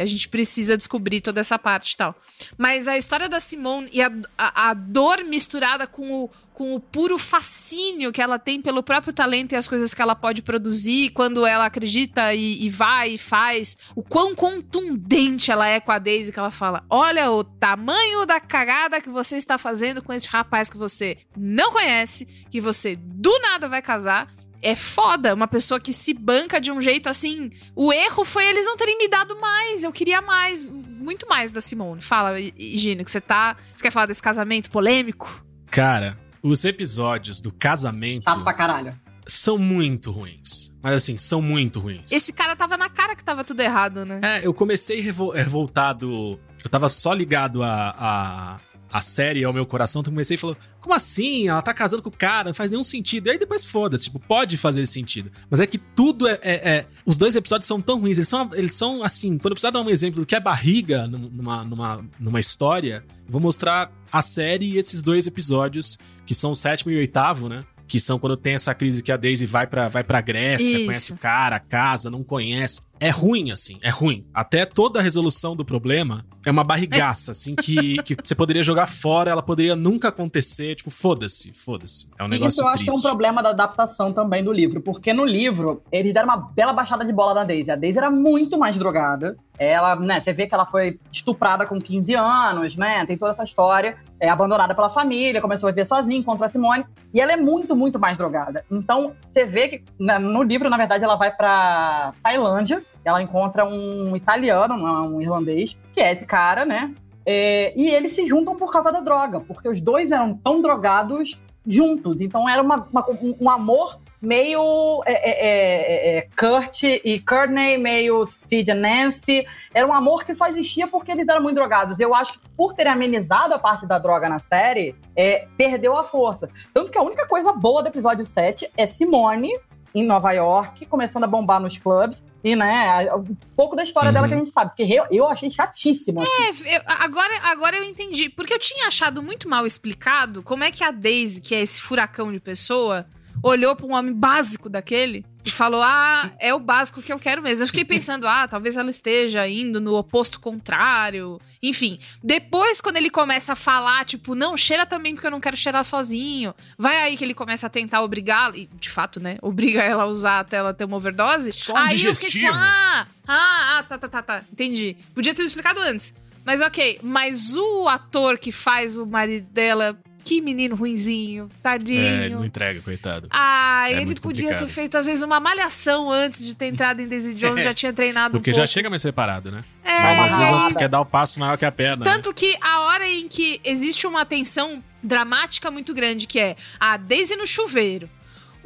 a 0.00 0.06
gente 0.06 0.28
precisa 0.28 0.76
descobrir 0.76 1.20
toda 1.20 1.40
essa 1.40 1.58
parte 1.58 1.92
e 1.92 1.96
tal. 1.96 2.14
Mas 2.56 2.88
a 2.88 2.98
história 2.98 3.28
da 3.28 3.40
Simone 3.40 3.88
e 3.92 4.02
a, 4.02 4.10
a, 4.36 4.70
a 4.70 4.74
dor 4.74 5.24
misturada 5.24 5.86
com 5.86 6.24
o, 6.24 6.30
com 6.52 6.74
o 6.74 6.80
puro 6.80 7.16
fascínio 7.18 8.10
que 8.10 8.20
ela 8.20 8.36
tem 8.36 8.60
pelo 8.60 8.82
próprio 8.82 9.12
talento 9.12 9.52
e 9.52 9.56
as 9.56 9.68
coisas 9.68 9.94
que 9.94 10.02
ela 10.02 10.16
pode 10.16 10.42
produzir 10.42 11.10
quando 11.10 11.46
ela 11.46 11.66
acredita 11.66 12.34
e, 12.34 12.64
e 12.64 12.68
vai 12.68 13.10
e 13.10 13.18
faz. 13.18 13.76
O 13.94 14.02
quão 14.02 14.34
contundente 14.34 15.52
ela 15.52 15.68
é 15.68 15.78
com 15.78 15.92
a 15.92 15.98
Daisy 15.98 16.32
que 16.32 16.38
ela 16.38 16.50
fala: 16.50 16.84
Olha 16.90 17.30
o 17.30 17.44
tamanho 17.44 18.26
da 18.26 18.40
cagada 18.40 19.00
que 19.00 19.08
você 19.08 19.36
está 19.36 19.56
fazendo 19.56 20.02
com 20.02 20.12
esse 20.12 20.28
rapaz 20.28 20.68
que 20.68 20.76
você 20.76 21.18
não 21.36 21.70
conhece, 21.70 22.26
que 22.50 22.60
você 22.60 22.96
do 22.96 23.38
nada 23.38 23.68
vai 23.68 23.80
casar. 23.80 24.37
É 24.60 24.74
foda, 24.74 25.34
uma 25.34 25.46
pessoa 25.46 25.78
que 25.78 25.92
se 25.92 26.12
banca 26.12 26.60
de 26.60 26.70
um 26.72 26.80
jeito 26.82 27.08
assim. 27.08 27.50
O 27.76 27.92
erro 27.92 28.24
foi 28.24 28.44
eles 28.46 28.64
não 28.64 28.76
terem 28.76 28.98
me 28.98 29.06
dado 29.08 29.38
mais. 29.40 29.84
Eu 29.84 29.92
queria 29.92 30.20
mais, 30.20 30.64
muito 30.64 31.28
mais 31.28 31.52
da 31.52 31.60
Simone. 31.60 32.02
Fala, 32.02 32.34
Gino, 32.58 33.04
que 33.04 33.10
você 33.10 33.20
tá. 33.20 33.56
Você 33.76 33.82
quer 33.82 33.90
falar 33.92 34.06
desse 34.06 34.22
casamento 34.22 34.70
polêmico? 34.70 35.44
Cara, 35.70 36.18
os 36.42 36.64
episódios 36.64 37.40
do 37.40 37.52
casamento 37.52 38.24
Chato 38.24 38.42
pra 38.42 38.54
caralho. 38.54 38.98
são 39.26 39.56
muito 39.58 40.10
ruins. 40.10 40.76
Mas 40.82 40.94
assim, 40.94 41.16
são 41.16 41.40
muito 41.40 41.78
ruins. 41.78 42.10
Esse 42.10 42.32
cara 42.32 42.56
tava 42.56 42.76
na 42.76 42.88
cara 42.88 43.14
que 43.14 43.22
tava 43.22 43.44
tudo 43.44 43.60
errado, 43.60 44.04
né? 44.04 44.20
É, 44.22 44.46
eu 44.46 44.52
comecei 44.54 45.00
revol- 45.00 45.30
revoltado. 45.32 46.38
Eu 46.64 46.70
tava 46.70 46.88
só 46.88 47.12
ligado 47.12 47.62
a, 47.62 47.94
a, 47.96 48.58
a 48.90 49.00
série 49.00 49.44
ao 49.44 49.52
meu 49.52 49.66
coração, 49.66 50.00
então 50.00 50.10
eu 50.10 50.14
comecei 50.14 50.36
falando: 50.36 50.56
como 50.80 50.94
assim? 50.94 51.48
Ela 51.48 51.60
tá 51.62 51.74
casando 51.74 52.02
com 52.02 52.08
o 52.08 52.12
cara, 52.16 52.48
não 52.48 52.54
faz 52.54 52.70
nenhum 52.70 52.82
sentido. 52.82 53.26
E 53.26 53.30
aí 53.30 53.38
depois 53.38 53.64
foda-se, 53.64 54.04
tipo, 54.04 54.18
pode 54.18 54.56
fazer 54.56 54.84
sentido. 54.86 55.30
Mas 55.50 55.60
é 55.60 55.66
que 55.66 55.78
tudo 55.78 56.26
é, 56.28 56.38
é- 56.42 56.68
é- 56.70 56.86
Os 57.04 57.16
dois 57.18 57.36
episódios 57.36 57.66
são 57.66 57.80
tão 57.80 58.00
ruins, 58.00 58.18
eles 58.18 58.28
são, 58.28 58.50
eles 58.54 58.74
são 58.74 59.02
assim. 59.02 59.36
Quando 59.38 59.52
eu 59.52 59.56
precisar 59.56 59.70
dar 59.70 59.80
um 59.82 59.90
exemplo 59.90 60.20
do 60.20 60.26
que 60.26 60.34
é 60.34 60.40
barriga 60.40 61.06
num- 61.06 61.28
numa, 61.30 61.64
numa, 61.64 62.04
numa 62.18 62.40
história, 62.40 63.04
eu 63.26 63.32
vou 63.32 63.40
mostrar 63.40 63.92
a 64.10 64.22
série 64.22 64.72
e 64.72 64.78
esses 64.78 65.02
dois 65.02 65.26
episódios, 65.26 65.98
que 66.24 66.34
são 66.34 66.50
o 66.52 66.54
sétimo 66.54 66.90
e 66.92 66.96
o 66.96 66.98
oitavo, 66.98 67.48
né? 67.48 67.60
que 67.86 67.98
são 67.98 68.18
quando 68.18 68.36
tem 68.36 68.52
essa 68.52 68.74
crise 68.74 69.02
que 69.02 69.10
a 69.10 69.16
Daisy 69.16 69.46
vai 69.46 69.66
pra, 69.66 69.88
vai 69.88 70.04
pra 70.04 70.20
Grécia, 70.20 70.76
Isso. 70.76 70.84
conhece 70.84 71.12
o 71.14 71.16
cara, 71.16 71.58
casa, 71.58 72.10
não 72.10 72.22
conhece. 72.22 72.82
É 73.00 73.10
ruim, 73.10 73.50
assim, 73.50 73.78
é 73.82 73.90
ruim. 73.90 74.26
Até 74.32 74.66
toda 74.66 74.98
a 74.98 75.02
resolução 75.02 75.54
do 75.54 75.64
problema 75.64 76.24
é 76.44 76.50
uma 76.50 76.64
barrigaça, 76.64 77.32
assim, 77.32 77.54
que, 77.54 77.98
que 78.02 78.16
você 78.22 78.34
poderia 78.34 78.62
jogar 78.62 78.86
fora, 78.86 79.30
ela 79.30 79.42
poderia 79.42 79.76
nunca 79.76 80.08
acontecer. 80.08 80.74
Tipo, 80.74 80.90
foda-se, 80.90 81.52
foda-se. 81.52 82.10
É 82.18 82.24
um 82.24 82.28
negócio 82.28 82.48
Isso 82.48 82.60
eu 82.62 82.66
acho 82.66 82.76
triste. 82.78 82.90
que 82.90 82.96
é 82.96 82.98
um 82.98 83.02
problema 83.02 83.42
da 83.42 83.50
adaptação 83.50 84.12
também 84.12 84.42
do 84.42 84.52
livro, 84.52 84.80
porque 84.80 85.12
no 85.12 85.24
livro 85.24 85.82
eles 85.92 86.12
deram 86.12 86.28
uma 86.28 86.36
bela 86.36 86.72
baixada 86.72 87.04
de 87.04 87.12
bola 87.12 87.34
na 87.34 87.44
Daisy. 87.44 87.70
A 87.70 87.76
Daisy 87.76 87.98
era 87.98 88.10
muito 88.10 88.58
mais 88.58 88.76
drogada. 88.76 89.36
Ela, 89.58 89.96
né, 89.96 90.20
você 90.20 90.32
vê 90.32 90.46
que 90.46 90.54
ela 90.54 90.64
foi 90.64 91.00
estuprada 91.10 91.66
com 91.66 91.80
15 91.80 92.14
anos, 92.14 92.76
né? 92.76 93.04
Tem 93.06 93.18
toda 93.18 93.32
essa 93.32 93.42
história. 93.42 93.96
É 94.20 94.28
abandonada 94.28 94.74
pela 94.74 94.88
família, 94.88 95.40
começou 95.40 95.68
a 95.68 95.72
viver 95.72 95.86
sozinha, 95.86 96.18
encontrou 96.18 96.46
a 96.46 96.48
Simone. 96.48 96.84
E 97.12 97.20
ela 97.20 97.32
é 97.32 97.36
muito, 97.36 97.74
muito 97.74 97.98
mais 97.98 98.16
drogada. 98.16 98.64
Então, 98.70 99.14
você 99.28 99.44
vê 99.44 99.68
que 99.68 99.84
né, 99.98 100.18
no 100.18 100.42
livro, 100.42 100.70
na 100.70 100.76
verdade, 100.76 101.02
ela 101.02 101.16
vai 101.16 101.34
pra 101.34 102.12
Tailândia. 102.22 102.84
Ela 103.08 103.22
encontra 103.22 103.64
um 103.64 104.14
italiano, 104.16 104.74
um 104.74 105.20
irlandês, 105.20 105.76
que 105.92 106.00
é 106.00 106.12
esse 106.12 106.26
cara, 106.26 106.64
né? 106.64 106.94
É, 107.26 107.72
e 107.78 107.88
eles 107.90 108.12
se 108.14 108.24
juntam 108.24 108.56
por 108.56 108.70
causa 108.72 108.90
da 108.90 109.00
droga, 109.00 109.40
porque 109.40 109.68
os 109.68 109.80
dois 109.80 110.10
eram 110.12 110.34
tão 110.34 110.62
drogados 110.62 111.38
juntos. 111.66 112.20
Então 112.20 112.48
era 112.48 112.62
uma- 112.62 112.86
uma- 112.90 113.06
um, 113.40 113.50
amor 113.50 113.98
meio 114.20 115.02
é, 115.04 115.12
é, 115.12 115.30
é, 115.30 116.18
é, 116.18 116.28
Kurt 116.38 116.82
e 116.84 117.20
Courtney, 117.20 117.76
meio 117.76 118.26
Sid 118.26 118.70
e 118.70 118.74
Nancy. 118.74 119.46
Era 119.74 119.86
um 119.86 119.92
amor 119.92 120.24
que 120.24 120.34
só 120.34 120.46
existia 120.46 120.86
porque 120.88 121.12
eles 121.12 121.28
eram 121.28 121.42
muito 121.42 121.56
drogados. 121.56 122.00
Eu 122.00 122.14
acho 122.14 122.32
que 122.32 122.48
por 122.56 122.72
terem 122.72 122.92
amenizado 122.92 123.52
a 123.52 123.58
parte 123.58 123.86
da 123.86 123.98
droga 123.98 124.28
na 124.28 124.38
série, 124.40 124.94
é, 125.14 125.46
perdeu 125.56 125.96
a 125.96 126.04
força. 126.04 126.48
Tanto 126.72 126.90
que 126.90 126.96
a 126.98 127.02
única 127.02 127.26
coisa 127.28 127.52
boa 127.52 127.82
do 127.82 127.88
episódio 127.88 128.24
7 128.24 128.70
é 128.76 128.86
Simone 128.86 129.50
em 129.94 130.04
Nova 130.04 130.32
York, 130.32 130.86
começando 130.86 131.24
a 131.24 131.28
bombar 131.28 131.60
nos 131.60 131.76
clubes. 131.78 132.22
E, 132.44 132.54
né, 132.54 133.12
um 133.16 133.34
pouco 133.56 133.74
da 133.74 133.82
história 133.82 134.08
Uhum. 134.08 134.12
dela 134.14 134.28
que 134.28 134.34
a 134.34 134.38
gente 134.38 134.50
sabe. 134.50 134.70
Porque 134.76 134.84
eu, 134.94 135.04
eu 135.10 135.26
achei 135.28 135.50
chatíssimo. 135.50 136.20
assim. 136.22 136.66
É, 136.68 136.76
eu- 136.76 136.82
agora, 137.00 137.32
agora 137.44 137.76
eu 137.76 137.84
entendi. 137.84 138.28
Porque 138.28 138.54
eu 138.54 138.58
tinha 138.58 138.86
achado 138.86 139.22
muito 139.22 139.48
mal 139.48 139.66
explicado 139.66 140.42
como 140.42 140.62
é 140.64 140.70
que 140.70 140.84
a 140.84 140.90
Daisy, 140.92 141.40
que 141.40 141.54
é 141.54 141.60
esse 141.60 141.80
furacão 141.80 142.30
de 142.32 142.38
pessoa, 142.38 143.06
olhou 143.42 143.74
pra 143.74 143.86
um 143.86 143.92
homem 143.92 144.12
básico 144.14 144.68
daquele 144.68 145.24
e 145.48 145.52
falou: 145.52 145.82
Ah, 145.82 146.30
é 146.38 146.54
o 146.54 146.60
básico 146.60 147.02
que 147.02 147.12
eu 147.12 147.18
quero 147.18 147.42
mesmo. 147.42 147.64
Eu 147.64 147.68
fiquei 147.68 147.84
pensando, 147.84 148.26
ah, 148.26 148.46
talvez 148.46 148.76
ela 148.76 148.90
esteja 148.90 149.46
indo 149.48 149.80
no 149.80 149.94
oposto 149.94 150.40
contrário. 150.40 151.40
Enfim, 151.62 151.98
depois, 152.22 152.80
quando 152.80 152.96
ele 152.96 153.10
começa 153.10 153.52
a 153.52 153.56
falar, 153.56 154.04
tipo, 154.04 154.34
não, 154.34 154.56
cheira 154.56 154.86
também 154.86 155.14
porque 155.14 155.26
eu 155.26 155.30
não 155.30 155.40
quero 155.40 155.56
cheirar 155.56 155.84
sozinho. 155.84 156.54
Vai 156.76 156.96
aí 156.98 157.16
que 157.16 157.24
ele 157.24 157.34
começa 157.34 157.66
a 157.66 157.70
tentar 157.70 158.02
obrigá-la, 158.02 158.56
e 158.56 158.66
de 158.66 158.90
fato, 158.90 159.20
né? 159.20 159.38
Obriga 159.42 159.82
ela 159.82 160.04
a 160.04 160.06
usar 160.06 160.40
até 160.40 160.58
ela 160.58 160.74
ter 160.74 160.84
uma 160.84 160.96
overdose. 160.96 161.52
Só 161.52 161.74
um 161.74 161.76
aí 161.76 161.84
eu 161.84 162.14
fiquei, 162.14 162.14
digestivo. 162.14 162.52
ah, 162.54 163.06
ah, 163.26 163.78
ah, 163.78 163.82
tá, 163.82 163.98
tá, 163.98 164.08
tá, 164.08 164.22
tá. 164.22 164.44
Entendi. 164.52 164.96
Podia 165.14 165.34
ter 165.34 165.42
me 165.42 165.48
explicado 165.48 165.80
antes. 165.80 166.14
Mas 166.44 166.62
ok, 166.62 166.98
mas 167.02 167.56
o 167.56 167.86
ator 167.88 168.38
que 168.38 168.50
faz 168.50 168.96
o 168.96 169.04
marido 169.04 169.50
dela, 169.50 169.98
que 170.28 170.42
menino 170.42 170.76
ruinzinho, 170.76 171.48
tadinho. 171.62 172.00
É, 172.00 172.24
ele 172.26 172.34
não 172.34 172.44
entrega, 172.44 172.82
coitado. 172.82 173.28
Ah, 173.30 173.86
É 173.88 173.92
ele 173.92 174.14
podia 174.14 174.44
complicado. 174.48 174.66
ter 174.68 174.72
feito, 174.72 174.98
às 174.98 175.06
vezes, 175.06 175.22
uma 175.22 175.40
malhação 175.40 176.10
antes 176.10 176.44
de 176.46 176.54
ter 176.54 176.66
entrado 176.66 177.00
em 177.00 177.06
Daisy 177.08 177.32
Jones, 177.34 177.64
já 177.64 177.72
tinha 177.72 177.92
treinado 177.94 178.32
Porque 178.32 178.50
um 178.50 178.54
já 178.54 178.66
chega 178.66 178.90
mais 178.90 179.00
preparado, 179.02 179.50
né? 179.50 179.64
É, 179.82 180.02
Mas 180.02 180.18
às 180.34 180.38
vezes 180.38 180.48
ela 180.52 180.74
quer 180.74 180.88
dar 180.88 181.00
o 181.00 181.06
passo 181.06 181.40
maior 181.40 181.56
que 181.56 181.64
a 181.64 181.72
perna. 181.72 182.04
né? 182.04 182.10
Tanto 182.12 182.34
que 182.34 182.54
a 182.60 182.80
hora 182.80 183.08
em 183.08 183.26
que 183.26 183.58
existe 183.64 184.06
uma 184.06 184.26
tensão 184.26 184.84
dramática 185.02 185.70
muito 185.70 185.94
grande, 185.94 186.26
que 186.26 186.38
é 186.38 186.56
a 186.78 186.96
Daisy 186.98 187.36
no 187.36 187.46
chuveiro, 187.46 188.10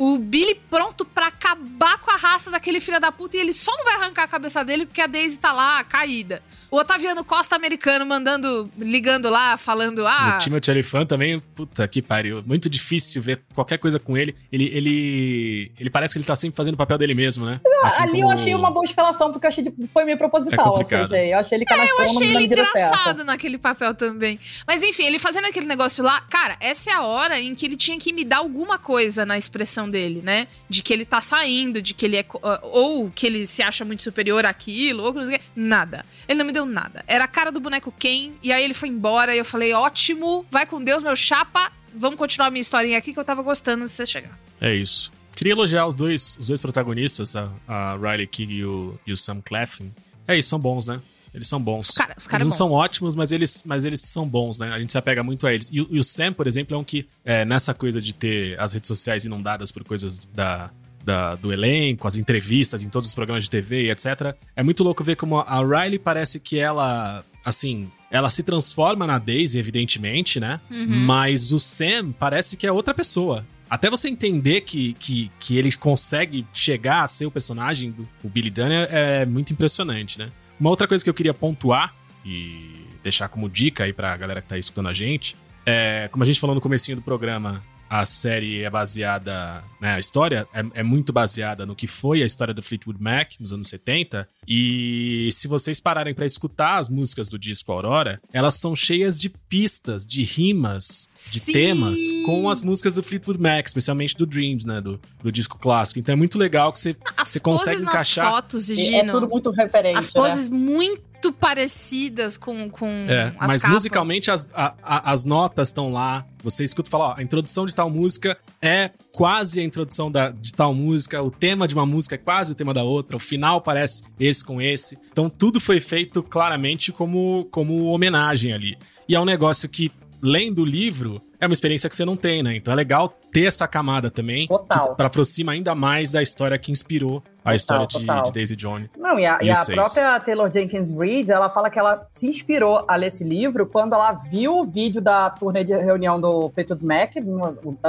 o 0.05 0.19
Billy 0.19 0.57
pronto 0.69 1.05
pra 1.05 1.29
acabar 1.29 1.99
com 1.99 2.11
a 2.11 2.17
raça 2.17 2.51
daquele 2.51 2.81
filho 2.81 2.99
da 3.01 3.13
puta 3.13 3.37
e 3.37 3.41
ele 3.41 3.53
só 3.53 3.71
não 3.77 3.85
vai 3.85 3.95
arrancar 3.95 4.25
a 4.25 4.27
cabeça 4.29 4.65
dele 4.65 4.85
porque 4.85 5.01
a 5.01 5.07
Daisy 5.07 5.39
tá 5.39 5.53
lá, 5.53 5.85
caída. 5.85 6.43
O 6.69 6.79
Otaviano 6.79 7.23
Costa 7.23 7.55
americano 7.55 8.05
mandando, 8.05 8.69
ligando 8.79 9.29
lá, 9.31 9.57
falando, 9.57 10.07
ah... 10.07 10.35
O 10.37 10.39
Timothy 10.39 10.71
Olyphant 10.71 11.07
também, 11.07 11.39
puta 11.39 11.87
que 11.87 12.01
pariu. 12.03 12.43
Muito 12.45 12.69
difícil 12.69 13.21
ver 13.23 13.43
qualquer 13.55 13.77
coisa 13.79 13.99
com 14.01 14.17
ele. 14.17 14.35
Ele, 14.51 14.65
ele, 14.73 15.73
ele 15.79 15.91
parece 15.91 16.15
que 16.15 16.19
ele 16.19 16.27
tá 16.27 16.35
sempre 16.35 16.57
fazendo 16.57 16.75
o 16.75 16.79
papel 16.79 16.97
dele 16.99 17.15
mesmo, 17.15 17.45
né? 17.45 17.61
Assim 17.85 18.03
Ali 18.03 18.21
eu 18.21 18.27
como- 18.27 18.33
achei 18.33 18.55
uma 18.55 18.71
boa 18.71 18.85
escalação, 18.85 19.31
porque 19.31 19.47
eu 19.47 19.49
achei 19.51 19.63
de- 19.65 19.75
foi 19.93 20.05
meio 20.05 20.15
É 20.15 20.19
proposital. 20.19 20.73
complicado. 20.73 21.15
assim, 21.15 21.27
eu 21.27 21.39
achei 21.39 21.59
ele 21.59 21.65
É, 21.69 21.91
eu 21.93 22.01
achei 22.01 22.35
ele 22.35 22.45
engraçado 22.45 23.23
naquele 23.23 23.59
papel 23.59 23.95
também. 23.95 24.41
Mas 24.67 24.83
enfim, 24.83 25.05
ele 25.05 25.19
fazendo 25.19 25.45
aquele 25.47 25.67
negócio 25.67 26.03
lá, 26.03 26.23
cara, 26.23 26.57
essa 26.59 26.91
é 26.91 26.95
a 26.95 27.03
hora 27.03 27.39
em 27.39 27.55
que 27.55 27.67
ele 27.67 27.77
tinha 27.77 27.99
que 27.99 28.13
me 28.13 28.25
dar 28.25 28.39
alguma 28.39 28.79
coisa 28.79 29.27
na 29.27 29.37
expressão 29.37 29.91
dele, 29.93 30.21
né? 30.23 30.49
De 30.69 30.83
que 30.83 30.93
ele 30.93 31.05
tá 31.05 31.21
saindo, 31.21 31.81
de 31.81 31.95
que 31.95 32.05
ele 32.05 32.17
é. 32.17 32.25
ah, 32.43 32.59
Ou 32.63 33.11
que 33.11 33.27
ele 33.27 33.47
se 33.47 33.63
acha 33.63 33.85
muito 33.85 34.03
superior 34.03 34.45
àquilo, 34.45 35.05
ou 35.05 35.13
que 35.13 35.19
não 35.21 35.27
sei 35.27 35.37
o 35.37 35.39
quê. 35.39 35.45
Nada. 35.55 36.05
Ele 36.27 36.39
não 36.39 36.47
me 36.47 36.53
deu 36.53 36.67
nada. 36.67 37.05
Era 37.07 37.25
a 37.25 37.29
cara 37.29 37.53
do 37.53 37.61
boneco 37.61 37.93
Ken, 37.97 38.33
e 38.43 38.51
aí 38.51 38.65
ele 38.65 38.75
foi 38.75 38.89
embora, 38.89 39.35
e 39.35 39.39
eu 39.39 39.45
falei, 39.45 39.73
ótimo, 39.73 40.45
vai 40.51 40.67
com 40.67 40.83
Deus, 40.83 41.03
meu 41.03 41.15
chapa. 41.15 41.71
Vamos 41.95 42.19
continuar 42.19 42.49
a 42.49 42.51
minha 42.51 42.63
historinha 42.63 42.99
aqui 42.99 43.13
que 43.13 43.21
eu 43.21 43.25
tava 43.25 43.43
gostando 43.43 43.85
de 43.85 43.91
você 43.91 44.07
chegar. 44.07 44.37
É 44.61 44.75
isso. 44.75 45.13
Queria 45.37 45.53
elogiar 45.53 45.87
os 45.87 45.95
dois, 45.95 46.37
os 46.41 46.49
dois 46.49 46.61
protagonistas, 46.61 47.37
a, 47.37 47.51
a 47.69 47.97
Riley 47.97 48.27
King 48.27 48.55
e 48.55 48.65
o, 48.65 48.99
e 49.07 49.13
o 49.13 49.17
Sam 49.17 49.41
Claflin. 49.41 49.93
É 50.27 50.37
isso, 50.37 50.49
são 50.49 50.59
bons, 50.59 50.87
né? 50.87 51.01
Eles 51.35 51.47
são 51.47 51.61
bons. 51.61 51.89
Os 51.89 51.95
cara- 51.95 52.15
os 52.19 52.27
cara 52.27 52.43
eles 52.43 52.47
é 52.47 52.51
não 52.51 52.57
são 52.57 52.71
ótimos, 52.73 53.17
mas 53.17 53.33
eles, 53.33 53.63
mas 53.67 53.85
eles 53.85 54.01
são 54.03 54.29
bons, 54.29 54.59
né? 54.59 54.71
A 54.73 54.79
gente 54.79 54.93
se 54.93 54.99
apega 54.99 55.23
muito 55.23 55.47
a 55.47 55.53
eles. 55.55 55.71
E, 55.73 55.81
o- 55.81 55.89
e 55.91 55.99
o 55.99 56.05
Sam, 56.05 56.33
por 56.33 56.47
exemplo, 56.47 56.75
é 56.77 56.79
um 56.79 56.85
que, 56.85 57.07
é, 57.25 57.45
nessa 57.45 57.73
coisa 57.73 58.01
de 58.01 58.13
ter 58.13 58.59
as 58.61 58.73
redes 58.75 58.89
sociais 58.89 59.25
inundadas 59.25 59.73
por 59.73 59.83
coisas 59.83 60.19
da, 60.35 60.71
da- 61.05 61.35
do 61.37 61.53
elenco, 61.53 62.07
as 62.07 62.17
entrevistas 62.17 62.83
em 62.83 62.89
todos 62.89 63.09
os 63.09 63.15
programas 63.15 63.45
de 63.45 63.51
TV 63.51 63.85
e 63.85 63.91
etc. 63.91 64.37
É 64.55 64.63
muito 64.63 64.85
louco 64.85 65.03
ver 65.03 65.17
como 65.17 65.39
a 65.39 65.59
Riley 65.61 65.99
parece 65.99 66.39
que 66.39 66.59
ela, 66.59 67.25
assim, 67.45 67.91
ela 68.11 68.29
se 68.29 68.43
transforma 68.43 69.07
na 69.07 69.19
Daisy, 69.19 69.59
evidentemente, 69.59 70.39
né? 70.39 70.61
Uhum. 70.71 70.87
Mas 70.87 71.51
o 71.51 71.59
Sam 71.59 72.13
parece 72.13 72.57
que 72.59 72.67
é 72.67 72.73
outra 72.73 72.93
pessoa. 72.93 73.47
Até 73.71 73.89
você 73.89 74.07
entender 74.07 74.61
que, 74.61 74.93
que, 74.99 75.31
que 75.41 75.57
ele 75.57 75.73
consegue 75.73 76.47
chegar 76.53 77.05
a 77.05 77.09
ser 77.09 77.25
o 77.25 77.31
personagem 77.31 77.91
do 77.91 78.07
o 78.23 78.29
Billy 78.29 78.51
Dunn 78.51 78.71
é, 78.71 79.23
é 79.23 79.27
muito 79.27 79.51
impressionante, 79.51 80.19
né? 80.19 80.31
Uma 80.63 80.71
outra 80.71 80.87
coisa 80.87 81.03
que 81.03 81.11
eu 81.11 81.15
queria 81.15 81.35
pontuar 81.35 81.93
e 82.25 82.87
deixar 83.03 83.27
como 83.27 83.49
dica 83.49 83.83
aí 83.83 83.93
pra 83.93 84.17
galera 84.17 84.41
que 84.41 84.47
tá 84.47 84.57
escutando 84.57 84.89
a 84.89 84.93
gente, 84.93 85.37
é, 85.67 86.09
como 86.13 86.23
a 86.23 86.27
gente 86.27 86.39
falou 86.39 86.55
no 86.55 86.61
comecinho 86.61 86.99
do 86.99 87.03
programa, 87.03 87.65
a 87.95 88.07
série 88.07 88.63
é 88.63 88.71
baseada, 88.71 89.63
né, 89.79 89.97
a 89.97 89.99
história 89.99 90.49
é, 90.55 90.81
é 90.81 90.83
muito 90.83 91.13
baseada 91.13 91.67
no 91.67 91.77
que 91.77 91.87
foi 91.87 92.23
a 92.23 92.25
história 92.25 92.55
do 92.55 92.63
Fleetwood 92.63 92.99
Mac 93.03 93.33
nos 93.39 93.53
anos 93.53 93.67
70. 93.69 94.27
E 94.49 95.29
se 95.31 95.47
vocês 95.47 95.79
pararem 95.79 96.15
pra 96.15 96.25
escutar 96.25 96.79
as 96.79 96.89
músicas 96.89 97.29
do 97.29 97.39
disco 97.39 97.71
Aurora, 97.71 98.19
elas 98.33 98.55
são 98.55 98.75
cheias 98.75 99.19
de 99.21 99.29
pistas, 99.29 100.07
de 100.07 100.23
rimas, 100.23 101.11
de 101.31 101.39
Sim! 101.39 101.53
temas 101.53 101.99
com 102.25 102.49
as 102.49 102.63
músicas 102.63 102.95
do 102.95 103.03
Fleetwood 103.03 103.39
Mac, 103.39 103.67
especialmente 103.67 104.17
do 104.17 104.25
Dreams, 104.25 104.67
né, 104.67 104.81
do, 104.81 104.99
do 105.23 105.31
disco 105.31 105.59
clássico. 105.59 106.01
Então 106.01 106.15
é 106.15 106.17
muito 106.17 106.39
legal 106.39 106.73
que 106.73 106.79
você, 106.79 106.97
As 107.15 107.29
você 107.29 107.41
consegue 107.41 107.83
encaixar. 107.83 108.31
fotos, 108.31 108.71
É, 108.71 108.75
Gino. 108.75 108.97
é 108.97 109.11
tudo 109.11 109.29
muito 109.29 109.51
referente. 109.51 109.99
As 109.99 110.11
poses 110.11 110.49
muito 110.49 111.12
parecidas 111.31 112.39
com, 112.39 112.71
com 112.71 112.89
É, 113.07 113.33
as 113.39 113.47
mas 113.49 113.63
capas. 113.63 113.75
musicalmente 113.77 114.31
as, 114.31 114.53
a- 114.55 114.75
a- 114.83 115.13
as 115.13 115.25
notas 115.25 115.69
estão 115.69 115.91
lá. 115.93 116.25
Você 116.43 116.65
escuta 116.65 116.89
e 116.89 116.91
fala, 116.91 117.09
ó, 117.11 117.15
a 117.19 117.23
introdução 117.23 117.67
de 117.67 117.75
tal 117.75 117.89
música 117.91 118.37
é 118.61 118.91
quase 119.13 119.61
a 119.61 119.63
introdução 119.63 120.11
da, 120.11 120.31
de 120.31 120.53
tal 120.53 120.75
música, 120.75 121.23
o 121.23 121.31
tema 121.31 121.69
de 121.69 121.75
uma 121.75 121.85
música 121.87 122.15
é 122.15 122.19
quase 122.19 122.53
o 122.53 122.55
tema 122.55 122.73
da 122.75 122.83
outra, 122.83 123.17
o 123.17 123.21
final 123.21 123.61
parece 123.61 124.05
esse 124.19 124.43
com 124.45 124.61
esse. 124.61 124.99
Então 125.13 125.29
tudo 125.31 125.61
foi 125.61 125.79
feito 125.81 126.23
claramente 126.23 126.91
como, 126.91 127.47
como 127.51 127.85
homenagem 127.93 128.53
ali. 128.53 128.77
E 129.09 129.15
é 129.15 129.21
um 129.21 129.25
negócio 129.25 129.69
que, 129.69 129.93
lendo 130.21 130.63
o 130.63 130.65
livro, 130.65 131.21
é 131.39 131.47
uma 131.47 131.53
experiência 131.53 131.89
que 131.89 131.95
você 131.97 132.05
não 132.05 132.17
tem, 132.17 132.43
né? 132.43 132.57
Então 132.57 132.73
é 132.73 132.77
legal 132.77 133.09
ter 133.33 133.45
essa 133.47 133.67
camada 133.69 134.11
também, 134.11 134.47
Total. 134.47 134.95
para 134.95 135.07
aproxima 135.09 135.53
ainda 135.53 135.75
mais 135.75 136.13
da 136.13 136.23
história 136.23 136.57
que 136.59 136.71
inspirou 136.73 137.23
a 137.45 137.55
história 137.55 137.87
de, 137.87 137.99
total. 138.01 138.25
de 138.25 138.33
Daisy 138.33 138.55
Jones. 138.57 138.89
Não, 138.97 139.19
e 139.19 139.27
a, 139.27 139.39
E 139.43 139.47
e 139.47 139.51
a 139.51 139.65
própria 139.65 140.21
Taylor 140.21 140.51
Jenkins 140.51 140.93
Reid, 140.97 141.31
ela 141.31 141.51
fala 141.51 141.69
que 141.71 141.79
ela 141.79 142.07
se 142.11 142.27
inspirou 142.27 142.85
a 142.87 142.95
ler 142.97 143.09
esse 143.09 143.25
livro 143.25 143.67
quando 143.67 143.95
ela 143.95 144.13
viu 144.13 144.59
o 144.59 144.65
vídeo 144.65 145.01
da 145.01 145.29
turnê 145.31 145.65
de 145.65 145.73
reunião 145.77 146.21
do 146.21 146.51
Fleetwood 146.51 146.85
Mac, 146.85 147.13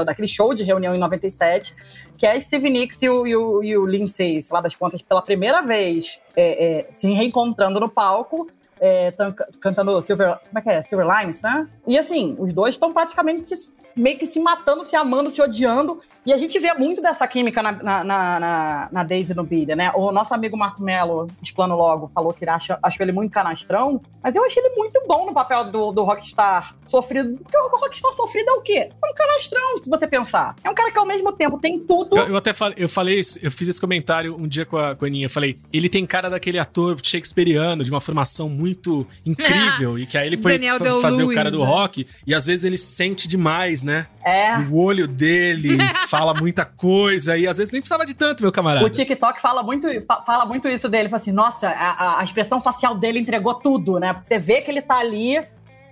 daquele 0.05 0.27
show 0.27 0.53
de 0.53 0.63
reunião 0.63 0.95
em 0.95 0.99
97, 0.99 1.75
que 2.17 2.25
é 2.25 2.39
Steve 2.39 2.69
Nicks 2.69 3.01
e 3.01 3.09
o, 3.09 3.27
e 3.27 3.35
o, 3.35 3.63
e 3.63 3.77
o 3.77 3.85
Lindsay, 3.85 4.41
sei 4.41 4.53
lá 4.53 4.61
das 4.61 4.75
contas, 4.75 5.01
pela 5.01 5.21
primeira 5.21 5.61
vez 5.61 6.19
é, 6.35 6.79
é, 6.79 6.87
se 6.91 7.11
reencontrando 7.11 7.79
no 7.79 7.89
palco, 7.89 8.47
é, 8.79 9.11
tão 9.11 9.31
ca- 9.31 9.47
cantando 9.61 10.01
Silver, 10.01 10.37
como 10.47 10.59
é 10.59 10.61
que 10.61 10.69
é? 10.69 10.81
Silver 10.81 11.07
Lines, 11.07 11.41
né? 11.41 11.67
E 11.87 11.97
assim, 11.97 12.35
os 12.39 12.51
dois 12.53 12.75
estão 12.75 12.91
praticamente 12.91 13.53
meio 13.95 14.17
que 14.17 14.25
se 14.25 14.39
matando, 14.39 14.83
se 14.83 14.95
amando, 14.95 15.29
se 15.29 15.41
odiando. 15.41 15.99
E 16.25 16.31
a 16.31 16.37
gente 16.37 16.57
vê 16.57 16.73
muito 16.73 17.01
dessa 17.01 17.27
química 17.27 17.61
na, 17.61 17.71
na, 17.73 18.03
na, 18.03 18.39
na, 18.39 18.89
na 18.91 19.03
Daisy 19.03 19.33
no 19.33 19.43
Billy, 19.43 19.75
né? 19.75 19.91
O 19.93 20.09
nosso 20.09 20.33
amigo 20.33 20.55
Marco 20.57 20.81
Mello, 20.81 21.27
explano 21.41 21.75
logo, 21.75 22.07
falou 22.07 22.31
que 22.33 22.47
acha, 22.47 22.79
achou 22.81 23.03
ele 23.03 23.11
muito 23.11 23.29
canastrão, 23.31 24.01
mas 24.23 24.33
eu 24.33 24.45
achei 24.45 24.63
ele 24.63 24.73
muito 24.73 25.01
bom 25.05 25.25
no 25.25 25.33
papel 25.33 25.65
do, 25.65 25.91
do 25.91 26.01
Rockstar 26.03 26.73
sofrido. 26.85 27.37
Porque 27.43 27.57
o 27.57 27.67
Rockstar 27.77 28.13
sofrido 28.13 28.49
é 28.49 28.53
o 28.53 28.61
quê? 28.61 28.89
É 29.03 29.09
um 29.09 29.13
canastrão, 29.13 29.77
se 29.83 29.89
você 29.89 30.07
pensar. 30.07 30.55
É 30.63 30.69
um 30.69 30.73
cara 30.73 30.91
que 30.91 30.97
ao 30.97 31.05
mesmo 31.05 31.29
tempo 31.33 31.59
tem 31.59 31.77
tudo. 31.77 32.17
Eu, 32.17 32.27
eu 32.29 32.37
até 32.37 32.53
falei, 32.53 32.75
eu 32.77 32.87
falei, 32.87 33.19
isso- 33.19 33.37
eu 33.41 33.51
fiz 33.51 33.67
esse 33.67 33.81
comentário 33.81 34.33
um 34.39 34.47
dia 34.47 34.65
com 34.65 34.77
a, 34.77 34.95
com 34.95 35.03
a 35.03 35.07
Aninha. 35.09 35.25
Eu 35.25 35.29
falei, 35.29 35.59
ele 35.73 35.89
tem 35.89 36.05
cara 36.05 36.29
daquele 36.29 36.57
ator 36.57 36.97
shakespeariano, 37.03 37.83
de 37.83 37.91
uma 37.91 37.99
formação 37.99 38.47
muito 38.47 39.05
incrível, 39.25 39.99
e 39.99 40.05
que 40.05 40.17
aí 40.17 40.27
ele 40.27 40.37
foi 40.37 40.57
Day-Lewis, 40.57 41.01
fazer 41.01 41.23
o 41.25 41.33
cara 41.33 41.51
do 41.51 41.59
né? 41.59 41.65
rock, 41.65 42.07
e 42.25 42.33
às 42.33 42.45
vezes 42.45 42.63
ele 42.63 42.77
sente 42.77 43.27
demais, 43.27 43.82
né? 43.83 44.07
É. 44.25 44.57
O 44.57 44.75
olho 44.77 45.07
dele 45.07 45.77
fala 46.09 46.33
muita 46.33 46.65
coisa, 46.65 47.37
e 47.37 47.47
às 47.47 47.57
vezes 47.57 47.71
nem 47.71 47.81
precisava 47.81 48.05
de 48.05 48.13
tanto, 48.13 48.41
meu 48.43 48.51
camarada. 48.51 48.85
O 48.85 48.89
TikTok 48.89 49.41
fala 49.41 49.61
muito, 49.61 49.87
fa- 50.07 50.21
fala 50.21 50.45
muito 50.45 50.67
isso 50.67 50.87
dele. 50.89 51.09
Fala 51.09 51.21
assim, 51.21 51.31
nossa, 51.31 51.69
a, 51.69 52.19
a- 52.19 52.23
expressão 52.23 52.61
facial 52.61 52.95
dele 52.95 53.19
entregou 53.19 53.55
tudo, 53.55 53.99
né? 53.99 54.15
Você 54.21 54.39
vê 54.39 54.61
que 54.61 54.71
ele 54.71 54.81
tá 54.81 54.97
ali, 54.99 55.41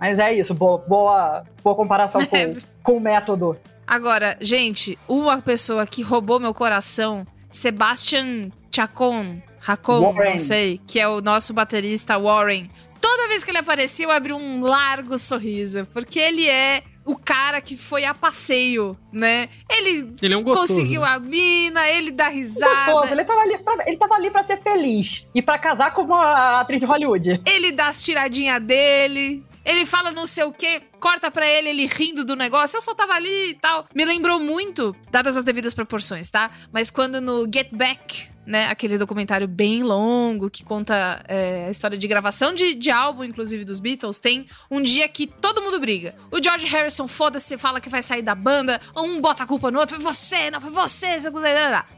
mas 0.00 0.18
é 0.18 0.32
isso, 0.32 0.52
boa, 0.54 0.78
boa, 0.78 1.44
boa 1.62 1.76
comparação 1.76 2.24
com, 2.26 2.56
com 2.82 2.96
o 2.96 3.00
método. 3.00 3.56
Agora, 3.86 4.36
gente, 4.40 4.98
uma 5.06 5.42
pessoa 5.42 5.86
que 5.86 6.02
roubou 6.02 6.40
meu 6.40 6.54
coração, 6.54 7.26
Sebastian 7.50 8.50
Chacon, 8.74 9.40
Racon, 9.60 10.12
Warren. 10.12 10.32
não 10.32 10.38
sei, 10.38 10.80
que 10.86 10.98
é 10.98 11.06
o 11.06 11.20
nosso 11.20 11.52
baterista 11.52 12.18
Warren. 12.18 12.70
Toda 13.00 13.28
vez 13.28 13.42
que 13.44 13.50
ele 13.50 13.58
aparecia, 13.58 14.06
eu 14.06 14.10
abri 14.10 14.32
um 14.32 14.60
largo 14.62 15.18
sorriso, 15.18 15.86
porque 15.92 16.18
ele 16.18 16.48
é 16.48 16.82
o 17.04 17.16
cara 17.16 17.60
que 17.60 17.76
foi 17.76 18.04
a 18.04 18.14
passeio, 18.14 18.96
né? 19.12 19.48
Ele, 19.68 20.14
Ele 20.22 20.34
é 20.34 20.36
um 20.36 20.42
gostoso, 20.42 20.74
conseguiu 20.74 21.02
né? 21.02 21.08
a 21.08 21.18
mina, 21.18 21.88
ele 21.88 22.10
dá 22.10 22.28
risada. 22.28 22.92
Gostoso, 22.92 23.12
ele 23.12 23.24
tava, 23.24 23.40
ali 23.40 23.58
pra, 23.58 23.76
ele 23.86 23.96
tava 23.96 24.14
ali 24.14 24.30
pra 24.30 24.44
ser 24.44 24.62
feliz 24.62 25.26
e 25.34 25.42
pra 25.42 25.58
casar 25.58 25.92
com 25.92 26.02
uma 26.02 26.60
atriz 26.60 26.80
de 26.80 26.86
Hollywood. 26.86 27.42
Ele 27.44 27.72
dá 27.72 27.88
as 27.88 28.02
tiradinhas 28.02 28.62
dele. 28.62 29.44
Ele 29.64 29.86
fala 29.86 30.10
não 30.10 30.26
sei 30.26 30.42
o 30.42 30.52
quê, 30.52 30.82
corta 30.98 31.30
pra 31.30 31.46
ele, 31.46 31.68
ele 31.68 31.86
rindo 31.86 32.24
do 32.24 32.34
negócio. 32.34 32.76
Eu 32.76 32.80
só 32.80 32.94
tava 32.94 33.14
ali 33.14 33.50
e 33.50 33.54
tal. 33.54 33.86
Me 33.94 34.04
lembrou 34.04 34.40
muito, 34.40 34.94
dadas 35.10 35.36
as 35.36 35.44
devidas 35.44 35.72
proporções, 35.72 36.28
tá? 36.30 36.50
Mas 36.72 36.90
quando 36.90 37.20
no 37.20 37.44
Get 37.52 37.68
Back, 37.72 38.28
né? 38.46 38.66
Aquele 38.66 38.98
documentário 38.98 39.46
bem 39.46 39.82
longo 39.82 40.50
que 40.50 40.64
conta 40.64 41.22
é, 41.28 41.66
a 41.66 41.70
história 41.70 41.96
de 41.96 42.06
gravação 42.08 42.54
de, 42.54 42.74
de 42.74 42.90
álbum, 42.90 43.24
inclusive 43.24 43.64
dos 43.64 43.78
Beatles, 43.80 44.18
tem 44.18 44.46
um 44.70 44.82
dia 44.82 45.08
que 45.08 45.26
todo 45.26 45.62
mundo 45.62 45.78
briga. 45.78 46.14
O 46.30 46.42
George 46.42 46.66
Harrison, 46.66 47.06
foda-se, 47.06 47.56
fala 47.56 47.80
que 47.80 47.88
vai 47.88 48.02
sair 48.02 48.22
da 48.22 48.34
banda, 48.34 48.80
um 48.96 49.20
bota 49.20 49.44
a 49.44 49.46
culpa 49.46 49.70
no 49.70 49.78
outro, 49.78 49.96
foi 50.00 50.12
você, 50.12 50.50
não 50.50 50.60
foi 50.60 50.70
você, 50.70 51.20
você- 51.20 51.30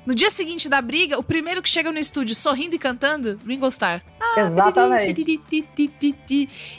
No 0.07 0.15
dia 0.15 0.31
seguinte 0.31 0.69
da 0.69 0.81
briga, 0.81 1.19
o 1.19 1.23
primeiro 1.23 1.63
que 1.63 1.69
chega 1.69 1.91
no 1.91 1.99
estúdio 1.99 2.35
sorrindo 2.35 2.75
e 2.75 2.79
cantando, 2.79 3.39
Ringo 3.47 3.67
Starr. 3.69 4.03
Exatamente. 4.37 5.21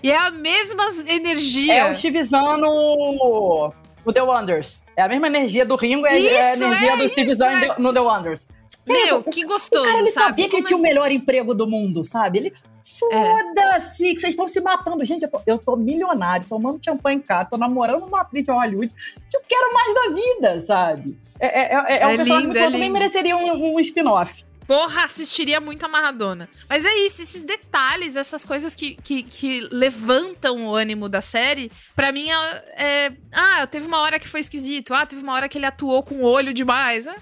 E 0.03 0.11
é 0.11 0.17
a 0.17 0.31
mesma 0.31 0.83
energia. 1.07 1.73
É 1.73 1.91
o 1.91 1.95
Zahn 2.25 2.57
no, 2.57 3.73
The 4.13 4.21
Wonders. 4.21 4.83
É 4.95 5.01
a 5.01 5.07
mesma 5.07 5.27
energia 5.27 5.65
do 5.65 5.75
Ringo, 5.75 6.05
é, 6.05 6.11
é 6.11 6.13
a 6.51 6.53
Isso, 6.53 6.63
energia 6.63 6.93
é 6.93 6.97
do 6.97 7.09
Steve 7.09 7.27
isso, 7.31 7.37
Zahn 7.37 7.63
é. 7.63 7.75
no 7.79 7.93
The 7.93 7.99
Wonders. 7.99 8.47
Meu, 8.87 9.23
que 9.23 9.43
O 9.45 9.47
gostoso, 9.47 9.83
cara, 9.85 9.97
ele 9.99 10.11
sabe? 10.11 10.27
sabia 10.27 10.49
que 10.49 10.55
ele 10.57 10.63
tinha 10.65 10.77
o 10.77 10.81
melhor 10.81 11.11
emprego 11.11 11.53
do 11.55 11.65
mundo, 11.67 12.03
sabe? 12.03 12.37
Ele, 12.39 12.53
foda-se, 12.83 14.13
que 14.13 14.19
vocês 14.21 14.31
estão 14.33 14.47
se 14.47 14.59
matando. 14.61 15.03
Gente, 15.03 15.23
eu 15.23 15.29
tô, 15.29 15.41
eu 15.45 15.57
tô 15.57 15.75
milionário, 15.75 16.45
tomando 16.47 16.79
champanhe 16.83 17.17
em 17.17 17.21
casa, 17.21 17.49
tô 17.49 17.57
namorando 17.57 18.03
uma 18.05 18.21
atriz 18.21 18.45
de 18.45 18.51
Hollywood, 18.51 18.93
que 19.29 19.37
eu 19.37 19.41
quero 19.47 19.73
mais 19.73 19.93
da 19.93 20.15
vida, 20.15 20.61
sabe? 20.65 21.17
É, 21.39 21.47
é, 21.47 21.63
é, 21.63 21.99
é 22.01 22.07
um 22.07 22.11
É 22.11 22.17
personagem 22.17 22.41
lindo, 22.47 22.53
que 22.53 22.59
é 22.59 22.61
eu 22.61 22.65
também 22.71 22.81
lindo. 22.87 22.93
mereceria 22.93 23.35
um, 23.37 23.75
um 23.75 23.79
spin-off. 23.79 24.45
Porra, 24.67 25.03
assistiria 25.03 25.61
muito 25.61 25.85
a 25.85 25.87
Maradona. 25.87 26.49
Mas 26.67 26.83
é 26.83 26.93
isso, 27.05 27.21
esses 27.21 27.43
detalhes, 27.43 28.15
essas 28.15 28.43
coisas 28.43 28.73
que, 28.73 28.95
que, 28.95 29.21
que 29.21 29.61
levantam 29.71 30.65
o 30.67 30.73
ânimo 30.73 31.07
da 31.07 31.21
série, 31.21 31.71
pra 31.95 32.11
mim 32.11 32.29
é, 32.31 32.63
é- 32.75 33.11
Ah, 33.31 33.67
teve 33.67 33.85
uma 33.85 33.99
hora 33.99 34.17
que 34.17 34.27
foi 34.27 34.39
esquisito. 34.39 34.91
Ah, 34.95 35.05
teve 35.05 35.21
uma 35.21 35.33
hora 35.33 35.47
que 35.47 35.57
ele 35.59 35.67
atuou 35.67 36.01
com 36.01 36.15
o 36.15 36.23
olho 36.25 36.51
demais. 36.51 37.05
Ah, 37.05 37.13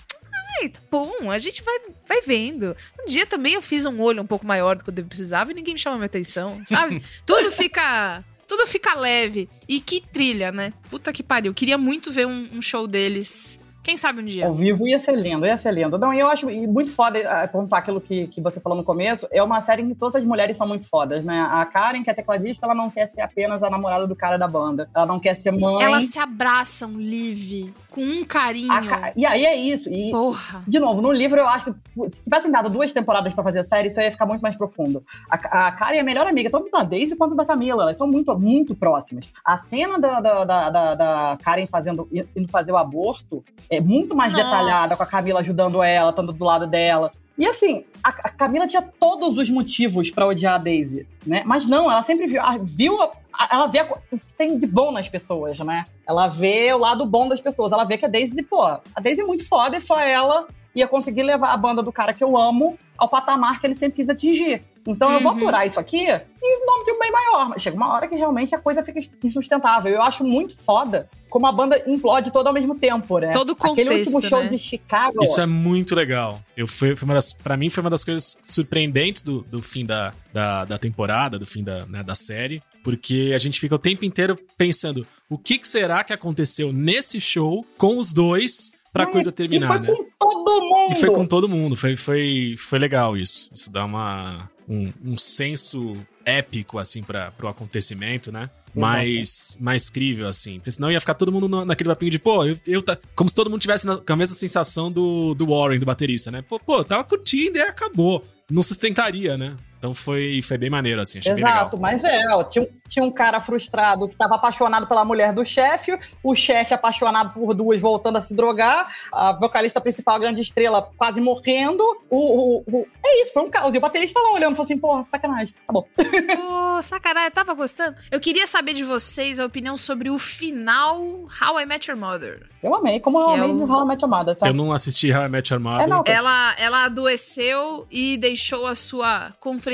Ai, 0.62 0.70
tá 0.70 0.80
bom, 0.92 1.30
a 1.30 1.38
gente 1.38 1.64
vai, 1.64 1.80
vai 2.08 2.22
vendo. 2.22 2.76
Um 3.02 3.06
dia 3.08 3.26
também 3.26 3.54
eu 3.54 3.62
fiz 3.62 3.86
um 3.86 4.02
olho 4.02 4.22
um 4.22 4.28
pouco 4.28 4.46
maior 4.46 4.76
do 4.76 4.84
que 4.84 4.90
eu 4.90 5.06
precisava 5.06 5.52
e 5.52 5.56
ninguém 5.56 5.74
me 5.74 5.80
chamou 5.80 5.98
minha 5.98 6.08
atenção, 6.08 6.62
sabe? 6.68 7.02
Tudo 7.26 7.52
fica. 7.52 8.24
Tudo 8.48 8.68
fica 8.68 8.94
leve. 8.94 9.50
E 9.68 9.80
que 9.80 10.02
trilha, 10.02 10.52
né? 10.52 10.74
Puta 10.90 11.12
que 11.14 11.24
pariu. 11.24 11.54
Queria 11.54 11.78
muito 11.78 12.12
ver 12.12 12.28
um, 12.28 12.50
um 12.54 12.62
show 12.62 12.88
deles. 12.88 13.60
Quem 13.84 13.98
sabe 13.98 14.22
um 14.22 14.26
dia. 14.26 14.48
Ao 14.48 14.54
vivo 14.54 14.88
ia 14.88 14.98
ser 14.98 15.14
lindo, 15.14 15.46
ia 15.46 15.58
ser 15.58 15.74
lindo. 15.74 15.98
Não, 15.98 16.14
e 16.14 16.20
eu 16.20 16.30
acho 16.30 16.50
muito 16.50 16.90
foda 16.90 17.20
ah, 17.30 17.46
pontuar 17.48 17.82
aquilo 17.82 18.00
que, 18.00 18.28
que 18.28 18.40
você 18.40 18.60
falou 18.62 18.78
no 18.78 18.84
começo. 18.84 19.28
É 19.30 19.44
uma 19.44 19.62
série 19.62 19.82
em 19.82 19.90
que 19.90 19.96
todas 19.96 20.22
as 20.22 20.28
mulheres 20.28 20.58
são 20.58 20.66
muito 20.66 20.88
fodas, 20.88 21.26
né? 21.26 21.46
A 21.52 21.66
Karen, 21.66 22.02
que 22.02 22.10
é 22.10 22.14
tecladista, 22.14 22.66
ela 22.66 22.74
não 22.74 22.90
quer 22.90 23.08
ser 23.08 23.20
apenas 23.20 23.62
a 23.62 23.70
namorada 23.70 24.08
do 24.08 24.16
cara 24.16 24.38
da 24.38 24.48
banda. 24.48 24.90
Ela 24.96 25.06
não 25.06 25.20
quer 25.20 25.36
ser 25.36 25.52
mãe. 25.52 25.84
Elas 25.84 26.06
se 26.06 26.18
abraçam, 26.18 26.94
Liv, 26.94 27.74
com 27.94 28.02
um 28.02 28.24
carinho. 28.26 28.72
A 28.72 28.82
Ka- 28.82 29.14
E 29.16 29.26
aí 29.26 29.46
é 29.46 29.56
isso. 29.56 29.88
E, 29.90 30.10
Porra. 30.12 30.64
de 30.68 30.80
novo, 30.80 31.02
no 31.02 31.12
livro 31.12 31.40
eu 31.40 31.48
acho 31.48 31.72
que 31.74 32.10
se 32.16 32.24
tivessem 32.24 32.50
dado 32.52 32.70
duas 32.70 32.92
temporadas 32.92 33.32
pra 33.34 33.44
fazer 33.44 33.60
a 33.60 33.64
série, 33.64 33.88
isso 33.90 34.02
ia 34.02 34.12
ficar 34.12 34.26
muito 34.26 34.42
mais 34.42 34.56
profundo. 34.56 35.04
A, 35.30 35.68
a 35.68 35.72
Karen 35.72 35.98
é 35.98 36.00
a 36.00 36.04
melhor 36.04 36.26
amiga, 36.26 36.50
tanto 36.50 36.72
da 36.72 36.84
Daisy 36.84 37.16
quanto 37.16 37.36
da 37.36 37.46
Camila. 37.46 37.84
Elas 37.84 37.98
são 37.98 38.08
muito, 38.08 38.38
muito 38.40 38.74
próximas. 38.74 39.32
A 39.46 39.58
cena 39.58 40.00
da, 40.00 40.20
da, 40.20 40.44
da, 40.44 40.70
da- 40.70 40.96
da 40.96 41.38
Karen 41.44 41.68
fazendo, 41.68 42.08
indo 42.12 42.48
fazer 42.50 42.72
o 42.72 42.78
aborto 42.78 43.44
é 43.70 43.80
muito 43.80 44.16
mais 44.16 44.34
Nossa. 44.34 44.44
detalhada, 44.46 44.96
com 44.98 45.04
a 45.04 45.08
Camila 45.08 45.40
ajudando 45.42 45.84
ela, 45.84 46.10
estando 46.10 46.34
do 46.34 46.44
lado 46.44 46.66
dela. 46.66 47.12
E 47.38 47.46
assim, 47.48 47.84
a, 48.04 48.10
a 48.10 48.30
Camila 48.30 48.68
tinha 48.68 48.82
todos 48.82 49.38
os 49.38 49.50
motivos 49.50 50.12
pra 50.12 50.26
odiar 50.28 50.56
a 50.56 50.58
Daisy, 50.58 51.08
né? 51.26 51.42
Mas 51.46 51.66
não, 51.66 51.90
ela 51.92 52.04
sempre 52.04 52.28
viu, 52.28 52.42
a- 52.42 52.58
viu 52.62 53.02
a- 53.02 53.12
ela 53.52 53.68
vê 53.68 53.82
o 54.12 54.18
que 54.18 54.34
tem 54.38 54.58
de 54.58 54.68
bom 54.68 54.92
nas 54.92 55.08
pessoas, 55.08 55.58
né? 55.60 55.86
Ela 56.08 56.28
vê 56.28 56.74
o 56.74 56.78
lado 56.78 57.06
bom 57.06 57.28
das 57.28 57.40
pessoas. 57.42 57.72
Ela 57.72 57.84
vê 57.86 57.98
que 57.98 58.06
a 58.06 58.10
Daisy, 58.10 58.44
pô, 58.44 58.62
a 58.64 58.82
Daisy 59.02 59.22
é 59.22 59.26
muito 59.26 59.48
foda 59.48 59.78
e 59.78 59.82
só 59.82 60.00
ela 60.00 60.46
ia 60.76 60.88
conseguir 60.88 61.24
levar 61.24 61.54
a 61.54 61.58
banda 61.58 61.82
do 61.84 61.92
cara 61.92 62.14
que 62.14 62.24
eu 62.24 62.38
amo 62.38 62.78
ao 62.98 63.08
patamar 63.08 63.60
que 63.62 63.68
ele 63.68 63.76
sempre 63.76 63.96
quis 63.98 64.10
atingir. 64.10 64.64
Então 64.88 65.12
eu 65.12 65.22
vou 65.22 65.32
Uhum. 65.32 65.38
aturar 65.38 65.66
isso 65.66 65.80
aqui 65.80 66.02
em 66.10 66.66
nome 66.66 66.84
de 66.86 66.92
um 66.92 67.00
bem 67.00 67.12
maior. 67.12 67.48
Mas 67.50 67.62
chega 67.62 67.78
uma 67.78 67.94
hora 67.94 68.08
que 68.08 68.16
realmente 68.16 68.54
a 68.54 68.60
coisa 68.60 68.84
fica 68.84 69.00
insustentável. 69.24 69.94
Eu 69.94 70.02
acho 70.02 70.24
muito 70.26 70.58
foda 70.58 71.10
como 71.34 71.48
a 71.48 71.52
banda 71.52 71.82
implode 71.88 72.30
todo 72.32 72.46
ao 72.46 72.54
mesmo 72.54 72.76
tempo, 72.76 73.18
né? 73.18 73.34
Todo 73.34 73.58
o 73.60 73.72
Aquele 73.72 73.90
último 73.90 74.12
contexto, 74.14 74.30
show 74.30 74.44
né? 74.44 74.50
de 74.50 74.60
Chicago. 74.60 75.24
Isso 75.24 75.42
é 75.42 75.48
muito 75.48 75.96
legal. 75.96 76.40
Eu 76.56 76.68
foi, 76.68 76.96
foi 76.96 77.06
uma 77.08 77.16
das, 77.16 77.34
pra 77.34 77.58
mim, 77.58 77.72
foi 77.72 77.82
uma 77.82 77.90
das 77.90 78.04
coisas 78.04 78.38
surpreendentes 78.44 79.24
do, 79.24 79.42
do 79.50 79.60
fim 79.60 79.84
da, 79.84 80.14
da, 80.32 80.64
da 80.64 80.78
temporada, 80.78 81.40
do 81.40 81.46
fim 81.48 81.64
da, 81.64 81.88
né, 81.88 82.04
da 82.04 82.14
série. 82.14 82.62
Porque 82.84 83.32
a 83.34 83.40
gente 83.40 83.60
fica 83.60 83.74
o 83.74 83.80
tempo 83.80 84.06
inteiro 84.06 84.38
pensando 84.56 85.08
o 85.28 85.36
que, 85.36 85.58
que 85.58 85.68
será 85.68 86.04
que 86.04 86.14
aconteceu 86.14 86.72
nesse 86.72 87.20
show 87.20 87.66
com 87.80 87.98
os 87.98 88.14
dois 88.14 88.72
pra 88.94 89.06
Mas- 89.06 89.14
coisa 89.14 89.32
terminar, 89.32 89.78
e 89.78 89.80
né? 89.80 89.88
foi 89.88 89.96
com 89.96 90.12
todo 90.20 90.62
mundo. 90.62 90.92
E 90.92 90.96
foi 91.00 91.10
com 91.10 91.26
todo 91.26 91.50
mundo. 91.50 91.76
Foi, 91.76 91.96
foi, 91.96 92.54
foi 92.60 92.78
legal 92.78 93.18
isso. 93.18 93.50
Isso 93.52 93.72
dá 93.72 93.84
uma, 93.86 94.52
um, 94.70 94.94
um 95.04 95.18
senso 95.18 95.94
épico, 96.26 96.80
assim, 96.80 97.04
pra, 97.04 97.32
pro 97.32 97.48
acontecimento, 97.48 98.32
né? 98.32 98.50
Mais, 98.76 99.58
mais 99.60 99.90
crível, 99.90 100.28
assim. 100.28 100.56
Porque 100.56 100.72
senão 100.72 100.92
ia 100.92 101.00
ficar 101.00 101.14
todo 101.14 101.32
mundo 101.32 101.48
no- 101.48 101.64
naquele 101.66 101.90
papinho 101.90 102.10
de, 102.12 102.18
pô, 102.20 102.44
eu, 102.46 102.58
eu 102.66 102.82
tá. 102.82 102.98
Como 103.16 103.30
se 103.30 103.36
todo 103.36 103.50
mundo 103.50 103.62
tivesse 103.62 103.86
na- 103.86 103.98
com 103.98 104.14
a 104.14 104.16
mesma 104.16 104.36
sensação 104.36 104.92
do, 104.92 105.34
do 105.36 105.48
Warren, 105.48 105.80
do 105.80 105.86
baterista, 105.86 106.32
né? 106.32 106.42
Pô, 106.42 106.60
pô, 106.60 106.84
tava 106.84 107.04
curtindo 107.04 107.58
e 107.58 107.62
acabou. 107.62 108.24
Não 108.50 108.64
sustentaria, 108.64 109.38
né? 109.38 109.56
Então 109.84 109.94
foi, 109.94 110.40
foi 110.42 110.58
bem 110.58 110.70
maneiro, 110.70 111.02
assim. 111.02 111.20
Achei 111.20 111.34
bem 111.34 111.44
legal. 111.44 111.64
Exato, 111.64 111.78
mas 111.78 112.02
é, 112.06 112.22
ó, 112.34 112.42
tinha, 112.46 112.64
um- 112.64 112.70
tinha 112.88 113.04
um 113.04 113.12
cara 113.12 113.42
frustrado 113.42 114.08
que 114.08 114.14
estava 114.16 114.36
apaixonado 114.36 114.88
pela 114.88 115.04
mulher 115.04 115.34
do 115.34 115.46
chefe, 115.46 116.00
o 116.24 116.34
chefe 116.34 116.74
apaixonado 116.74 117.34
por 117.34 117.54
duas 117.54 117.82
voltando 117.82 118.18
a 118.18 118.22
se 118.22 118.34
drogar, 118.34 118.88
a 119.12 119.34
vocalista 119.34 119.82
principal, 119.82 120.16
a 120.16 120.20
grande 120.20 120.40
estrela, 120.42 120.90
quase 120.96 121.20
morrendo. 121.20 121.84
O, 122.10 122.18
o- 122.18 122.64
o- 122.66 122.88
é 123.06 123.24
isso, 123.24 123.34
foi 123.34 123.44
um 123.44 123.50
caos. 123.50 123.76
E 123.76 123.78
o 123.78 123.82
baterista 123.82 124.22
lá 124.22 124.32
olhando, 124.32 124.56
falou 124.56 124.64
assim, 124.64 124.78
porra, 124.78 125.06
sacanagem, 125.12 125.54
tá 125.68 125.74
bom. 125.74 125.86
Pô, 125.98 126.82
sacanagem, 126.82 127.32
tava 127.32 127.54
gostando. 127.54 127.98
Eu 128.10 128.22
queria 128.22 128.48
saber 128.48 128.74
de 128.74 128.86
vocês 128.86 129.38
a 129.38 129.46
opinião 129.46 129.76
sobre 129.76 130.10
o 130.10 130.18
final 130.18 130.98
How 131.42 131.60
I 131.60 131.66
Met 131.66 131.92
Your 131.92 132.00
Mother. 132.00 132.48
Eu 132.64 132.74
amei, 132.74 133.02
como 133.02 133.20
eu 133.20 133.26
Que 133.26 133.32
é 133.32 133.40
amei 133.40 133.50
o- 133.52 133.64
o 133.66 133.70
How 133.70 133.84
I 133.84 133.88
Met 133.90 134.02
Your 134.02 134.10
Mother, 134.10 134.40
sabe? 134.40 134.50
Eu 134.50 134.56
não 134.56 134.72
assisti 134.72 135.12
How 135.12 135.24
I 135.24 135.28
Met 135.28 135.52
Your 135.54 135.62
Mother. 135.62 135.84
É, 135.84 135.88
não. 135.88 136.04
Ela, 136.06 136.56
ela 136.58 136.86
adoeceu 136.86 137.86
e 137.92 138.16
deixou 138.18 138.66
a 138.66 138.76
sua 138.76 139.34
compreensão 139.42 139.73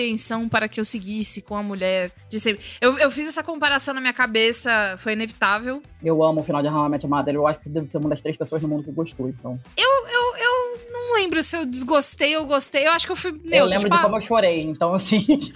para 0.50 0.68
que 0.68 0.80
eu 0.80 0.84
seguisse 0.86 1.41
com 1.41 1.56
a 1.56 1.64
mulher 1.64 2.12
de 2.30 2.39
sempre. 2.39 2.64
Eu, 2.80 2.97
eu 2.97 3.12
fiz 3.12 3.28
essa 3.28 3.43
comparação 3.43 3.93
na 3.93 4.02
minha 4.02 4.14
cabeça, 4.14 4.95
foi 4.97 5.14
inevitável. 5.14 5.82
Eu 6.04 6.24
amo 6.24 6.41
o 6.41 6.43
final 6.43 6.62
de 6.62 6.68
How 6.68 6.88
I 6.88 6.89
Met 6.89 7.06
Your 7.06 7.16
Mother, 7.16 7.36
eu 7.36 7.47
acho 7.47 7.60
que 7.60 7.70
deve 7.70 7.89
ser 7.89 7.97
uma 7.97 8.10
das 8.10 8.22
três 8.22 8.38
pessoas 8.38 8.62
no 8.62 8.68
mundo 8.68 8.84
que 8.84 8.91
gostou, 8.91 9.30
então. 9.30 9.60
Eu, 9.76 9.89
eu, 10.08 10.38
eu 10.38 10.91
não 10.91 11.14
lembro 11.16 11.41
se 11.43 11.56
eu 11.56 11.66
desgostei 11.66 12.38
ou 12.38 12.45
gostei. 12.45 12.88
Eu 12.88 12.91
acho 12.91 13.06
que 13.06 13.12
eu 13.12 13.16
fui. 13.16 13.32
eu 13.32 13.38
neutro, 13.38 13.70
lembro 13.70 13.89
tipo, 13.89 13.95
de 13.97 14.02
como 14.04 14.18
eu 14.18 14.22
chorei, 14.22 14.62
então 14.62 14.93
assim... 14.93 15.26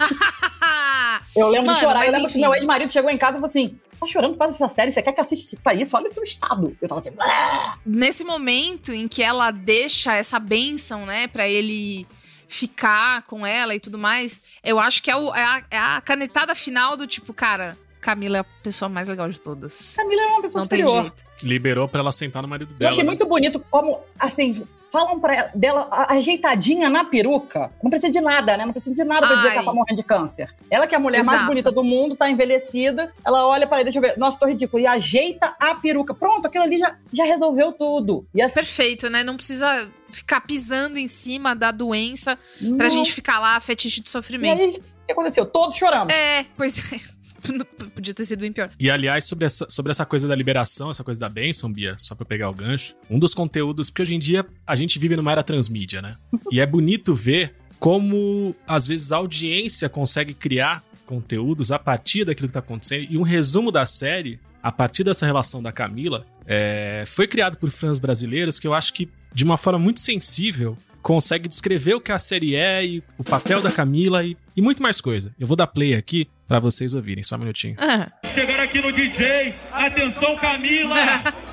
Eu 1.36 1.48
lembro 1.48 1.66
Mano, 1.66 1.78
de 1.78 1.84
chorar. 1.84 2.06
Eu 2.06 2.12
lembro 2.12 2.26
enfim. 2.26 2.34
que 2.34 2.40
meu 2.40 2.54
ex-marido 2.54 2.92
chegou 2.92 3.10
em 3.10 3.18
casa 3.18 3.32
e 3.32 3.40
falou 3.40 3.48
assim: 3.48 3.78
tá 3.98 4.06
chorando 4.06 4.32
por 4.32 4.38
causa 4.38 4.52
dessa 4.52 4.74
série? 4.74 4.92
Você 4.92 5.02
quer 5.02 5.12
que 5.12 5.20
assista 5.20 5.74
isso? 5.74 5.96
Olha 5.96 6.08
o 6.08 6.12
seu 6.12 6.22
estado. 6.22 6.76
Eu 6.80 6.88
tava 6.88 7.00
assim, 7.00 7.10
"Ah!" 7.18 7.76
Nesse 7.84 8.24
momento 8.24 8.92
em 8.92 9.08
que 9.08 9.22
ela 9.22 9.50
deixa 9.50 10.14
essa 10.14 10.38
benção, 10.38 11.04
né, 11.06 11.26
pra 11.26 11.48
ele 11.48 12.06
ficar 12.48 13.22
com 13.22 13.46
ela 13.46 13.74
e 13.74 13.80
tudo 13.80 13.98
mais, 13.98 14.40
eu 14.62 14.78
acho 14.78 15.02
que 15.02 15.10
é, 15.10 15.16
o- 15.16 15.34
é 15.34 15.44
a, 15.44 15.64
é 15.70 15.78
a 15.78 16.00
canetada 16.00 16.54
final 16.54 16.96
do 16.96 17.06
tipo, 17.06 17.32
cara, 17.34 17.76
Camila 18.00 18.36
é 18.38 18.40
a 18.40 18.44
pessoa 18.62 18.88
mais 18.88 19.08
legal 19.08 19.30
de 19.30 19.40
todas. 19.40 19.94
Camila 19.96 20.20
é 20.22 20.26
uma 20.26 20.42
pessoa 20.42 20.60
Não 20.60 20.68
tem 20.68 20.80
superior. 20.80 21.02
jeito. 21.04 21.24
Liberou 21.42 21.88
pra 21.88 22.00
ela 22.00 22.12
sentar 22.12 22.42
no 22.42 22.48
marido 22.48 22.70
Eu 22.72 22.78
dela. 22.78 22.90
achei 22.90 23.02
né? 23.02 23.08
muito 23.08 23.24
bonito 23.26 23.58
como, 23.70 23.98
assim, 24.18 24.66
falam 24.94 25.18
pra 25.18 25.34
ela, 25.34 25.50
dela 25.52 25.88
ajeitadinha 26.08 26.88
na 26.88 27.04
peruca. 27.04 27.72
Não 27.82 27.90
precisa 27.90 28.12
de 28.12 28.20
nada, 28.20 28.56
né? 28.56 28.64
Não 28.64 28.72
precisa 28.72 28.94
de 28.94 29.02
nada 29.02 29.26
pra 29.26 29.34
dizer 29.34 29.48
Ai. 29.48 29.52
que 29.54 29.58
ela 29.58 29.66
tá 29.66 29.74
morrendo 29.74 29.96
de 29.96 30.02
câncer. 30.04 30.54
Ela 30.70 30.86
que 30.86 30.94
é 30.94 30.98
a 30.98 31.00
mulher 31.00 31.24
mais 31.24 31.38
Exato. 31.38 31.48
bonita 31.48 31.72
do 31.72 31.82
mundo, 31.82 32.14
tá 32.14 32.30
envelhecida. 32.30 33.12
Ela 33.26 33.44
olha 33.44 33.66
para 33.66 33.82
deixa 33.82 33.98
eu 33.98 34.02
ver, 34.02 34.16
nossa, 34.16 34.38
tô 34.38 34.46
ridículo. 34.46 34.80
E 34.80 34.86
ajeita 34.86 35.56
a 35.58 35.74
peruca. 35.74 36.14
Pronto, 36.14 36.46
aquilo 36.46 36.62
ali 36.62 36.78
já, 36.78 36.96
já 37.12 37.24
resolveu 37.24 37.72
tudo. 37.72 38.24
E 38.32 38.40
assim, 38.40 38.54
Perfeito, 38.54 39.10
né? 39.10 39.24
Não 39.24 39.36
precisa 39.36 39.90
ficar 40.10 40.40
pisando 40.42 40.96
em 40.96 41.08
cima 41.08 41.56
da 41.56 41.72
doença 41.72 42.38
pra 42.76 42.86
Não. 42.86 42.90
gente 42.90 43.12
ficar 43.12 43.40
lá 43.40 43.58
fetiche 43.58 44.00
de 44.00 44.08
e 44.08 44.12
sofrimento. 44.12 44.60
aí, 44.60 44.68
o 44.70 45.06
que 45.06 45.12
aconteceu? 45.12 45.44
Todos 45.44 45.76
choramos. 45.76 46.14
É, 46.14 46.46
pois 46.56 46.78
é. 46.92 47.13
Podia 47.94 48.14
ter 48.14 48.24
sido 48.24 48.40
bem 48.40 48.52
pior. 48.52 48.70
E 48.78 48.90
aliás, 48.90 49.24
sobre 49.24 49.44
essa, 49.44 49.66
sobre 49.68 49.90
essa 49.90 50.04
coisa 50.04 50.26
da 50.26 50.34
liberação, 50.34 50.90
essa 50.90 51.04
coisa 51.04 51.20
da 51.20 51.28
bênção, 51.28 51.72
Bia, 51.72 51.94
só 51.98 52.14
pra 52.14 52.24
pegar 52.24 52.50
o 52.50 52.54
gancho, 52.54 52.94
um 53.08 53.18
dos 53.18 53.34
conteúdos, 53.34 53.90
porque 53.90 54.02
hoje 54.02 54.14
em 54.14 54.18
dia 54.18 54.46
a 54.66 54.74
gente 54.74 54.98
vive 54.98 55.16
numa 55.16 55.32
era 55.32 55.42
transmídia, 55.42 56.02
né? 56.02 56.16
E 56.50 56.60
é 56.60 56.66
bonito 56.66 57.14
ver 57.14 57.54
como, 57.80 58.54
às 58.66 58.86
vezes, 58.86 59.12
a 59.12 59.16
audiência 59.16 59.88
consegue 59.88 60.32
criar 60.32 60.84
conteúdos 61.04 61.72
a 61.72 61.78
partir 61.78 62.24
daquilo 62.24 62.48
que 62.48 62.54
tá 62.54 62.60
acontecendo. 62.60 63.06
E 63.10 63.18
um 63.18 63.22
resumo 63.22 63.70
da 63.70 63.84
série, 63.84 64.38
a 64.62 64.72
partir 64.72 65.04
dessa 65.04 65.26
relação 65.26 65.62
da 65.62 65.72
Camila, 65.72 66.24
é, 66.46 67.04
foi 67.06 67.26
criado 67.26 67.58
por 67.58 67.70
fãs 67.70 67.98
brasileiros 67.98 68.58
que 68.58 68.66
eu 68.66 68.74
acho 68.74 68.92
que, 68.94 69.08
de 69.34 69.44
uma 69.44 69.58
forma 69.58 69.78
muito 69.78 70.00
sensível, 70.00 70.78
consegue 71.02 71.46
descrever 71.46 71.94
o 71.94 72.00
que 72.00 72.10
a 72.10 72.18
série 72.18 72.54
é 72.54 72.84
e 72.84 73.02
o 73.18 73.24
papel 73.24 73.60
da 73.60 73.70
Camila 73.70 74.24
e, 74.24 74.36
e 74.56 74.62
muito 74.62 74.82
mais 74.82 75.00
coisa. 75.00 75.34
Eu 75.38 75.46
vou 75.46 75.56
dar 75.56 75.66
play 75.66 75.94
aqui 75.94 76.26
pra 76.46 76.60
vocês 76.60 76.94
ouvirem, 76.94 77.24
só 77.24 77.36
um 77.36 77.40
minutinho. 77.40 77.76
Ah, 77.78 78.08
Chegaram 78.34 78.64
aqui 78.64 78.80
no 78.80 78.92
DJ, 78.92 79.54
atenção 79.72 80.36
Camila, 80.36 80.96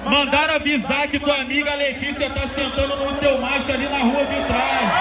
mandaram 0.06 0.56
avisar 0.56 1.08
que 1.08 1.20
tua 1.20 1.36
amiga 1.42 1.74
Letícia 1.76 2.30
tá 2.30 2.42
sentando 2.54 2.96
no 2.98 3.18
teu 3.20 3.38
macho 3.40 3.72
ali 3.72 3.88
na 3.88 4.00
rua 4.00 4.26
de 4.26 4.48
trás. 4.48 4.92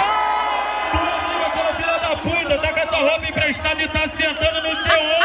Tua 0.90 1.00
amiga, 1.16 1.46
aquela 1.46 1.74
filha 1.74 1.98
da 1.98 2.16
puta, 2.16 2.58
tá 2.58 2.72
com 2.72 2.80
a 2.80 2.86
tua 2.86 2.98
roupa 3.10 3.28
emprestada 3.28 3.82
e 3.82 3.88
tá 3.88 4.08
sentando 4.08 4.68
no 4.68 4.82
teu 4.82 5.00
homem. 5.00 5.20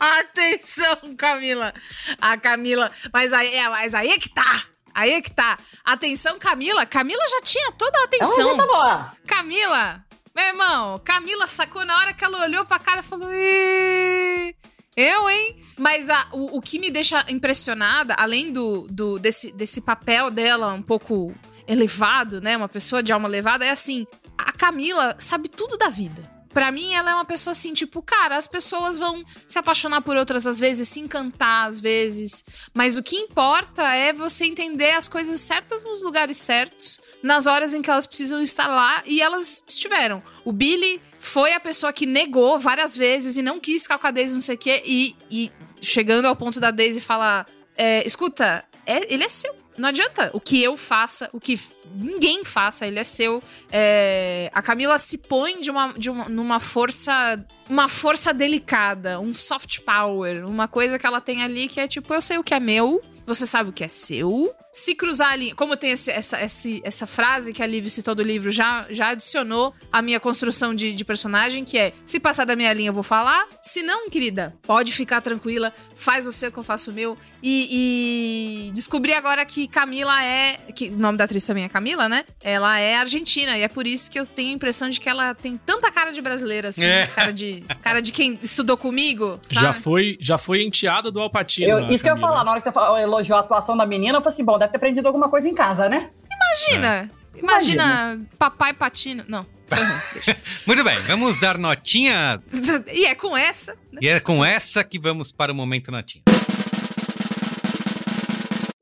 Atenção, 0.00 1.14
Camila. 1.16 1.72
A 2.20 2.36
Camila. 2.36 2.90
Mas 3.12 3.32
aí, 3.32 3.54
é, 3.54 3.68
mas 3.68 3.94
aí 3.94 4.10
é 4.10 4.18
que 4.18 4.28
tá. 4.32 4.62
Aí 4.94 5.12
é 5.12 5.20
que 5.20 5.30
tá. 5.32 5.58
Atenção, 5.84 6.38
Camila. 6.38 6.86
Camila 6.86 7.22
já 7.28 7.40
tinha 7.42 7.72
toda 7.72 7.96
a 7.98 8.00
Ela 8.00 8.06
atenção. 8.06 8.50
já 8.50 8.56
tava 8.56 8.78
lá. 8.78 9.14
Camila, 9.26 10.04
meu 10.34 10.46
irmão, 10.46 10.98
Camila 11.04 11.46
sacou 11.46 11.84
na 11.84 11.96
hora 11.98 12.12
que 12.12 12.24
ela 12.24 12.42
olhou 12.42 12.64
pra 12.64 12.78
cara 12.78 13.00
e 13.00 13.04
falou: 13.04 13.28
"Ih, 13.32 14.54
Eu, 14.96 15.28
hein? 15.28 15.56
Mas 15.78 16.08
a- 16.08 16.28
o, 16.32 16.58
o 16.58 16.62
que 16.62 16.78
me 16.78 16.90
deixa 16.90 17.24
impressionada, 17.28 18.14
além 18.14 18.52
do, 18.52 18.86
do 18.90 19.18
desse, 19.18 19.50
desse 19.52 19.80
papel 19.80 20.30
dela 20.30 20.72
um 20.72 20.82
pouco 20.82 21.34
elevado, 21.66 22.40
né? 22.40 22.56
Uma 22.56 22.68
pessoa 22.68 23.02
de 23.02 23.12
alma 23.12 23.28
elevada, 23.28 23.64
é 23.64 23.70
assim: 23.70 24.06
a 24.38 24.52
Camila 24.52 25.16
sabe 25.18 25.48
tudo 25.48 25.76
da 25.76 25.88
vida. 25.88 26.33
Pra 26.54 26.70
mim, 26.70 26.94
ela 26.94 27.10
é 27.10 27.14
uma 27.14 27.24
pessoa 27.24 27.52
assim, 27.52 27.74
tipo, 27.74 28.00
cara, 28.00 28.36
as 28.36 28.46
pessoas 28.46 28.96
vão 28.96 29.24
se 29.48 29.58
apaixonar 29.58 30.00
por 30.02 30.16
outras 30.16 30.46
às 30.46 30.58
vezes, 30.60 30.88
se 30.88 31.00
encantar 31.00 31.66
às 31.66 31.80
vezes. 31.80 32.44
Mas 32.72 32.96
o 32.96 33.02
que 33.02 33.16
importa 33.16 33.82
é 33.92 34.12
você 34.12 34.44
entender 34.44 34.92
as 34.92 35.08
coisas 35.08 35.40
certas 35.40 35.84
nos 35.84 36.00
lugares 36.00 36.36
certos, 36.38 37.00
nas 37.22 37.46
horas 37.48 37.74
em 37.74 37.82
que 37.82 37.90
elas 37.90 38.06
precisam 38.06 38.40
estar 38.40 38.68
lá, 38.68 39.02
e 39.04 39.20
elas 39.20 39.64
estiveram. 39.68 40.22
O 40.44 40.52
Billy 40.52 41.02
foi 41.18 41.52
a 41.54 41.60
pessoa 41.60 41.92
que 41.92 42.06
negou 42.06 42.58
várias 42.58 42.96
vezes 42.96 43.36
e 43.36 43.42
não 43.42 43.58
quis 43.58 43.82
ficar 43.82 43.98
com 43.98 44.06
a 44.06 44.10
Daisy, 44.12 44.34
não 44.34 44.40
sei 44.40 44.54
o 44.54 44.58
quê, 44.58 44.82
e, 44.86 45.16
e 45.28 45.50
chegando 45.80 46.26
ao 46.26 46.36
ponto 46.36 46.60
da 46.60 46.70
Daisy 46.70 47.00
falar: 47.00 47.46
é, 47.76 48.06
escuta, 48.06 48.64
é- 48.86 49.12
ele 49.12 49.24
é 49.24 49.28
seu. 49.28 49.63
Não 49.76 49.88
adianta 49.88 50.30
o 50.32 50.40
que 50.40 50.62
eu 50.62 50.76
faça, 50.76 51.28
o 51.32 51.40
que 51.40 51.58
ninguém 51.94 52.44
faça, 52.44 52.86
ele 52.86 52.98
é 52.98 53.04
seu. 53.04 53.42
É, 53.70 54.50
a 54.54 54.62
Camila 54.62 54.98
se 54.98 55.18
põe 55.18 55.60
de 55.60 55.70
uma, 55.70 55.92
de 55.92 56.10
uma, 56.10 56.28
numa 56.28 56.60
força. 56.60 57.44
Uma 57.66 57.88
força 57.88 58.34
delicada, 58.34 59.18
um 59.18 59.32
soft 59.32 59.80
power, 59.80 60.46
uma 60.46 60.68
coisa 60.68 60.98
que 60.98 61.06
ela 61.06 61.18
tem 61.18 61.42
ali 61.42 61.66
que 61.66 61.80
é 61.80 61.88
tipo, 61.88 62.12
eu 62.12 62.20
sei 62.20 62.36
o 62.36 62.44
que 62.44 62.52
é 62.52 62.60
meu, 62.60 63.02
você 63.26 63.46
sabe 63.46 63.70
o 63.70 63.72
que 63.72 63.84
é 63.84 63.88
seu. 63.88 64.54
Se 64.72 64.92
cruzar 64.92 65.30
ali, 65.30 65.52
como 65.52 65.76
tem 65.76 65.92
esse- 65.92 66.10
essa, 66.10 66.42
esse- 66.42 66.80
essa 66.84 67.06
frase 67.06 67.52
que 67.52 67.62
a 67.62 67.66
Liv 67.66 67.88
citou 67.88 68.12
do 68.12 68.24
livro, 68.24 68.50
já, 68.50 68.86
já 68.90 69.10
adicionou 69.10 69.72
a 69.92 70.02
minha 70.02 70.18
construção 70.18 70.74
de, 70.74 70.92
de 70.92 71.04
personagem, 71.04 71.64
que 71.64 71.78
é: 71.78 71.92
se 72.04 72.18
passar 72.18 72.44
da 72.44 72.56
minha 72.56 72.72
linha, 72.72 72.88
eu 72.88 72.92
vou 72.92 73.04
falar. 73.04 73.46
Se 73.62 73.84
não, 73.84 74.10
querida, 74.10 74.52
pode 74.62 74.90
ficar 74.92 75.20
tranquila, 75.20 75.72
faz 75.94 76.26
o 76.26 76.32
seu 76.32 76.50
que 76.50 76.58
eu 76.58 76.64
faço 76.64 76.90
o 76.90 76.94
meu. 76.94 77.16
E, 77.40 78.66
e 78.68 78.72
descobri 78.72 79.12
agora 79.12 79.44
que 79.44 79.68
Camila 79.68 80.22
é. 80.24 80.56
Que 80.74 80.88
o 80.88 80.96
nome 80.96 81.16
da 81.18 81.24
atriz 81.24 81.44
também 81.44 81.62
é 81.64 81.68
Camila, 81.68 82.08
né? 82.08 82.24
Ela 82.42 82.78
é 82.80 82.96
argentina, 82.96 83.56
e 83.56 83.62
é 83.62 83.68
por 83.68 83.86
isso 83.86 84.10
que 84.10 84.18
eu 84.18 84.26
tenho 84.26 84.50
a 84.50 84.54
impressão 84.54 84.90
de 84.90 84.98
que 84.98 85.08
ela 85.08 85.34
tem 85.36 85.56
tanta 85.56 85.88
cara 85.92 86.10
de 86.10 86.20
brasileira, 86.20 86.70
assim. 86.70 86.84
É. 86.84 87.06
Cara, 87.06 87.32
de, 87.32 87.62
cara 87.80 88.02
de 88.02 88.10
quem 88.10 88.38
estudou 88.42 88.76
comigo. 88.76 89.38
Já 89.48 89.72
foi, 89.72 90.16
já 90.20 90.36
foi 90.36 90.62
enteada 90.64 91.12
do 91.12 91.20
Alpatino. 91.20 91.92
Isso 91.92 92.02
que 92.02 92.10
eu 92.10 92.16
ia 92.16 92.20
falar, 92.20 92.42
na 92.44 92.50
hora 92.50 92.60
que 92.60 92.68
você 92.68 92.72
falou- 92.72 92.98
elogiou 93.14 93.36
a 93.36 93.40
atuação 93.40 93.76
da 93.76 93.86
menina, 93.86 94.18
eu 94.18 94.22
falei 94.22 94.34
assim, 94.34 94.44
bom, 94.44 94.58
deve 94.58 94.72
ter 94.72 94.76
aprendido 94.76 95.06
alguma 95.06 95.28
coisa 95.28 95.48
em 95.48 95.54
casa, 95.54 95.88
né? 95.88 96.10
Imagina! 96.30 97.10
Imagina, 97.36 98.20
papai 98.38 98.72
patino. 98.72 99.24
Não. 99.26 99.44
Muito 100.66 100.84
bem, 100.84 100.96
vamos 101.00 101.40
dar 101.40 101.58
notinhas. 101.58 102.40
e 102.92 103.06
é 103.06 103.14
com 103.14 103.36
essa. 103.36 103.76
E 104.00 104.08
é 104.08 104.20
com 104.20 104.44
essa 104.44 104.84
que 104.84 104.98
vamos 104.98 105.32
para 105.32 105.52
o 105.52 105.54
momento 105.54 105.90
notinha. 105.90 106.22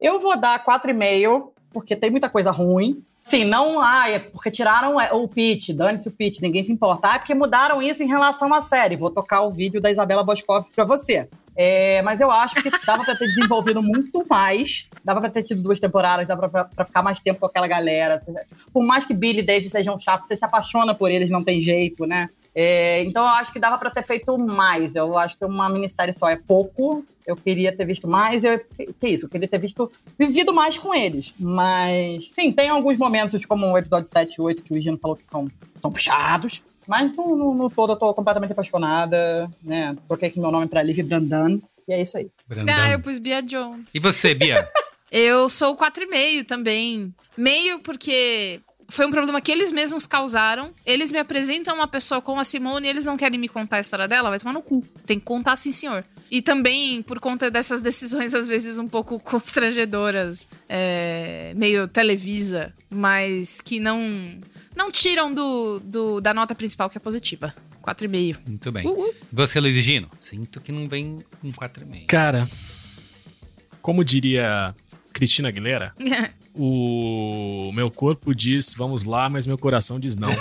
Eu 0.00 0.20
vou 0.20 0.36
dar 0.36 0.64
4,5, 0.64 1.50
porque 1.72 1.96
tem 1.96 2.10
muita 2.10 2.28
coisa 2.28 2.50
ruim. 2.50 3.02
Sim, 3.24 3.44
não, 3.44 3.80
ah, 3.80 4.10
é 4.10 4.18
porque 4.18 4.50
tiraram 4.50 5.00
é, 5.00 5.12
o 5.12 5.28
pitch, 5.28 5.70
dane-se 5.70 6.08
o 6.08 6.10
pitch, 6.10 6.40
ninguém 6.40 6.64
se 6.64 6.72
importa. 6.72 7.08
Ah, 7.08 7.14
é 7.14 7.18
porque 7.18 7.34
mudaram 7.34 7.80
isso 7.80 8.02
em 8.02 8.08
relação 8.08 8.52
à 8.52 8.62
série. 8.62 8.96
Vou 8.96 9.10
tocar 9.10 9.42
o 9.42 9.50
vídeo 9.50 9.80
da 9.80 9.90
Isabela 9.90 10.24
Boscov 10.24 10.66
pra 10.74 10.84
você. 10.84 11.28
É, 11.54 12.00
mas 12.02 12.20
eu 12.20 12.30
acho 12.30 12.54
que 12.56 12.70
dava 12.84 13.04
pra 13.04 13.14
ter 13.14 13.26
desenvolvido 13.26 13.82
muito 13.82 14.24
mais. 14.28 14.88
Dava 15.04 15.20
pra 15.20 15.30
ter 15.30 15.42
tido 15.42 15.62
duas 15.62 15.78
temporadas, 15.78 16.26
dava 16.26 16.48
pra, 16.48 16.64
pra 16.64 16.84
ficar 16.84 17.02
mais 17.02 17.20
tempo 17.20 17.40
com 17.40 17.46
aquela 17.46 17.66
galera. 17.66 18.20
Por 18.72 18.84
mais 18.84 19.04
que 19.04 19.14
Billy 19.14 19.40
e 19.40 19.42
Daisy 19.42 19.68
sejam 19.68 19.98
chatos, 19.98 20.28
você 20.28 20.36
se 20.36 20.44
apaixona 20.44 20.94
por 20.94 21.10
eles, 21.10 21.30
não 21.30 21.44
tem 21.44 21.60
jeito, 21.60 22.06
né? 22.06 22.28
É, 22.54 23.02
então 23.04 23.22
eu 23.22 23.30
acho 23.30 23.52
que 23.52 23.58
dava 23.58 23.78
pra 23.78 23.90
ter 23.90 24.04
feito 24.04 24.36
mais. 24.38 24.94
Eu 24.94 25.18
acho 25.18 25.38
que 25.38 25.44
uma 25.44 25.68
minissérie 25.68 26.12
só 26.12 26.28
é 26.28 26.36
pouco. 26.36 27.04
Eu 27.26 27.36
queria 27.36 27.74
ter 27.74 27.86
visto 27.86 28.06
mais. 28.06 28.44
Eu, 28.44 28.58
que 29.00 29.08
isso? 29.08 29.26
Eu 29.26 29.30
queria 29.30 29.48
ter 29.48 29.58
visto, 29.58 29.90
vivido 30.18 30.52
mais 30.52 30.76
com 30.76 30.94
eles. 30.94 31.34
Mas, 31.38 32.30
sim, 32.30 32.52
tem 32.52 32.68
alguns 32.68 32.98
momentos, 32.98 33.44
como 33.46 33.66
o 33.66 33.78
episódio 33.78 34.08
7 34.08 34.34
e 34.34 34.42
8, 34.42 34.62
que 34.62 34.74
o 34.74 34.80
Gino 34.80 34.98
falou 34.98 35.16
que 35.16 35.24
são, 35.24 35.48
são 35.80 35.90
puxados. 35.90 36.62
Mas 36.86 37.14
no, 37.16 37.36
no- 37.36 37.54
no 37.54 37.70
todo 37.70 37.92
eu 37.92 37.96
tô 37.96 38.12
completamente 38.14 38.52
apaixonada, 38.52 39.48
né? 39.62 39.96
Troquei 40.08 40.28
aqui 40.28 40.40
meu 40.40 40.50
nome 40.50 40.66
pra 40.68 40.82
Liv 40.82 40.98
Brandan. 41.02 41.58
E 41.88 41.92
é 41.92 42.02
isso 42.02 42.16
aí. 42.16 42.28
Brandão. 42.48 42.74
Ah, 42.76 42.90
eu 42.90 43.00
pus 43.00 43.18
Bia 43.18 43.42
Jones. 43.42 43.94
E 43.94 43.98
você, 43.98 44.34
Bia? 44.34 44.68
Eu 45.14 45.46
sou 45.50 45.76
4,5 45.76 46.46
também. 46.46 47.14
Meio 47.36 47.80
porque 47.80 48.60
foi 48.88 49.04
um 49.04 49.10
problema 49.10 49.42
que 49.42 49.52
eles 49.52 49.70
mesmos 49.70 50.06
causaram. 50.06 50.70
Eles 50.86 51.12
me 51.12 51.18
apresentam 51.18 51.74
uma 51.74 51.86
pessoa 51.86 52.22
como 52.22 52.40
a 52.40 52.44
Simone 52.44 52.86
e 52.86 52.90
eles 52.90 53.04
não 53.04 53.14
querem 53.18 53.38
me 53.38 53.46
contar 53.46 53.76
a 53.76 53.80
história 53.80 54.08
dela, 54.08 54.30
vai 54.30 54.38
tomar 54.38 54.54
no 54.54 54.62
cu. 54.62 54.82
Tem 55.04 55.18
que 55.18 55.24
contar 55.26 55.56
sim, 55.56 55.70
senhor. 55.70 56.02
E 56.30 56.40
também 56.40 57.02
por 57.02 57.20
conta 57.20 57.50
dessas 57.50 57.82
decisões, 57.82 58.34
às 58.34 58.48
vezes, 58.48 58.78
um 58.78 58.88
pouco 58.88 59.20
constrangedoras, 59.72 60.48
é, 60.66 61.52
meio 61.56 61.86
televisa, 61.88 62.72
mas 62.88 63.60
que 63.60 63.78
não, 63.78 64.38
não 64.76 64.90
tiram 64.90 65.32
do, 65.32 65.80
do- 65.80 66.20
da 66.20 66.32
nota 66.34 66.54
principal, 66.54 66.88
que 66.90 66.96
é 66.98 67.00
positiva. 67.00 67.54
4,5. 67.82 68.38
Muito 68.46 68.70
bem. 68.72 68.86
Uh, 68.86 69.08
uh. 69.08 69.14
Você, 69.32 69.58
Luiz 69.60 69.76
e 69.76 69.82
Gino? 69.82 70.08
Sinto 70.20 70.60
que 70.60 70.70
não 70.72 70.88
vem 70.88 71.22
com 71.40 71.52
4,5. 71.52 72.06
Cara, 72.06 72.48
como 73.80 74.04
diria 74.04 74.74
Cristina 75.12 75.48
Aguilera, 75.48 75.94
o 76.54 77.70
meu 77.74 77.90
corpo 77.90 78.34
diz 78.34 78.74
vamos 78.74 79.04
lá, 79.04 79.28
mas 79.28 79.46
meu 79.46 79.58
coração 79.58 79.98
diz 79.98 80.16
não. 80.16 80.30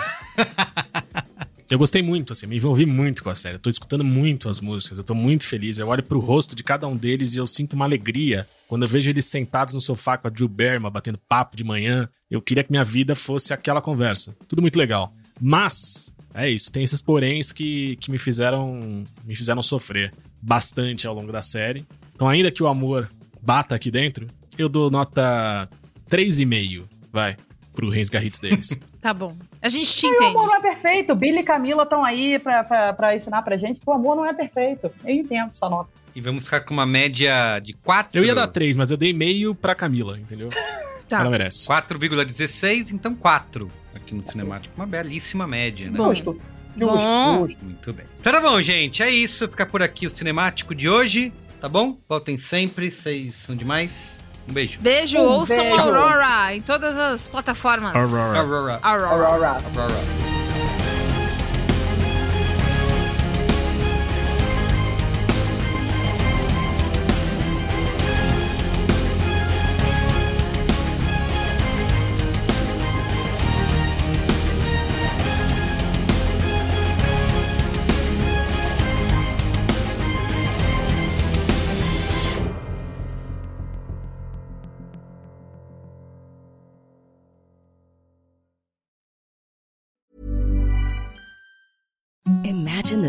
Eu 1.72 1.80
gostei 1.80 2.02
muito, 2.02 2.34
assim, 2.34 2.48
me 2.48 2.58
envolvi 2.58 2.86
muito 2.86 3.24
com 3.24 3.30
a 3.30 3.36
série. 3.36 3.56
Eu 3.56 3.60
tô 3.60 3.70
escutando 3.70 4.04
muito 4.04 4.50
as 4.50 4.60
músicas, 4.60 4.98
eu 4.98 5.06
tô 5.06 5.16
muito 5.16 5.48
feliz. 5.48 5.78
Eu 5.78 5.88
olho 5.88 6.04
pro 6.04 6.20
rosto 6.20 6.54
de 6.54 6.66
cada 6.66 6.86
um 6.86 6.98
deles 6.98 7.34
e 7.34 7.38
eu 7.38 7.48
sinto 7.48 7.74
uma 7.74 7.86
alegria. 7.86 8.46
Quando 8.68 8.84
eu 8.84 8.90
vejo 8.90 9.10
eles 9.10 9.24
sentados 9.24 9.74
no 9.74 9.80
sofá 9.80 10.18
com 10.18 10.28
a 10.28 10.30
Drew 10.30 10.50
Barrymore 10.50 10.92
batendo 10.92 11.18
papo 11.18 11.56
de 11.56 11.64
manhã, 11.64 12.10
eu 12.30 12.42
queria 12.42 12.62
que 12.62 12.72
minha 12.72 12.84
vida 12.84 13.16
fosse 13.16 13.54
aquela 13.54 13.82
conversa. 13.82 14.36
Tudo 14.50 14.62
muito 14.62 14.78
legal. 14.78 15.14
Mas 15.40 16.14
É 16.34 16.50
isso, 16.50 16.72
tem 16.72 16.84
esses 16.84 17.02
poréns 17.02 17.52
que, 17.52 17.98
que 17.98 18.12
me 18.12 18.18
fizeram 18.18 19.04
me 19.24 19.36
fizeram 19.36 19.64
sofrer 19.64 20.14
bastante 20.42 21.08
ao 21.08 21.14
longo 21.14 21.32
da 21.32 21.42
série. 21.42 21.86
Então, 22.14 22.28
ainda 22.28 22.52
que 22.52 22.62
o 22.62 22.68
amor 22.68 23.10
bata 23.42 23.76
aqui 23.76 23.90
dentro, 23.90 24.28
eu 24.58 24.68
dou 24.68 24.92
nota 24.92 25.70
3,5, 26.10 26.84
vai, 27.12 27.38
pro 27.74 27.90
Reis 27.90 28.10
Garritz 28.10 28.40
deles. 28.40 28.78
Tá 29.02 29.16
bom. 29.16 29.36
A 29.62 29.70
gente 29.70 29.96
te 29.96 30.06
Ai, 30.06 30.12
o 30.12 30.16
entende. 30.16 30.30
amor 30.32 30.48
não 30.48 30.56
é 30.56 30.62
perfeito. 30.62 31.16
Billy 31.16 31.40
e 31.40 31.44
Camila 31.44 31.84
estão 31.84 32.04
aí 32.04 32.40
pra, 32.40 32.64
pra, 32.64 32.94
pra 32.94 33.16
ensinar 33.16 33.42
pra 33.44 33.58
gente 33.58 33.80
que 33.80 33.88
o 33.90 33.94
amor 33.94 34.16
não 34.16 34.26
é 34.26 34.34
perfeito. 34.34 34.92
Eu 35.06 35.16
entendo 35.16 35.52
essa 35.52 35.70
nota. 35.70 35.90
E 36.16 36.20
vamos 36.20 36.46
ficar 36.46 36.62
com 36.62 36.74
uma 36.74 36.86
média 36.86 37.60
de 37.60 37.74
4. 37.74 38.20
Eu 38.20 38.26
ia 38.26 38.36
dar 38.36 38.48
3, 38.48 38.76
mas 38.76 38.92
eu 38.92 38.98
dei 38.98 39.14
meio 39.14 39.54
pra 39.56 39.76
Camila, 39.76 40.18
entendeu? 40.20 40.50
Tá. 41.12 41.20
Ela 41.20 41.30
merece. 41.30 41.68
4,16, 41.68 42.94
então 42.94 43.14
4 43.14 43.70
aqui 43.94 44.16
no 44.16 44.22
Cinemático. 44.22 44.74
Uma 44.78 44.86
belíssima 44.86 45.46
média, 45.46 45.92
né? 45.92 45.98
Bom. 45.98 46.16
Justo. 46.16 46.42
Bom. 46.78 47.48
Justo. 47.48 47.66
Muito 47.66 47.92
bem. 47.92 48.06
Então 48.18 48.32
tá 48.32 48.40
bom, 48.40 48.62
gente. 48.62 49.04
É 49.04 49.10
isso. 49.10 49.46
Fica 49.50 49.66
por 49.66 49.84
aqui 49.84 50.08
o 50.08 50.10
Cinemático 50.10 50.74
de 50.74 50.88
hoje. 50.88 51.34
Tá 51.60 51.68
bom? 51.68 51.98
Voltem 52.08 52.38
sempre. 52.38 52.90
Vocês 52.90 53.36
são 53.36 53.54
demais. 53.54 54.21
Um 54.50 54.54
beijo. 54.54 54.80
Beijo, 54.82 55.20
Um 55.20 55.24
ouçam 55.28 55.64
beijo. 55.64 55.82
Aurora 55.82 56.56
em 56.56 56.62
todas 56.62 56.98
as 56.98 57.28
plataformas. 57.28 57.96
Aurora. 57.96 58.40
Aurora. 58.40 58.80
Aurora. 58.82 59.08
Aurora. 59.08 59.48
Aurora. 59.76 60.31